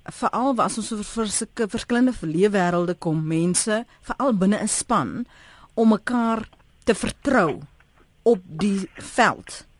veral 0.03 0.55
as 0.57 0.77
ons 0.77 0.91
oor 0.91 1.03
vir 1.03 1.27
sulke 1.27 1.67
verskillende 1.67 2.13
leefwêrelde 2.21 2.95
kom, 2.97 3.27
mense, 3.27 3.85
veral 4.01 4.33
binne 4.33 4.57
'n 4.61 4.67
span 4.67 5.25
om 5.73 5.89
mekaar 5.89 6.49
te 6.83 6.95
vertrou 6.95 7.61
op 8.23 8.39
die 8.45 8.89
veld? 8.95 9.70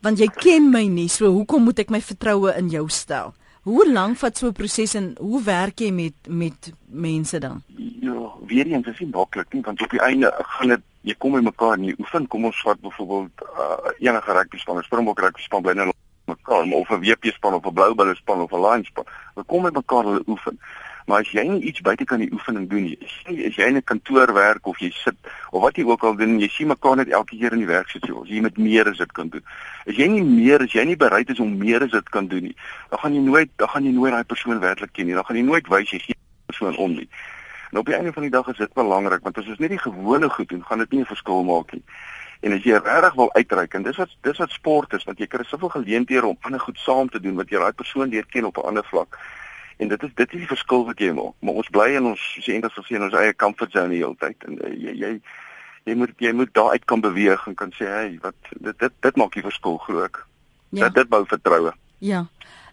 Want 0.00 0.18
jy 0.18 0.28
ken 0.32 0.70
my 0.70 0.86
nie, 0.88 1.08
so 1.08 1.30
hoekom 1.32 1.64
moet 1.64 1.78
ek 1.78 1.90
my 1.90 2.00
vertroue 2.00 2.54
in 2.56 2.68
jou 2.72 2.88
stel? 2.88 3.34
Hoe 3.68 3.84
lank 3.92 4.18
vat 4.18 4.36
so 4.36 4.48
'n 4.48 4.52
proses 4.52 4.94
en 4.94 5.14
hoe 5.18 5.42
werk 5.42 5.80
jy 5.80 5.90
met 5.92 6.14
met 6.28 6.72
mense 6.88 7.38
dan? 7.38 7.62
Ja, 8.00 8.32
weer 8.46 8.66
eens 8.66 8.86
is 8.86 8.98
dit 8.98 9.10
maklik 9.10 9.52
nie 9.52 9.62
want 9.62 9.82
op 9.82 9.90
die 9.90 10.00
einde 10.00 10.32
gaan 10.38 10.68
dit 10.68 10.80
jy 11.02 11.14
kom 11.18 11.32
by 11.32 11.40
mekaar 11.40 11.78
en 11.78 11.84
jy 11.84 11.94
oefen. 11.98 12.28
Kom 12.28 12.44
ons 12.44 12.62
vat 12.62 12.80
byvoorbeeld 12.80 13.42
uh, 13.42 13.92
enige 13.98 14.32
rugby 14.32 14.58
span, 14.58 14.82
Springbok 14.82 15.20
rugby 15.20 15.42
span 15.42 15.62
binne 15.62 15.92
mekaar, 16.26 16.64
of 16.72 16.90
'n 16.90 17.00
WP 17.00 17.32
span 17.34 17.54
of 17.54 17.66
'n 17.66 17.74
Blou 17.74 17.94
Bulle 17.94 18.14
span 18.16 18.40
of 18.40 18.52
'n 18.52 18.60
Lions 18.60 18.86
span. 18.86 19.04
Hulle 19.34 19.46
kom 19.46 19.62
by 19.62 19.70
mekaar 19.72 20.04
hulle 20.04 20.22
oefen. 20.26 20.58
Maar 21.06 21.20
as 21.20 21.30
jy 21.32 21.44
nie 21.48 21.62
iets 21.70 21.80
buite 21.80 22.04
kan 22.04 22.18
die 22.18 22.32
oefening 22.32 22.68
doen 22.70 22.82
nie, 22.82 22.98
as 23.04 23.14
jy 23.26 23.46
as 23.48 23.56
jy 23.56 23.68
in 23.68 23.76
'n 23.76 23.82
kantoor 23.82 24.32
werk 24.34 24.66
of 24.66 24.78
jy 24.78 24.90
sit 24.90 25.16
of 25.50 25.62
wat 25.62 25.76
jy 25.76 25.84
ook 25.84 26.04
al 26.04 26.16
doen, 26.16 26.38
jy 26.40 26.48
sien 26.48 26.68
mekaar 26.68 26.96
net 26.96 27.08
elke 27.08 27.36
keer 27.36 27.52
in 27.52 27.58
die 27.64 27.66
werksituasie. 27.66 28.34
Jy 28.34 28.40
moet 28.40 28.58
meer 28.58 28.88
as 28.88 28.98
dit 28.98 29.12
kan 29.12 29.28
doen. 29.28 29.42
As 29.86 29.96
jy 29.96 30.06
nie 30.06 30.24
meer 30.24 30.62
as 30.62 30.72
jy 30.72 30.84
nie 30.84 30.96
bereid 30.96 31.30
is 31.30 31.40
om 31.40 31.58
meer 31.58 31.82
as 31.82 31.90
dit 31.90 32.08
kan 32.08 32.26
doen 32.26 32.42
nie, 32.42 32.56
dan 32.90 32.98
gaan 32.98 33.14
jy 33.14 33.20
nooit 33.20 33.50
dan 33.56 33.68
gaan 33.68 33.84
jy 33.84 33.92
nooit 33.92 34.12
daai 34.12 34.24
persoon 34.24 34.60
werklik 34.60 34.92
ken 34.92 35.06
nie. 35.06 35.14
Dan 35.14 35.24
gaan 35.24 35.36
jy 35.36 35.42
nooit 35.42 35.66
wys 35.68 35.90
jy 35.90 35.98
gee 35.98 36.16
persoon 36.46 36.76
om 36.76 36.92
nie. 36.92 37.08
En 37.70 37.78
op 37.78 37.86
die 37.86 37.94
einde 37.94 38.12
van 38.12 38.22
die 38.22 38.30
dag 38.30 38.48
is 38.48 38.56
dit 38.56 38.72
belangrik 38.74 39.22
want 39.22 39.38
as 39.38 39.46
ons 39.46 39.58
net 39.58 39.70
die 39.70 39.78
gewone 39.78 40.28
goed 40.28 40.48
doen, 40.48 40.64
gaan 40.64 40.78
dit 40.78 40.90
nie 40.90 41.00
'n 41.00 41.06
verskil 41.06 41.44
maak 41.44 41.72
nie. 41.72 41.82
En 42.40 42.52
as 42.52 42.62
jy 42.64 42.72
regtig 42.72 43.14
wil 43.14 43.32
uitreik 43.34 43.74
en 43.74 43.82
dis 43.82 43.96
wat 43.96 44.12
dis 44.24 44.38
wat 44.38 44.50
sport 44.50 44.92
is, 44.92 45.04
want 45.04 45.18
jy 45.18 45.26
kry 45.26 45.44
soveel 45.44 45.68
geleenthede 45.68 46.26
om 46.26 46.38
ander 46.40 46.60
goed 46.60 46.78
saam 46.78 47.08
te 47.08 47.20
doen 47.20 47.36
wat 47.36 47.50
jy 47.52 47.58
daai 47.58 47.76
persoon 47.76 48.08
leer 48.08 48.26
ken 48.26 48.44
op 48.48 48.56
'n 48.56 48.66
ander 48.66 48.84
vlak. 48.84 49.18
En 49.80 49.88
dit 49.88 50.02
is 50.06 50.14
dit 50.14 50.32
is 50.34 50.42
die 50.44 50.50
verskil 50.50 50.84
wat 50.88 50.98
jy 51.00 51.12
maak. 51.16 51.36
Maar 51.40 51.60
ons 51.62 51.70
bly 51.72 51.88
in 51.96 52.08
ons 52.12 52.24
soos 52.34 52.48
jy 52.48 52.58
eendag 52.58 52.74
sal 52.76 52.84
sê 52.86 52.98
in 52.98 53.06
ons 53.06 53.16
eie 53.16 53.36
comfort 53.44 53.72
zone 53.76 53.94
die 53.94 54.02
hele 54.02 54.18
tyd 54.20 54.48
en 54.48 54.58
uh, 54.60 54.72
jy 54.74 54.96
jy 55.00 55.12
jy 55.88 55.96
moet 55.96 56.12
jy 56.20 56.32
moet 56.36 56.52
daar 56.56 56.74
uit 56.76 56.84
kan 56.92 57.00
beweeg 57.04 57.46
en 57.48 57.56
kan 57.56 57.72
sê 57.78 57.88
hey, 57.88 58.18
wat 58.24 58.52
dit 58.56 58.76
dit 58.84 58.98
dit 59.08 59.20
maak 59.22 59.32
die 59.36 59.46
verskil 59.46 59.80
glo 59.86 60.04
ek. 60.04 60.20
Ja. 60.70 60.88
Dit 60.88 61.00
dit 61.00 61.12
bou 61.12 61.22
vertroue. 61.26 61.72
Ja. 62.04 62.26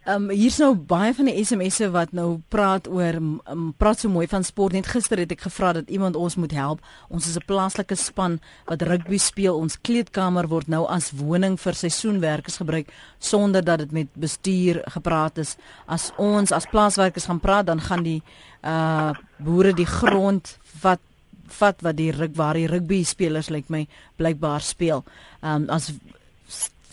Ehm 0.07 0.29
um, 0.29 0.29
hier's 0.31 0.55
nou 0.61 0.69
baie 0.87 1.11
van 1.11 1.27
die 1.27 1.41
SMS'e 1.43 1.89
wat 1.91 2.13
nou 2.15 2.37
praat 2.47 2.85
oor 2.87 3.17
um, 3.19 3.73
praat 3.75 3.99
so 3.99 4.07
mooi 4.07 4.23
van 4.31 4.45
sport. 4.47 4.71
Net 4.71 4.87
gister 4.87 5.19
het 5.19 5.33
ek 5.35 5.41
gevra 5.43 5.73
dat 5.75 5.89
iemand 5.91 6.15
ons 6.15 6.37
moet 6.39 6.53
help. 6.55 6.79
Ons 7.11 7.27
is 7.27 7.35
'n 7.35 7.43
plaaslike 7.43 7.95
span 7.99 8.39
wat 8.69 8.85
rugby 8.87 9.17
speel. 9.17 9.59
Ons 9.59 9.75
kleedkamer 9.75 10.47
word 10.47 10.71
nou 10.71 10.85
as 10.87 11.11
woning 11.11 11.59
vir 11.59 11.73
seisoenwerkers 11.73 12.57
gebruik 12.63 12.87
sonder 13.19 13.63
dat 13.63 13.79
dit 13.79 13.91
met 13.91 14.07
bestuur 14.15 14.81
gepraat 14.87 15.37
is. 15.37 15.57
As 15.87 16.11
ons 16.15 16.51
as 16.51 16.71
plaaswerkers 16.71 17.25
gaan 17.25 17.39
praat, 17.39 17.65
dan 17.65 17.81
gaan 17.81 18.03
die 18.03 18.23
uh 18.63 19.11
boere 19.37 19.73
die 19.73 19.85
grond 19.85 20.57
wat 20.81 20.99
vat 21.47 21.81
wat 21.81 21.97
die 21.97 22.11
rug 22.11 22.31
waar 22.35 22.53
die 22.53 22.67
rugby 22.67 23.03
spelers 23.03 23.49
lyk 23.49 23.67
like 23.67 23.71
my 23.71 23.87
blykbaar 24.15 24.61
speel. 24.61 25.03
Ehm 25.41 25.63
um, 25.63 25.69
as 25.69 25.91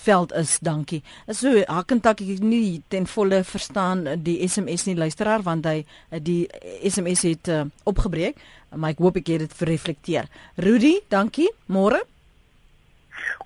veld 0.05 0.33
is, 0.37 0.59
dankie. 0.65 1.03
So 1.33 1.63
Hakentak 1.67 2.21
ek 2.23 2.43
nie 2.45 2.83
ten 2.93 3.07
volle 3.11 3.43
verstaan 3.45 4.05
die 4.25 4.37
SMS 4.47 4.87
nie 4.89 4.97
luisteraar 4.99 5.45
want 5.47 5.67
hy 5.69 5.85
die 6.25 6.45
SMS 6.85 7.25
het 7.29 7.51
uh, 7.53 7.63
opgebreek, 7.89 8.39
maar 8.77 8.95
ek 8.95 9.03
hoop 9.05 9.21
ek 9.21 9.33
het 9.35 9.47
dit 9.47 9.57
verreflekteer. 9.61 10.29
Rudy, 10.61 10.99
dankie. 11.13 11.49
Môre. 11.73 12.03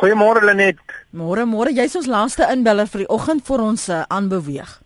Goeiemôre 0.02 0.44
Lenet. 0.44 0.80
Môre, 1.14 1.46
môre. 1.46 1.72
Jy's 1.74 1.96
ons 1.98 2.10
laaste 2.10 2.46
inbeller 2.52 2.88
vir 2.90 3.04
die 3.04 3.10
oggend 3.12 3.44
vir 3.46 3.64
ons 3.64 3.88
uh, 3.92 4.04
aanbeweeg. 4.12 4.78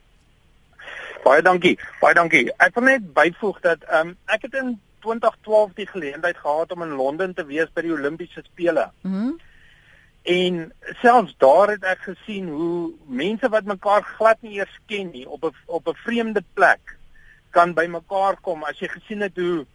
Baie 1.23 1.43
dankie. 1.45 1.77
Baie 2.01 2.17
dankie. 2.19 2.49
Ek 2.63 2.75
wil 2.79 2.91
net 2.91 3.13
byvoeg 3.15 3.63
dat 3.63 3.87
ehm 3.89 4.13
um, 4.13 4.17
ek 4.35 4.49
het 4.49 4.59
in 4.59 4.75
2012 5.03 5.73
die 5.79 5.87
geleentheid 5.91 6.37
gehad 6.39 6.73
om 6.75 6.83
in 6.83 6.95
Londen 6.99 7.35
te 7.35 7.45
wees 7.47 7.71
by 7.75 7.83
die 7.87 7.95
Olimpiese 7.95 8.45
spele. 8.47 8.91
Mhm. 9.03 9.33
Mm 9.33 9.41
En 10.23 10.73
selfs 11.01 11.35
daar 11.39 11.69
het 11.69 11.83
ek 11.83 12.05
gesien 12.07 12.49
hoe 12.49 12.93
mense 13.11 13.49
wat 13.51 13.67
mekaar 13.67 14.05
glad 14.07 14.39
nie 14.43 14.61
eers 14.61 14.75
ken 14.87 15.11
nie 15.11 15.27
op 15.27 15.45
'n 15.45 15.55
op 15.67 15.89
'n 15.89 15.99
vreemde 16.05 16.45
plek 16.55 16.99
kan 17.51 17.75
by 17.75 17.87
mekaar 17.87 18.37
kom. 18.41 18.63
As 18.63 18.79
jy 18.79 18.89
gesien 18.89 19.21
het 19.21 19.37
hoe 19.37 19.67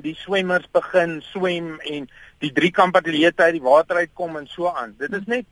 die 0.00 0.14
swemmers 0.14 0.66
begin 0.72 1.22
swem 1.22 1.80
en 1.80 2.08
die 2.38 2.52
drie 2.52 2.70
kamp 2.70 2.96
atlete 2.96 3.42
uit 3.42 3.52
die 3.52 3.62
water 3.62 3.96
uitkom 3.96 4.36
en 4.36 4.46
so 4.46 4.68
aan. 4.68 4.94
Dit 4.98 5.12
is 5.12 5.26
net 5.26 5.44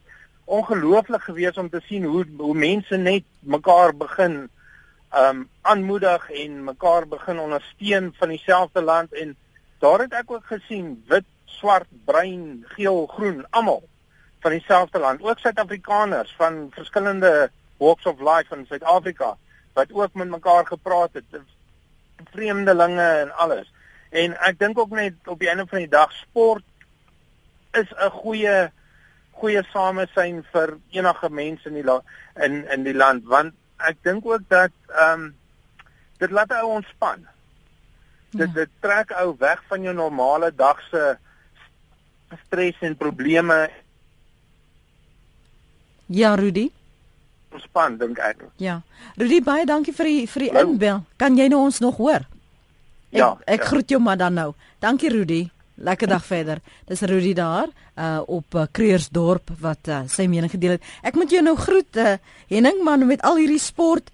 ongelooflik 0.45 1.23
geweest 1.23 1.59
om 1.59 1.69
te 1.71 1.81
sien 1.85 2.05
hoe 2.05 2.27
hoe 2.37 2.55
mense 2.55 2.97
net 2.97 3.25
mekaar 3.41 3.97
begin 3.97 4.49
um 5.13 5.49
aanmoedig 5.63 6.31
en 6.31 6.65
mekaar 6.65 7.09
begin 7.09 7.39
ondersteun 7.39 8.15
van 8.19 8.29
dieselfde 8.29 8.83
land. 8.83 9.13
En 9.13 9.37
daar 9.79 9.99
het 9.99 10.13
ek 10.13 10.31
ook 10.31 10.47
gesien 10.47 11.05
wit, 11.07 11.25
swart, 11.45 11.89
bruin, 12.05 12.65
geel, 12.69 13.07
groen, 13.07 13.45
almal 13.51 13.83
van 14.45 14.53
dieselfde 14.53 15.01
land, 15.01 15.23
ook 15.23 15.39
Suid-Afrikaners 15.41 16.35
van 16.37 16.67
verskillende 16.77 17.51
walks 17.81 18.07
of 18.07 18.21
life 18.21 18.57
in 18.57 18.67
Suid-Afrika 18.69 19.37
wat 19.73 19.93
ook 19.93 20.15
met 20.15 20.29
mekaar 20.29 20.67
gepraat 20.67 21.13
het, 21.13 21.41
vreemdelinge 22.31 23.09
en 23.25 23.33
alles. 23.37 23.73
En 24.11 24.37
ek 24.47 24.59
dink 24.59 24.79
ook 24.79 24.93
net 24.95 25.17
op 25.27 25.41
die 25.41 25.49
einde 25.49 25.65
van 25.67 25.81
die 25.83 25.91
dag 25.91 26.13
sport 26.13 26.63
is 27.73 27.91
'n 27.91 28.11
goeie 28.21 28.71
goeie 29.41 29.63
samesyn 29.73 30.45
vir 30.53 30.77
enige 30.91 31.31
mens 31.31 31.65
in 31.65 31.75
die 31.75 32.01
in 32.47 32.69
in 32.71 32.85
die 32.85 32.95
land 32.95 33.25
want 33.25 33.55
ek 33.79 33.97
dink 34.03 34.27
ook 34.27 34.45
dat 34.49 34.71
ehm 34.89 35.21
um, 35.21 35.37
dit 36.19 36.31
laat 36.31 36.53
ou 36.53 36.69
ontspan. 36.79 37.27
Dit 38.31 38.49
ja. 38.49 38.55
dit 38.55 38.71
trek 38.81 39.11
ou 39.11 39.35
weg 39.39 39.63
van 39.69 39.83
jou 39.83 39.95
normale 39.95 40.55
dag 40.55 40.81
se 40.91 41.17
stres 42.47 42.79
en 42.81 42.97
probleme 42.97 43.71
Ja, 46.07 46.35
Rudy. 46.35 46.69
Ontspan 47.55 47.97
dink 47.99 48.19
ek. 48.19 48.45
Ja. 48.57 48.81
Rudy, 49.17 49.41
baie 49.45 49.67
dankie 49.67 49.95
vir 49.95 50.11
die 50.11 50.27
vir 50.27 50.47
die 50.47 50.51
Hallo. 50.53 50.71
inbel. 50.75 51.03
Kan 51.17 51.39
jy 51.39 51.49
nou 51.49 51.63
ons 51.65 51.81
nog 51.81 51.97
hoor? 51.97 52.27
Ek, 53.15 53.21
ja. 53.21 53.31
Ek 53.47 53.63
ja. 53.63 53.69
groet 53.71 53.91
jou 53.95 54.01
maar 54.03 54.19
dan 54.19 54.35
nou. 54.35 54.53
Dankie 54.83 55.11
Rudy. 55.11 55.43
Lekker 55.75 56.07
dag 56.07 56.25
verder. 56.25 56.61
Dis 56.87 57.03
Rudy 57.03 57.33
daar 57.35 57.71
uh 57.99 58.21
op 58.27 58.55
uh, 58.55 58.67
Kreersdorp 58.73 59.51
wat 59.63 59.89
uh, 59.89 60.03
sy 60.11 60.27
mening 60.27 60.51
gedeel 60.51 60.77
het. 60.77 60.83
Ek 61.03 61.15
moet 61.15 61.31
jou 61.31 61.43
nou 61.43 61.55
groet 61.59 61.97
uh, 61.97 62.17
Henning 62.51 62.83
man 62.83 63.07
met 63.07 63.23
al 63.23 63.39
hierdie 63.39 63.63
sport 63.63 64.11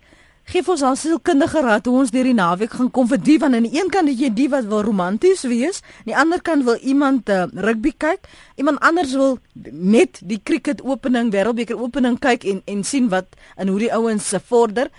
Geef 0.51 0.67
ons 0.67 0.81
al 0.83 0.97
sielkundige 0.99 1.61
raad 1.63 1.87
hoe 1.87 2.01
ons 2.01 2.11
deur 2.11 2.27
die 2.27 2.35
naweek 2.35 2.73
gaan 2.75 2.89
kom 2.91 3.07
vir 3.07 3.21
die 3.23 3.37
van 3.39 3.55
aan 3.55 3.69
die 3.69 3.77
een 3.79 3.91
kant 3.95 4.11
dat 4.11 4.19
jy 4.19 4.33
die 4.35 4.49
wat 4.51 4.65
wil 4.67 4.81
romanties 4.83 5.45
wees, 5.47 5.79
aan 6.01 6.09
die 6.09 6.17
ander 6.19 6.43
kant 6.43 6.67
wil 6.67 6.81
iemand 6.83 7.31
uh, 7.31 7.45
rugby 7.55 7.93
kyk, 7.95 8.27
iemand 8.59 8.83
anders 8.83 9.13
wil 9.15 9.39
net 9.71 10.19
die 10.27 10.41
cricket 10.43 10.83
opening, 10.83 11.31
wêreldbeker 11.31 11.79
opening 11.79 12.19
kyk 12.19 12.49
en 12.51 12.65
en 12.67 12.83
sien 12.83 13.07
wat 13.15 13.39
en 13.55 13.71
hoe 13.71 13.79
die 13.79 13.93
ouens 13.95 14.27
se 14.27 14.41
vorder. 14.43 14.91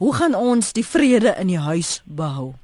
Hoe 0.00 0.14
gaan 0.16 0.32
ons 0.34 0.72
die 0.72 0.86
vrede 0.86 1.36
in 1.36 1.52
die 1.52 1.60
huis 1.60 1.98
behou? 2.08 2.54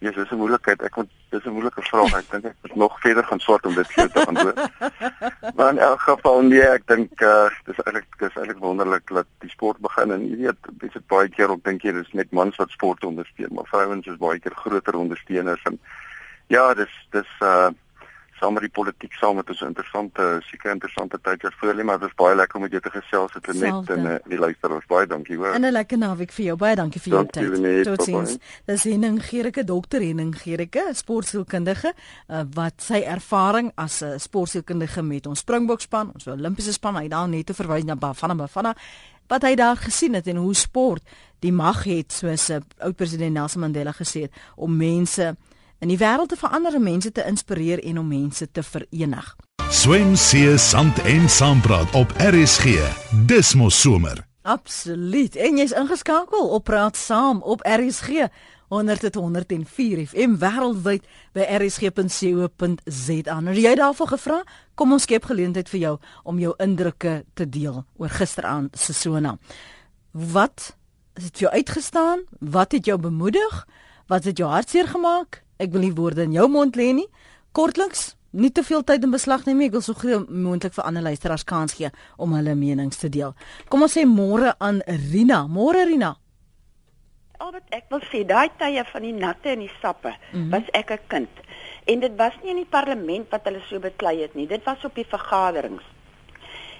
Ja, 0.00 0.10
dis 0.10 0.32
'n 0.32 0.40
moeilikheid. 0.40 0.80
Ek 0.82 0.96
moet 0.96 1.12
dis 1.34 1.44
'n 1.44 1.54
moeilike 1.56 1.82
vraag. 1.82 2.14
Ek 2.20 2.30
dink 2.30 2.44
ek 2.50 2.56
moet 2.62 2.76
nog 2.84 3.00
verder 3.00 3.24
gaan 3.24 3.40
swart 3.40 3.66
om 3.66 3.74
dit 3.74 3.88
te 3.94 4.26
antwoord. 4.26 4.60
maar 5.56 5.70
in 5.74 5.78
elk 5.78 6.00
geval 6.00 6.42
nee, 6.42 6.62
ek 6.62 6.86
dink 6.86 7.20
uh, 7.20 7.50
dis 7.68 7.80
eintlik 7.84 8.18
dis 8.22 8.36
eintlik 8.38 8.62
wonderlik 8.62 9.14
dat 9.18 9.26
die 9.44 9.50
sport 9.50 9.78
begin 9.84 10.14
en 10.14 10.26
jy 10.30 10.36
weet, 10.46 10.72
dis 10.82 10.98
baie 11.12 11.28
keer 11.28 11.54
ook 11.54 11.64
dink 11.64 11.82
jy 11.82 11.94
dis 11.96 12.12
net 12.12 12.30
mans 12.30 12.58
wat 12.62 12.70
sport 12.70 13.04
ondersteun, 13.04 13.54
maar 13.54 13.70
vrouens 13.70 14.06
is 14.06 14.20
baie 14.20 14.38
keer 14.38 14.54
groter 14.64 14.98
ondersteuners 14.98 15.64
en 15.70 15.80
ja, 16.52 16.74
dis 16.74 16.94
dis 17.10 17.32
uh 17.40 17.70
saam 18.44 18.56
met 18.58 18.66
die 18.66 18.72
politiek 18.76 19.12
saam 19.16 19.38
met 19.40 19.48
ons 19.52 19.62
interessante 19.64 20.24
seker 20.50 20.74
interessante 20.74 21.18
tyd 21.24 21.42
weer 21.42 21.54
voor 21.60 21.76
lê 21.78 21.84
maar 21.88 22.00
dit 22.02 22.10
is 22.10 22.16
baie 22.18 22.36
lekker 22.36 22.58
om 22.58 22.64
met 22.66 22.74
jou 22.76 22.82
te 22.84 22.92
gesels 22.92 23.36
het 23.36 23.48
net 23.54 23.92
en 23.94 24.08
uh, 24.10 24.16
die 24.28 24.38
luisteraars 24.38 24.88
baie 24.90 25.06
dankie 25.08 25.38
hoor. 25.40 25.54
En 25.56 25.64
'n 25.64 25.72
lekker 25.72 25.98
naweek 25.98 26.32
vir 26.32 26.44
jou. 26.44 26.56
Baie 26.56 26.76
dankie 26.76 27.00
vir 27.00 27.12
jou 27.12 27.24
tyd. 27.26 27.84
Totsiens. 27.84 28.36
Dis 28.66 28.84
Henning 28.84 29.22
Gericke, 29.22 29.64
dokter 29.64 30.00
Henning 30.00 30.34
Gericke, 30.36 30.90
sportsielkundige 30.92 31.94
uh, 31.94 32.42
wat 32.54 32.82
sy 32.82 33.00
ervaring 33.16 33.72
as 33.74 34.02
'n 34.02 34.14
uh, 34.14 34.18
sportsielkundige 34.18 35.02
met 35.02 35.26
ons 35.26 35.38
Springbokspan, 35.38 36.10
ons 36.14 36.26
Olimpiese 36.26 36.72
span, 36.72 36.96
hy 36.96 37.08
daar 37.08 37.28
net 37.28 37.46
te 37.46 37.54
verwys 37.54 37.84
na 37.84 37.96
Bafana 37.96 38.34
Bafana 38.34 38.74
wat 39.26 39.42
hy 39.42 39.54
daar 39.54 39.76
gesien 39.76 40.14
het 40.14 40.26
en 40.26 40.36
hoe 40.36 40.54
sport 40.54 41.02
die 41.40 41.52
mag 41.52 41.84
het 41.84 42.12
soos 42.12 42.48
'n 42.48 42.52
uh, 42.52 42.84
oud 42.84 42.96
president 42.96 43.32
Nelson 43.32 43.60
Mandela 43.60 43.92
gesê 43.92 44.20
het 44.20 44.32
om 44.56 44.76
mense 44.76 45.36
in 45.84 45.92
die 45.92 46.00
wêreld 46.00 46.30
te 46.32 46.36
verander, 46.40 46.80
mense 46.80 47.12
te 47.12 47.24
inspireer 47.28 47.82
en 47.84 47.98
om 48.00 48.08
mense 48.08 48.46
te 48.50 48.62
verenig. 48.64 49.34
Swem 49.68 50.14
see 50.16 50.56
sand 50.58 50.96
en 51.04 51.28
saampraat 51.28 51.92
op 51.98 52.12
RSG. 52.16 52.78
Dis 53.28 53.52
mos 53.54 53.80
somer. 53.80 54.22
Absoluut. 54.48 55.36
En 55.36 55.60
jy's 55.60 55.76
ingeskakel 55.76 56.48
op 56.56 56.64
Praat 56.64 56.96
Saam 56.96 57.42
op 57.42 57.60
RSG 57.68 58.28
100.104 58.72 60.06
FM 60.08 60.38
wêreldwyd 60.40 61.04
by 61.36 61.44
rsg.co.za. 61.60 63.38
Nou 63.44 63.56
jy 63.56 63.74
daarvoor 63.76 64.14
gevra, 64.16 64.40
kom 64.74 64.96
ons 64.96 65.04
skep 65.04 65.28
geleentheid 65.28 65.68
vir 65.68 65.80
jou 65.84 65.94
om 66.24 66.40
jou 66.40 66.56
indrukke 66.64 67.20
te 67.36 67.44
deel 67.44 67.84
oor 68.00 68.16
gisteraand 68.16 68.72
se 68.80 68.96
sona. 68.96 69.36
Wat 70.10 70.72
het 71.20 71.44
jou 71.44 71.52
uitgestaan? 71.52 72.24
Wat 72.40 72.72
het 72.72 72.88
jou 72.88 72.98
bemoedig? 72.98 73.64
Wat 74.08 74.24
het 74.24 74.38
jou 74.40 74.48
hartseer 74.50 74.88
gemaak? 74.88 75.43
Ek 75.56 75.70
wil 75.72 75.80
nie 75.86 75.94
woorde 75.94 76.22
in 76.22 76.32
jou 76.32 76.48
mond 76.50 76.76
lê 76.76 76.92
nie. 76.92 77.06
Kortliks, 77.52 78.16
nie 78.34 78.50
te 78.50 78.64
veel 78.66 78.82
tyd 78.82 79.04
in 79.06 79.14
beslag 79.14 79.46
neem 79.46 79.62
nie. 79.62 79.68
Ek 79.70 79.76
wil 79.76 79.84
so 79.86 79.94
gou 79.94 80.24
moontlik 80.26 80.74
vir 80.74 80.84
ander 80.88 81.04
luisteraars 81.06 81.46
kans 81.46 81.76
gee 81.78 81.90
om 82.18 82.34
hulle 82.34 82.56
menings 82.58 82.98
te 82.98 83.08
deel. 83.08 83.36
Kom 83.70 83.86
ons 83.86 83.94
sê 83.94 84.04
môre 84.08 84.56
aan 84.58 84.82
Rina. 85.12 85.44
Môre 85.46 85.86
Rina. 85.86 86.16
Al 87.38 87.52
wat 87.52 87.74
ek 87.76 87.90
wil 87.90 88.02
sê, 88.10 88.22
daai 88.26 88.50
tye 88.58 88.82
van 88.90 89.02
die 89.02 89.14
natte 89.14 89.50
en 89.52 89.62
die 89.62 89.72
sappe, 89.80 90.10
mm 90.10 90.40
-hmm. 90.40 90.50
was 90.50 90.68
ek 90.72 90.90
'n 90.90 90.98
kind. 91.08 91.30
En 91.84 92.00
dit 92.00 92.12
was 92.16 92.32
nie 92.42 92.50
in 92.50 92.62
die 92.62 92.70
parlement 92.70 93.28
wat 93.30 93.44
hulle 93.44 93.60
so 93.68 93.78
beklei 93.78 94.20
het 94.22 94.34
nie. 94.34 94.46
Dit 94.46 94.64
was 94.64 94.84
op 94.84 94.94
die 94.94 95.06
vergaderings. 95.06 95.84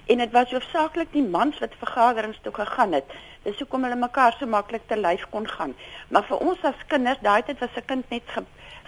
En 0.07 0.19
dit 0.19 0.33
was 0.33 0.51
hoofsaaklik 0.51 1.13
die 1.13 1.23
mans 1.23 1.59
wat 1.59 1.77
vergaderings 1.79 2.39
toe 2.43 2.53
gegaan 2.53 2.93
het. 2.93 3.05
Dis 3.43 3.59
hoekom 3.59 3.83
hulle 3.83 3.97
mekaar 3.97 4.37
so 4.39 4.47
maklik 4.47 4.83
te 4.87 4.97
lyf 4.97 5.27
kon 5.31 5.49
gaan. 5.49 5.75
Maar 6.09 6.25
vir 6.29 6.39
ons 6.39 6.63
as 6.63 6.87
kinders, 6.89 7.21
daai 7.21 7.43
tyd 7.43 7.59
was 7.59 7.77
'n 7.77 7.85
kind 7.87 8.11
net 8.11 8.23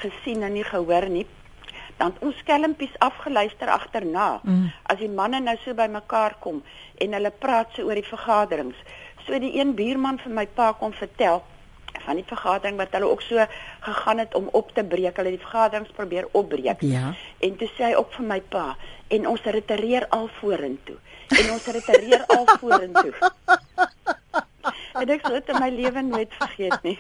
gesien 0.02 0.42
en 0.42 0.54
nie 0.56 0.64
gehoor 0.64 1.09
nie. 1.11 1.26
Dan 1.96 2.14
ons 2.20 2.37
skelmpies 2.44 2.92
afgeluister 3.00 3.70
agterna. 3.72 4.40
Mm. 4.42 4.70
As 4.82 5.00
die 5.00 5.11
manne 5.11 5.40
nou 5.40 5.56
so 5.64 5.74
bymekaar 5.74 6.37
kom 6.44 6.62
en 7.00 7.16
hulle 7.16 7.32
praat 7.32 7.72
so 7.74 7.88
oor 7.88 7.98
die 7.98 8.06
vergaderings. 8.06 8.80
So 9.26 9.38
die 9.42 9.56
een 9.59 9.74
buurman 9.74 10.20
vir 10.22 10.32
my 10.32 10.46
pa 10.46 10.72
kom 10.78 10.92
vertel 10.96 11.42
van 12.04 12.20
die 12.20 12.26
vergadering 12.28 12.76
wat 12.76 12.92
hulle 12.94 13.09
ook 13.09 13.22
so 13.24 13.46
gegaan 13.80 14.18
het 14.18 14.35
om 14.35 14.48
op 14.52 14.74
te 14.74 14.85
breek. 14.85 15.16
Hulle 15.16 15.32
het 15.32 15.38
die 15.38 15.46
vergaderings 15.46 15.96
probeer 15.96 16.28
opbreek. 16.32 16.85
Ja. 16.85 17.14
En 17.38 17.56
toe 17.56 17.68
sê 17.74 17.90
hy 17.90 17.94
ook 17.96 18.12
vir 18.18 18.28
my 18.28 18.40
pa 18.40 18.66
en 19.09 19.28
ons 19.30 19.50
retireer 19.56 20.06
al 20.14 20.28
vorentoe. 20.40 20.98
En 21.40 21.50
ons 21.56 21.66
retireer 21.78 22.26
al 22.26 22.46
vorentoe. 22.61 23.14
En 24.96 25.11
ek 25.12 25.26
sou 25.26 25.35
dit 25.35 25.50
in 25.52 25.59
my 25.61 25.68
lewe 25.70 26.02
nooit 26.06 26.37
vergeet 26.40 26.87
nie. 26.87 26.96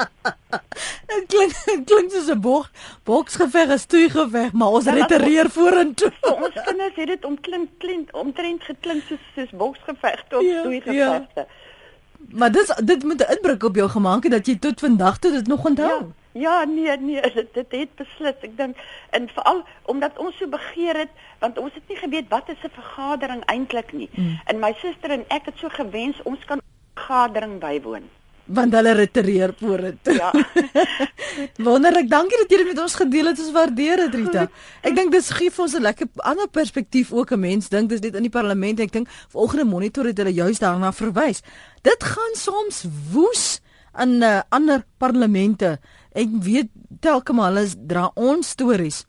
Dit 1.06 1.26
klink 1.26 1.54
klink 1.90 2.10
soos 2.10 2.30
'n 2.30 2.40
bok 2.40 2.70
boksgeveg, 3.04 3.68
'n 3.68 3.78
stoeigeveg, 3.78 4.52
maar 4.52 4.68
ons 4.68 4.86
retireer 4.86 5.50
vorentoe. 5.50 6.12
ons 6.44 6.56
kinders 6.64 6.94
het 6.94 7.06
dit 7.06 7.24
omklink 7.24 7.68
klink 7.78 8.16
omtrent 8.16 8.62
geklink 8.62 9.02
soos 9.08 9.24
soos 9.34 9.50
boksgeveg 9.50 10.24
tot 10.28 10.42
ja, 10.42 10.60
stoeigevegte. 10.60 11.46
Ja. 11.46 11.64
Maar 12.30 12.52
dis 12.52 12.72
dit 12.84 13.04
moet 13.04 13.22
'n 13.22 13.32
indruk 13.36 13.62
op 13.62 13.74
jou 13.76 13.88
gemaak 13.88 14.22
het 14.22 14.32
dat 14.32 14.46
jy 14.46 14.58
tot 14.58 14.80
vandag 14.80 15.18
toe 15.18 15.32
dit 15.32 15.46
nog 15.46 15.64
onthou. 15.64 15.88
Ja. 15.88 16.06
Ja, 16.36 16.64
nee, 16.64 16.96
nee, 16.98 17.20
dit, 17.20 17.54
dit 17.54 17.70
het 17.70 17.94
beslis. 17.96 18.34
Ek 18.44 18.56
dink 18.56 18.76
en 19.16 19.28
veral 19.32 19.62
omdat 19.88 20.18
ons 20.20 20.36
so 20.36 20.48
begeer 20.48 20.96
het, 20.96 21.12
want 21.40 21.58
ons 21.58 21.72
het 21.74 21.88
nie 21.88 21.96
geweet 21.96 22.28
wat 22.28 22.48
is 22.52 22.60
'n 22.64 22.74
vergadering 22.76 23.44
eintlik 23.44 23.92
nie. 23.92 24.08
Mm. 24.12 24.40
En 24.44 24.58
my 24.58 24.72
suster 24.76 25.10
en 25.10 25.24
ek 25.28 25.44
het 25.44 25.58
so 25.58 25.68
gewens 25.68 26.22
ons 26.22 26.44
kan 26.44 26.60
vergadering 26.94 27.58
bywoon. 27.58 28.04
Want 28.46 28.74
hulle 28.76 28.92
retireer 28.94 29.54
vorentoe. 29.58 30.14
Ja. 30.14 30.30
Wonderlik, 31.68 32.08
dankie 32.10 32.38
dat 32.42 32.52
jy 32.52 32.60
dit 32.62 32.70
met 32.70 32.80
ons 32.82 32.94
gedeel 32.94 33.30
het. 33.30 33.40
Ons 33.42 33.54
waardeer 33.54 34.04
dit, 34.06 34.14
Rita. 34.22 34.46
Ek 34.86 34.94
dink 34.96 35.12
dis 35.14 35.30
gee 35.38 35.50
vir 35.50 35.64
ons 35.64 35.74
'n 35.74 35.82
lekker 35.82 36.08
ander 36.22 36.48
perspektief 36.48 37.12
ook 37.12 37.32
'n 37.32 37.40
mens 37.40 37.68
dink 37.68 37.88
dis 37.90 38.00
net 38.00 38.14
in 38.14 38.22
die 38.22 38.32
parlement. 38.32 38.80
Ek 38.80 38.92
dink 38.92 39.08
vanoggend 39.28 39.62
'n 39.62 39.68
monitor 39.68 40.04
het 40.04 40.18
hulle 40.18 40.32
juist 40.32 40.60
daarna 40.60 40.92
verwys. 40.92 41.42
Dit 41.82 42.04
gaan 42.04 42.34
soms 42.34 42.84
woes 43.12 43.60
in 43.98 44.22
uh, 44.22 44.40
ander 44.48 44.84
parlemente. 44.98 45.78
Ek 46.12 46.28
weet 46.30 46.68
telke 47.00 47.32
maar 47.32 47.52
hulle 47.52 47.68
dra 47.86 48.10
ons 48.14 48.48
stories 48.48 49.04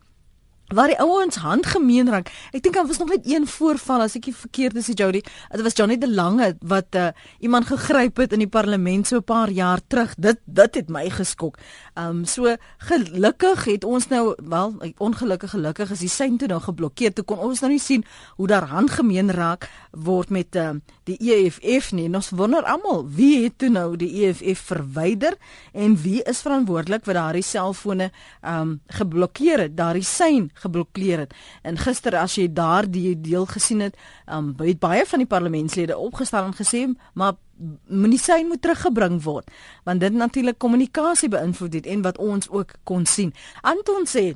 waar 0.68 0.92
die 0.92 1.00
ouens 1.00 1.36
handgemeen 1.40 2.10
raak. 2.12 2.30
Ek 2.52 2.64
dink 2.64 2.76
daar 2.76 2.88
was 2.88 3.00
nog 3.00 3.14
net 3.14 3.28
een 3.28 3.48
voorval 3.48 4.04
as 4.04 4.18
ek 4.20 4.28
nie 4.28 4.36
verkeerd 4.36 4.76
is, 4.76 4.90
Jody. 4.92 5.22
Dit 5.52 5.64
was 5.64 5.76
Johnny 5.78 5.96
de 5.98 6.10
Lange 6.12 6.58
wat 6.60 6.96
uh, 6.96 7.10
iemand 7.40 7.70
gegryp 7.70 8.20
het 8.20 8.36
in 8.36 8.44
die 8.44 8.52
parlement 8.52 9.08
so 9.08 9.18
'n 9.18 9.24
paar 9.24 9.50
jaar 9.50 9.80
terug. 9.88 10.16
Dit 10.18 10.40
dit 10.46 10.76
het 10.76 10.90
my 10.90 11.10
geskok. 11.10 11.58
Um 11.96 12.26
so 12.26 12.56
gelukkig 12.78 13.66
het 13.66 13.84
ons 13.84 14.08
nou 14.08 14.36
wel 14.44 14.76
ongelukkig 14.98 15.50
gelukkig 15.50 15.92
is 15.92 16.00
die 16.00 16.10
sein 16.10 16.38
toe 16.38 16.48
nou 16.48 16.60
geblokkeer. 16.60 17.14
Toe 17.14 17.24
kon 17.24 17.38
ons 17.38 17.60
nou 17.60 17.72
nie 17.72 17.80
sien 17.80 18.04
hoe 18.36 18.48
daar 18.48 18.68
handgemeen 18.68 19.32
raak 19.32 19.70
word 19.92 20.30
met 20.30 20.56
uh, 20.56 20.72
die 21.04 21.18
EFF 21.18 21.92
nie. 21.92 22.14
Ons 22.14 22.30
wonder 22.30 22.64
almal 22.64 23.08
wie 23.08 23.44
het 23.44 23.58
toe 23.58 23.70
nou 23.70 23.96
die 23.96 24.26
EFF 24.26 24.60
verwyder 24.60 25.38
en 25.74 25.96
wie 26.02 26.22
is 26.24 26.42
verantwoordelik 26.42 27.06
vir 27.06 27.14
daardie 27.14 27.44
selfone 27.44 28.12
um 28.44 28.82
geblokkeer 28.88 29.60
het, 29.60 29.78
daardie 29.78 30.04
sein 30.04 30.52
geblokkeer 30.64 31.26
het. 31.26 31.34
En 31.62 31.78
gister 31.78 32.16
as 32.16 32.36
jy 32.36 32.48
daardie 32.54 33.16
deel 33.22 33.46
gesien 33.46 33.80
het, 33.80 33.98
um, 34.26 34.54
het 34.58 34.80
baie 34.80 35.06
van 35.06 35.20
die 35.20 35.28
parlementslede 35.28 35.98
opgestaan 35.98 36.52
en 36.52 36.58
gesê 36.58 36.86
maar 37.14 37.34
sy 38.18 38.44
moet 38.46 38.62
teruggebring 38.62 39.24
word 39.24 39.50
want 39.84 40.00
dit 40.00 40.14
natuurlik 40.14 40.58
kommunikasie 40.58 41.30
beïnvloed 41.30 41.74
het 41.74 41.86
en 41.86 42.02
wat 42.02 42.18
ons 42.18 42.50
ook 42.50 42.76
kon 42.84 43.06
sien. 43.06 43.34
Anton 43.62 44.06
sê 44.06 44.36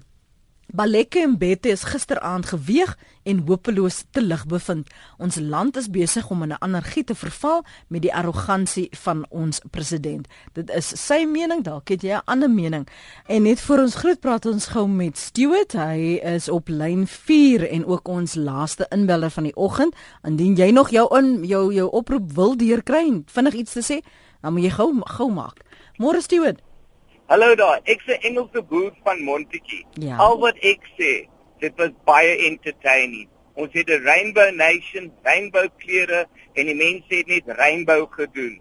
Baleke 0.73 1.19
en 1.19 1.37
Bette 1.37 1.69
is 1.69 1.83
gisteraand 1.83 2.45
geweeg 2.45 2.97
en 3.23 3.43
hopeloos 3.47 4.03
te 4.11 4.21
lig 4.21 4.45
bevind. 4.45 4.89
Ons 5.17 5.35
land 5.39 5.77
is 5.77 5.89
besig 5.89 6.29
om 6.29 6.43
in 6.43 6.51
'n 6.51 6.59
anargie 6.59 7.03
te 7.03 7.15
verval 7.15 7.63
met 7.87 8.01
die 8.01 8.13
arrogansie 8.13 8.87
van 8.91 9.25
ons 9.29 9.61
president. 9.71 10.27
Dit 10.53 10.69
is 10.69 11.05
sy 11.05 11.25
mening, 11.25 11.63
dalk 11.63 11.89
het 11.89 12.01
jy 12.01 12.15
'n 12.15 12.25
ander 12.25 12.49
mening. 12.49 12.87
En 13.27 13.43
net 13.43 13.59
vir 13.59 13.81
ons 13.81 13.95
groet 13.95 14.19
praat 14.19 14.45
ons 14.45 14.67
gou 14.67 14.87
met 14.87 15.17
Stewart. 15.17 15.71
Hy 15.71 16.19
is 16.23 16.49
op 16.49 16.69
lyn 16.69 17.07
4 17.07 17.69
en 17.69 17.85
ook 17.85 18.07
ons 18.07 18.35
laaste 18.35 18.85
inbeller 18.89 19.29
van 19.29 19.43
die 19.43 19.55
oggend. 19.55 19.95
Indien 20.23 20.55
jy 20.55 20.71
nog 20.71 20.89
jou 20.89 21.17
in 21.17 21.43
jou 21.43 21.73
jou 21.73 21.89
oproep 21.91 22.31
wil 22.31 22.57
deurkry, 22.57 23.23
vinnig 23.25 23.53
iets 23.53 23.73
te 23.73 23.81
sê, 23.93 24.05
dan 24.41 24.53
moet 24.53 24.63
jy 24.63 24.69
gou 24.69 25.01
gou 25.05 25.31
maak. 25.31 25.61
Môre 25.97 26.21
Stewart. 26.21 26.61
Hallo 27.31 27.55
daar, 27.55 27.79
ek 27.83 28.01
se 28.03 28.17
Engelse 28.27 28.61
boer 28.67 28.91
van 29.03 29.21
Montetjie. 29.23 29.85
Ja. 30.03 30.17
Al 30.19 30.39
wat 30.41 30.57
ek 30.67 30.83
sê, 30.97 31.11
dit 31.61 31.77
was 31.77 31.93
baie 32.09 32.37
entertaining. 32.49 33.27
Ons 33.53 33.73
het 33.77 33.89
'n 33.89 34.03
Rainbow 34.03 34.49
Nation, 34.55 35.11
rainbow 35.23 35.67
kleure 35.77 36.25
en 36.53 36.65
die 36.65 36.75
mense 36.75 37.15
het 37.15 37.27
net 37.27 37.43
rainbow 37.45 38.07
gedoen. 38.09 38.59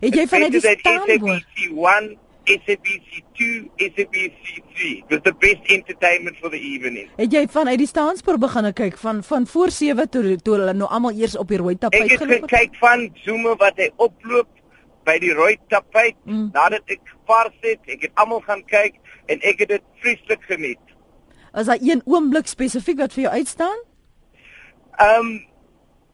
Het 0.00 0.14
jy 0.14 0.26
van 0.26 0.50
die 0.50 0.60
staan 0.60 1.42
one 1.74 2.16
SABC 2.44 3.22
2 3.34 3.70
SABC 3.76 4.62
3 4.74 5.04
was 5.10 5.20
the 5.22 5.32
best 5.38 5.62
entertainment 5.70 6.36
for 6.36 6.50
the 6.50 6.58
evening. 6.58 7.08
Het 7.16 7.32
jy 7.32 7.46
van 7.48 7.68
uit 7.68 7.78
die 7.78 7.86
staanspoor 7.86 8.38
begin 8.38 8.72
kyk 8.72 8.98
van 8.98 9.22
van 9.22 9.46
voor 9.46 9.70
7 9.70 10.08
toe 10.10 10.36
toe 10.42 10.56
hulle 10.58 10.74
nou 10.74 10.90
almal 10.90 11.14
eers 11.14 11.36
op 11.36 11.48
die 11.48 11.60
rooi 11.62 11.78
tapijt 11.78 12.10
geloop 12.10 12.20
het? 12.20 12.30
Ek 12.30 12.40
het 12.40 12.50
gekyk 12.50 12.76
van 12.82 13.10
Zuma 13.24 13.54
wat 13.56 13.78
hy 13.78 13.90
oploop 13.96 14.48
by 15.06 15.18
die 15.22 15.32
rooi 15.34 15.56
tapijt 15.68 16.18
mm. 16.24 16.50
nadat 16.52 16.82
ek 16.96 17.14
vars 17.26 17.54
het. 17.60 17.78
Ek 17.86 18.08
het 18.08 18.14
almal 18.14 18.42
gaan 18.46 18.64
kyk 18.66 18.98
en 19.26 19.38
ek 19.46 19.62
het 19.62 19.76
dit 19.76 19.86
vreeslik 20.02 20.42
geniet. 20.50 20.91
Is 21.54 21.66
daar 21.66 21.78
een 21.80 22.02
oomblik 22.04 22.46
spesifiek 22.46 22.98
wat 22.98 23.12
vir 23.12 23.22
jou 23.22 23.34
uitstaan? 23.34 23.78
Um 25.00 25.32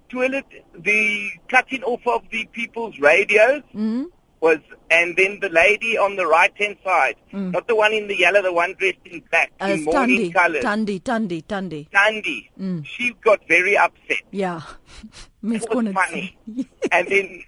toilet 0.09 0.45
the 0.83 1.31
cutting 1.47 1.85
off 1.85 2.07
of 2.07 2.23
the 2.31 2.47
people's 2.53 2.99
radios 2.99 3.63
mm. 3.75 4.07
was 4.41 4.59
and 4.91 5.17
then 5.17 5.39
the 5.41 5.51
lady 5.51 5.99
on 5.99 6.17
the 6.17 6.27
right 6.27 6.57
hand 6.57 6.77
side 6.83 7.17
mm. 7.31 7.51
not 7.53 7.67
the 7.69 7.75
one 7.75 7.93
in 7.93 8.09
the 8.09 8.17
yellow 8.17 8.41
the 8.41 8.53
one 8.53 8.75
dressed 8.79 9.05
in 9.05 9.23
black 9.31 9.53
uh, 9.61 9.67
in 9.67 9.85
morning 9.85 10.33
colors 10.33 10.65
Tandi 10.65 10.99
Tandi 11.03 11.43
Tandi 11.45 11.87
Tandi 11.91 12.49
mm. 12.59 12.83
she 12.87 13.15
got 13.23 13.39
very 13.49 13.77
upset 13.77 14.25
yeah 14.31 14.63
Miss 15.43 15.67
funny 15.67 16.39
and 16.91 17.09
then 17.09 17.45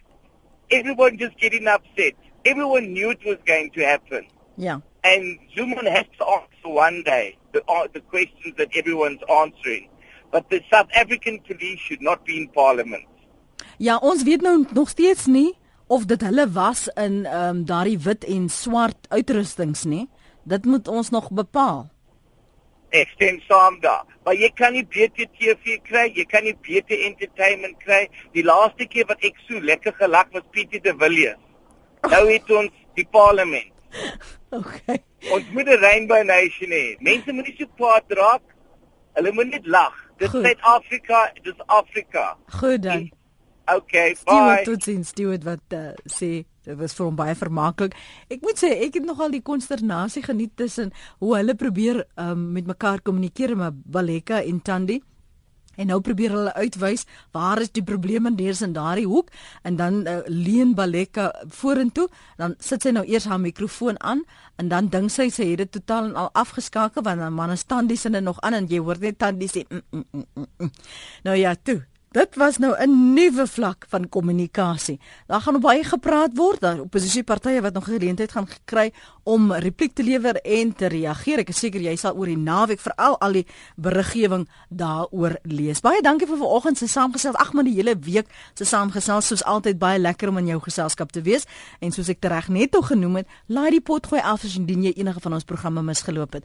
everyone 0.71 1.19
just 1.19 1.37
getting 1.39 1.67
upset. 1.67 2.15
Everyone 2.45 2.93
knew 2.93 3.11
it 3.11 3.25
was 3.25 3.39
going 3.45 3.71
to 3.73 3.81
happen. 3.85 4.27
Yeah. 4.61 4.81
And 5.03 5.39
Zuma 5.57 5.91
has 5.91 6.05
to 6.19 6.25
answer 6.27 6.69
one 6.69 7.03
day 7.03 7.39
the, 7.53 7.65
uh, 7.67 7.89
the 7.95 8.01
questions 8.01 8.55
that 8.59 8.69
everyone's 8.77 9.23
answering. 9.43 9.89
But 10.31 10.51
the 10.51 10.61
South 10.71 10.89
African 10.95 11.41
police 11.41 11.81
should 11.81 12.03
not 12.03 12.27
be 12.27 12.37
in 12.37 12.49
parliament. 12.49 13.07
Ja, 13.79 13.97
ons 13.97 14.23
weet 14.23 14.45
nou 14.45 14.67
nog 14.77 14.89
steeds 14.93 15.25
nie 15.27 15.57
of 15.89 16.05
dit 16.05 16.21
hulle 16.21 16.45
was 16.53 16.89
in 16.93 17.25
ehm 17.25 17.49
um, 17.49 17.63
daardie 17.65 17.99
wit 17.99 18.25
en 18.25 18.49
swart 18.49 19.09
uitrustings 19.09 19.85
nie. 19.85 20.09
Dit 20.45 20.65
moet 20.65 20.89
ons 20.89 21.09
nog 21.11 21.31
bepaal. 21.31 21.87
Ek 22.91 23.09
stem 23.15 23.41
saam 23.49 23.79
daar. 23.81 24.05
Maar 24.25 24.37
jy 24.37 24.51
kan 24.61 24.77
nie 24.77 24.85
beter 24.85 25.31
TV 25.39 25.79
kry, 25.89 26.11
jy 26.15 26.27
kan 26.29 26.45
nie 26.45 26.57
beter 26.69 27.01
entertainment 27.07 27.81
kry. 27.81 28.03
Die 28.37 28.45
laaste 28.45 28.85
keer 28.93 29.09
wat 29.09 29.25
ek 29.25 29.41
so 29.49 29.57
lekker 29.73 29.97
gelag 29.97 30.29
was 30.37 30.45
Pietie 30.53 30.83
de 30.85 30.93
Villiers. 31.01 31.41
Nou 32.13 32.23
het 32.29 32.53
ons 32.61 32.85
die 33.01 33.09
parlement. 33.09 33.73
Okay. 34.61 34.99
Ons 35.31 35.47
moet 35.55 35.69
'n 35.69 35.79
rainbow 35.79 36.23
nation 36.25 36.71
hê. 36.75 36.97
Mense 36.99 37.33
moet 37.33 37.47
nie 37.47 37.57
so 37.59 37.67
kwaad 37.79 38.11
raak. 38.19 38.43
Hulle 39.15 39.33
moet 39.33 39.51
net 39.51 39.67
lag. 39.67 39.95
Dis 40.19 40.31
Suid-Afrika, 40.31 41.33
dis 41.43 41.59
Afrika. 41.67 42.37
Goed 42.59 42.83
dan. 42.83 43.11
Okay, 43.77 44.15
bye. 44.15 44.17
Stuart 44.17 44.65
tot 44.65 44.83
sien 44.83 45.05
Stuart 45.05 45.45
wat 45.47 45.77
uh, 45.77 45.93
sê 46.11 46.31
dit 46.67 46.77
was 46.77 46.95
vir 46.97 47.07
hom 47.07 47.17
baie 47.19 47.35
vermaaklik. 47.39 47.95
Ek 48.29 48.43
moet 48.43 48.59
sê 48.59 48.73
ek 48.87 48.99
het 48.99 49.07
nogal 49.07 49.31
die 49.31 49.43
konsternasie 49.43 50.23
geniet 50.27 50.57
tussen 50.59 50.91
hoe 51.23 51.37
hulle 51.37 51.55
probeer 51.55 52.03
um, 52.19 52.51
met 52.57 52.67
mekaar 52.67 53.03
kommunikeer 53.07 53.55
met 53.57 53.79
Baleka 53.87 54.43
en 54.43 54.59
Tandi. 54.67 54.99
En 55.81 55.89
nou 55.89 56.01
probeer 56.05 56.35
hulle 56.37 56.53
uitwys 56.55 57.07
waar 57.33 57.61
is 57.65 57.73
die 57.73 57.85
probleme 57.87 58.31
neers 58.31 58.61
in 58.67 58.75
daardie 58.77 59.09
hoek. 59.09 59.33
En 59.65 59.81
dan 59.81 60.03
uh, 60.05 60.21
leen 60.29 60.75
Baleka 60.77 61.31
vorentoe, 61.49 62.09
dan 62.37 62.55
sit 62.61 62.85
sy 62.85 62.93
nou 62.95 63.05
eers 63.09 63.29
haar 63.31 63.41
mikrofoon 63.41 63.97
aan 64.05 64.25
en 64.61 64.69
dan 64.69 64.91
dink 64.93 65.13
sy 65.13 65.31
sy 65.33 65.51
het 65.53 65.63
dit 65.63 65.73
totaal 65.79 66.11
en 66.11 66.19
al 66.21 66.29
afgeskakel 66.37 67.05
want 67.07 67.23
dan 67.23 67.33
man 67.37 67.57
staan 67.57 67.89
die 67.89 67.97
sinne 67.97 68.21
nog 68.21 68.41
aan 68.45 68.59
en 68.59 68.69
jy 68.69 68.81
hoor 68.85 69.01
net 69.01 69.19
Tandi 69.21 69.49
sê 69.49 69.65
mm, 69.69 69.81
mm, 69.91 70.05
mm, 70.13 70.27
mm, 70.35 70.47
mm. 70.59 70.71
Nou 71.25 71.37
ja, 71.37 71.55
toe 71.57 71.81
Dit 72.11 72.35
was 72.35 72.59
nou 72.59 72.75
'n 72.77 73.13
nuwe 73.13 73.47
vlak 73.47 73.85
van 73.89 74.09
kommunikasie. 74.09 75.01
Daar 75.27 75.41
gaan 75.41 75.61
baie 75.61 75.85
gepraat 75.85 76.31
word 76.35 76.61
daar 76.61 76.81
oppositiepartye 76.81 77.61
wat 77.61 77.73
nog 77.73 77.85
geleentheid 77.85 78.33
gaan 78.33 78.49
kry 78.65 78.93
om 79.23 79.53
repliek 79.53 79.95
te 79.95 80.03
lewer 80.03 80.35
en 80.35 80.75
te 80.75 80.87
reageer. 80.87 81.39
Ek 81.39 81.49
is 81.49 81.59
seker 81.59 81.81
jy 81.81 81.97
sal 81.97 82.17
oor 82.17 82.27
die 82.27 82.37
naweek 82.37 82.81
veral 82.81 83.21
al 83.21 83.33
die 83.33 83.47
beriggewing 83.77 84.49
daaroor 84.69 85.39
lees. 85.43 85.81
Baie 85.81 86.03
dankie 86.03 86.27
vir 86.27 86.37
vanoggend 86.37 86.79
se 86.79 86.89
saamgesels. 86.89 87.37
Ag 87.37 87.53
maar 87.53 87.65
die 87.65 87.75
hele 87.75 87.99
week 87.99 88.27
se 88.55 88.65
saamgesels 88.65 89.27
soos 89.27 89.45
altyd 89.45 89.79
baie 89.79 89.99
lekker 89.99 90.29
om 90.29 90.39
in 90.39 90.47
jou 90.47 90.61
geselskap 90.61 91.13
te 91.13 91.23
wees. 91.23 91.45
En 91.79 91.93
soos 91.93 92.09
ek 92.09 92.21
tereg 92.21 92.49
net 92.49 92.71
toe 92.71 92.83
genoem 92.83 93.17
het, 93.17 93.27
laai 93.47 93.71
die 93.71 93.81
pot 93.81 94.07
gooi 94.07 94.21
af 94.21 94.45
as 94.45 94.57
indien 94.57 94.83
jy 94.83 94.93
enige 94.97 95.21
van 95.21 95.33
ons 95.33 95.45
programme 95.45 95.83
misgeloop 95.83 96.33
het. 96.33 96.45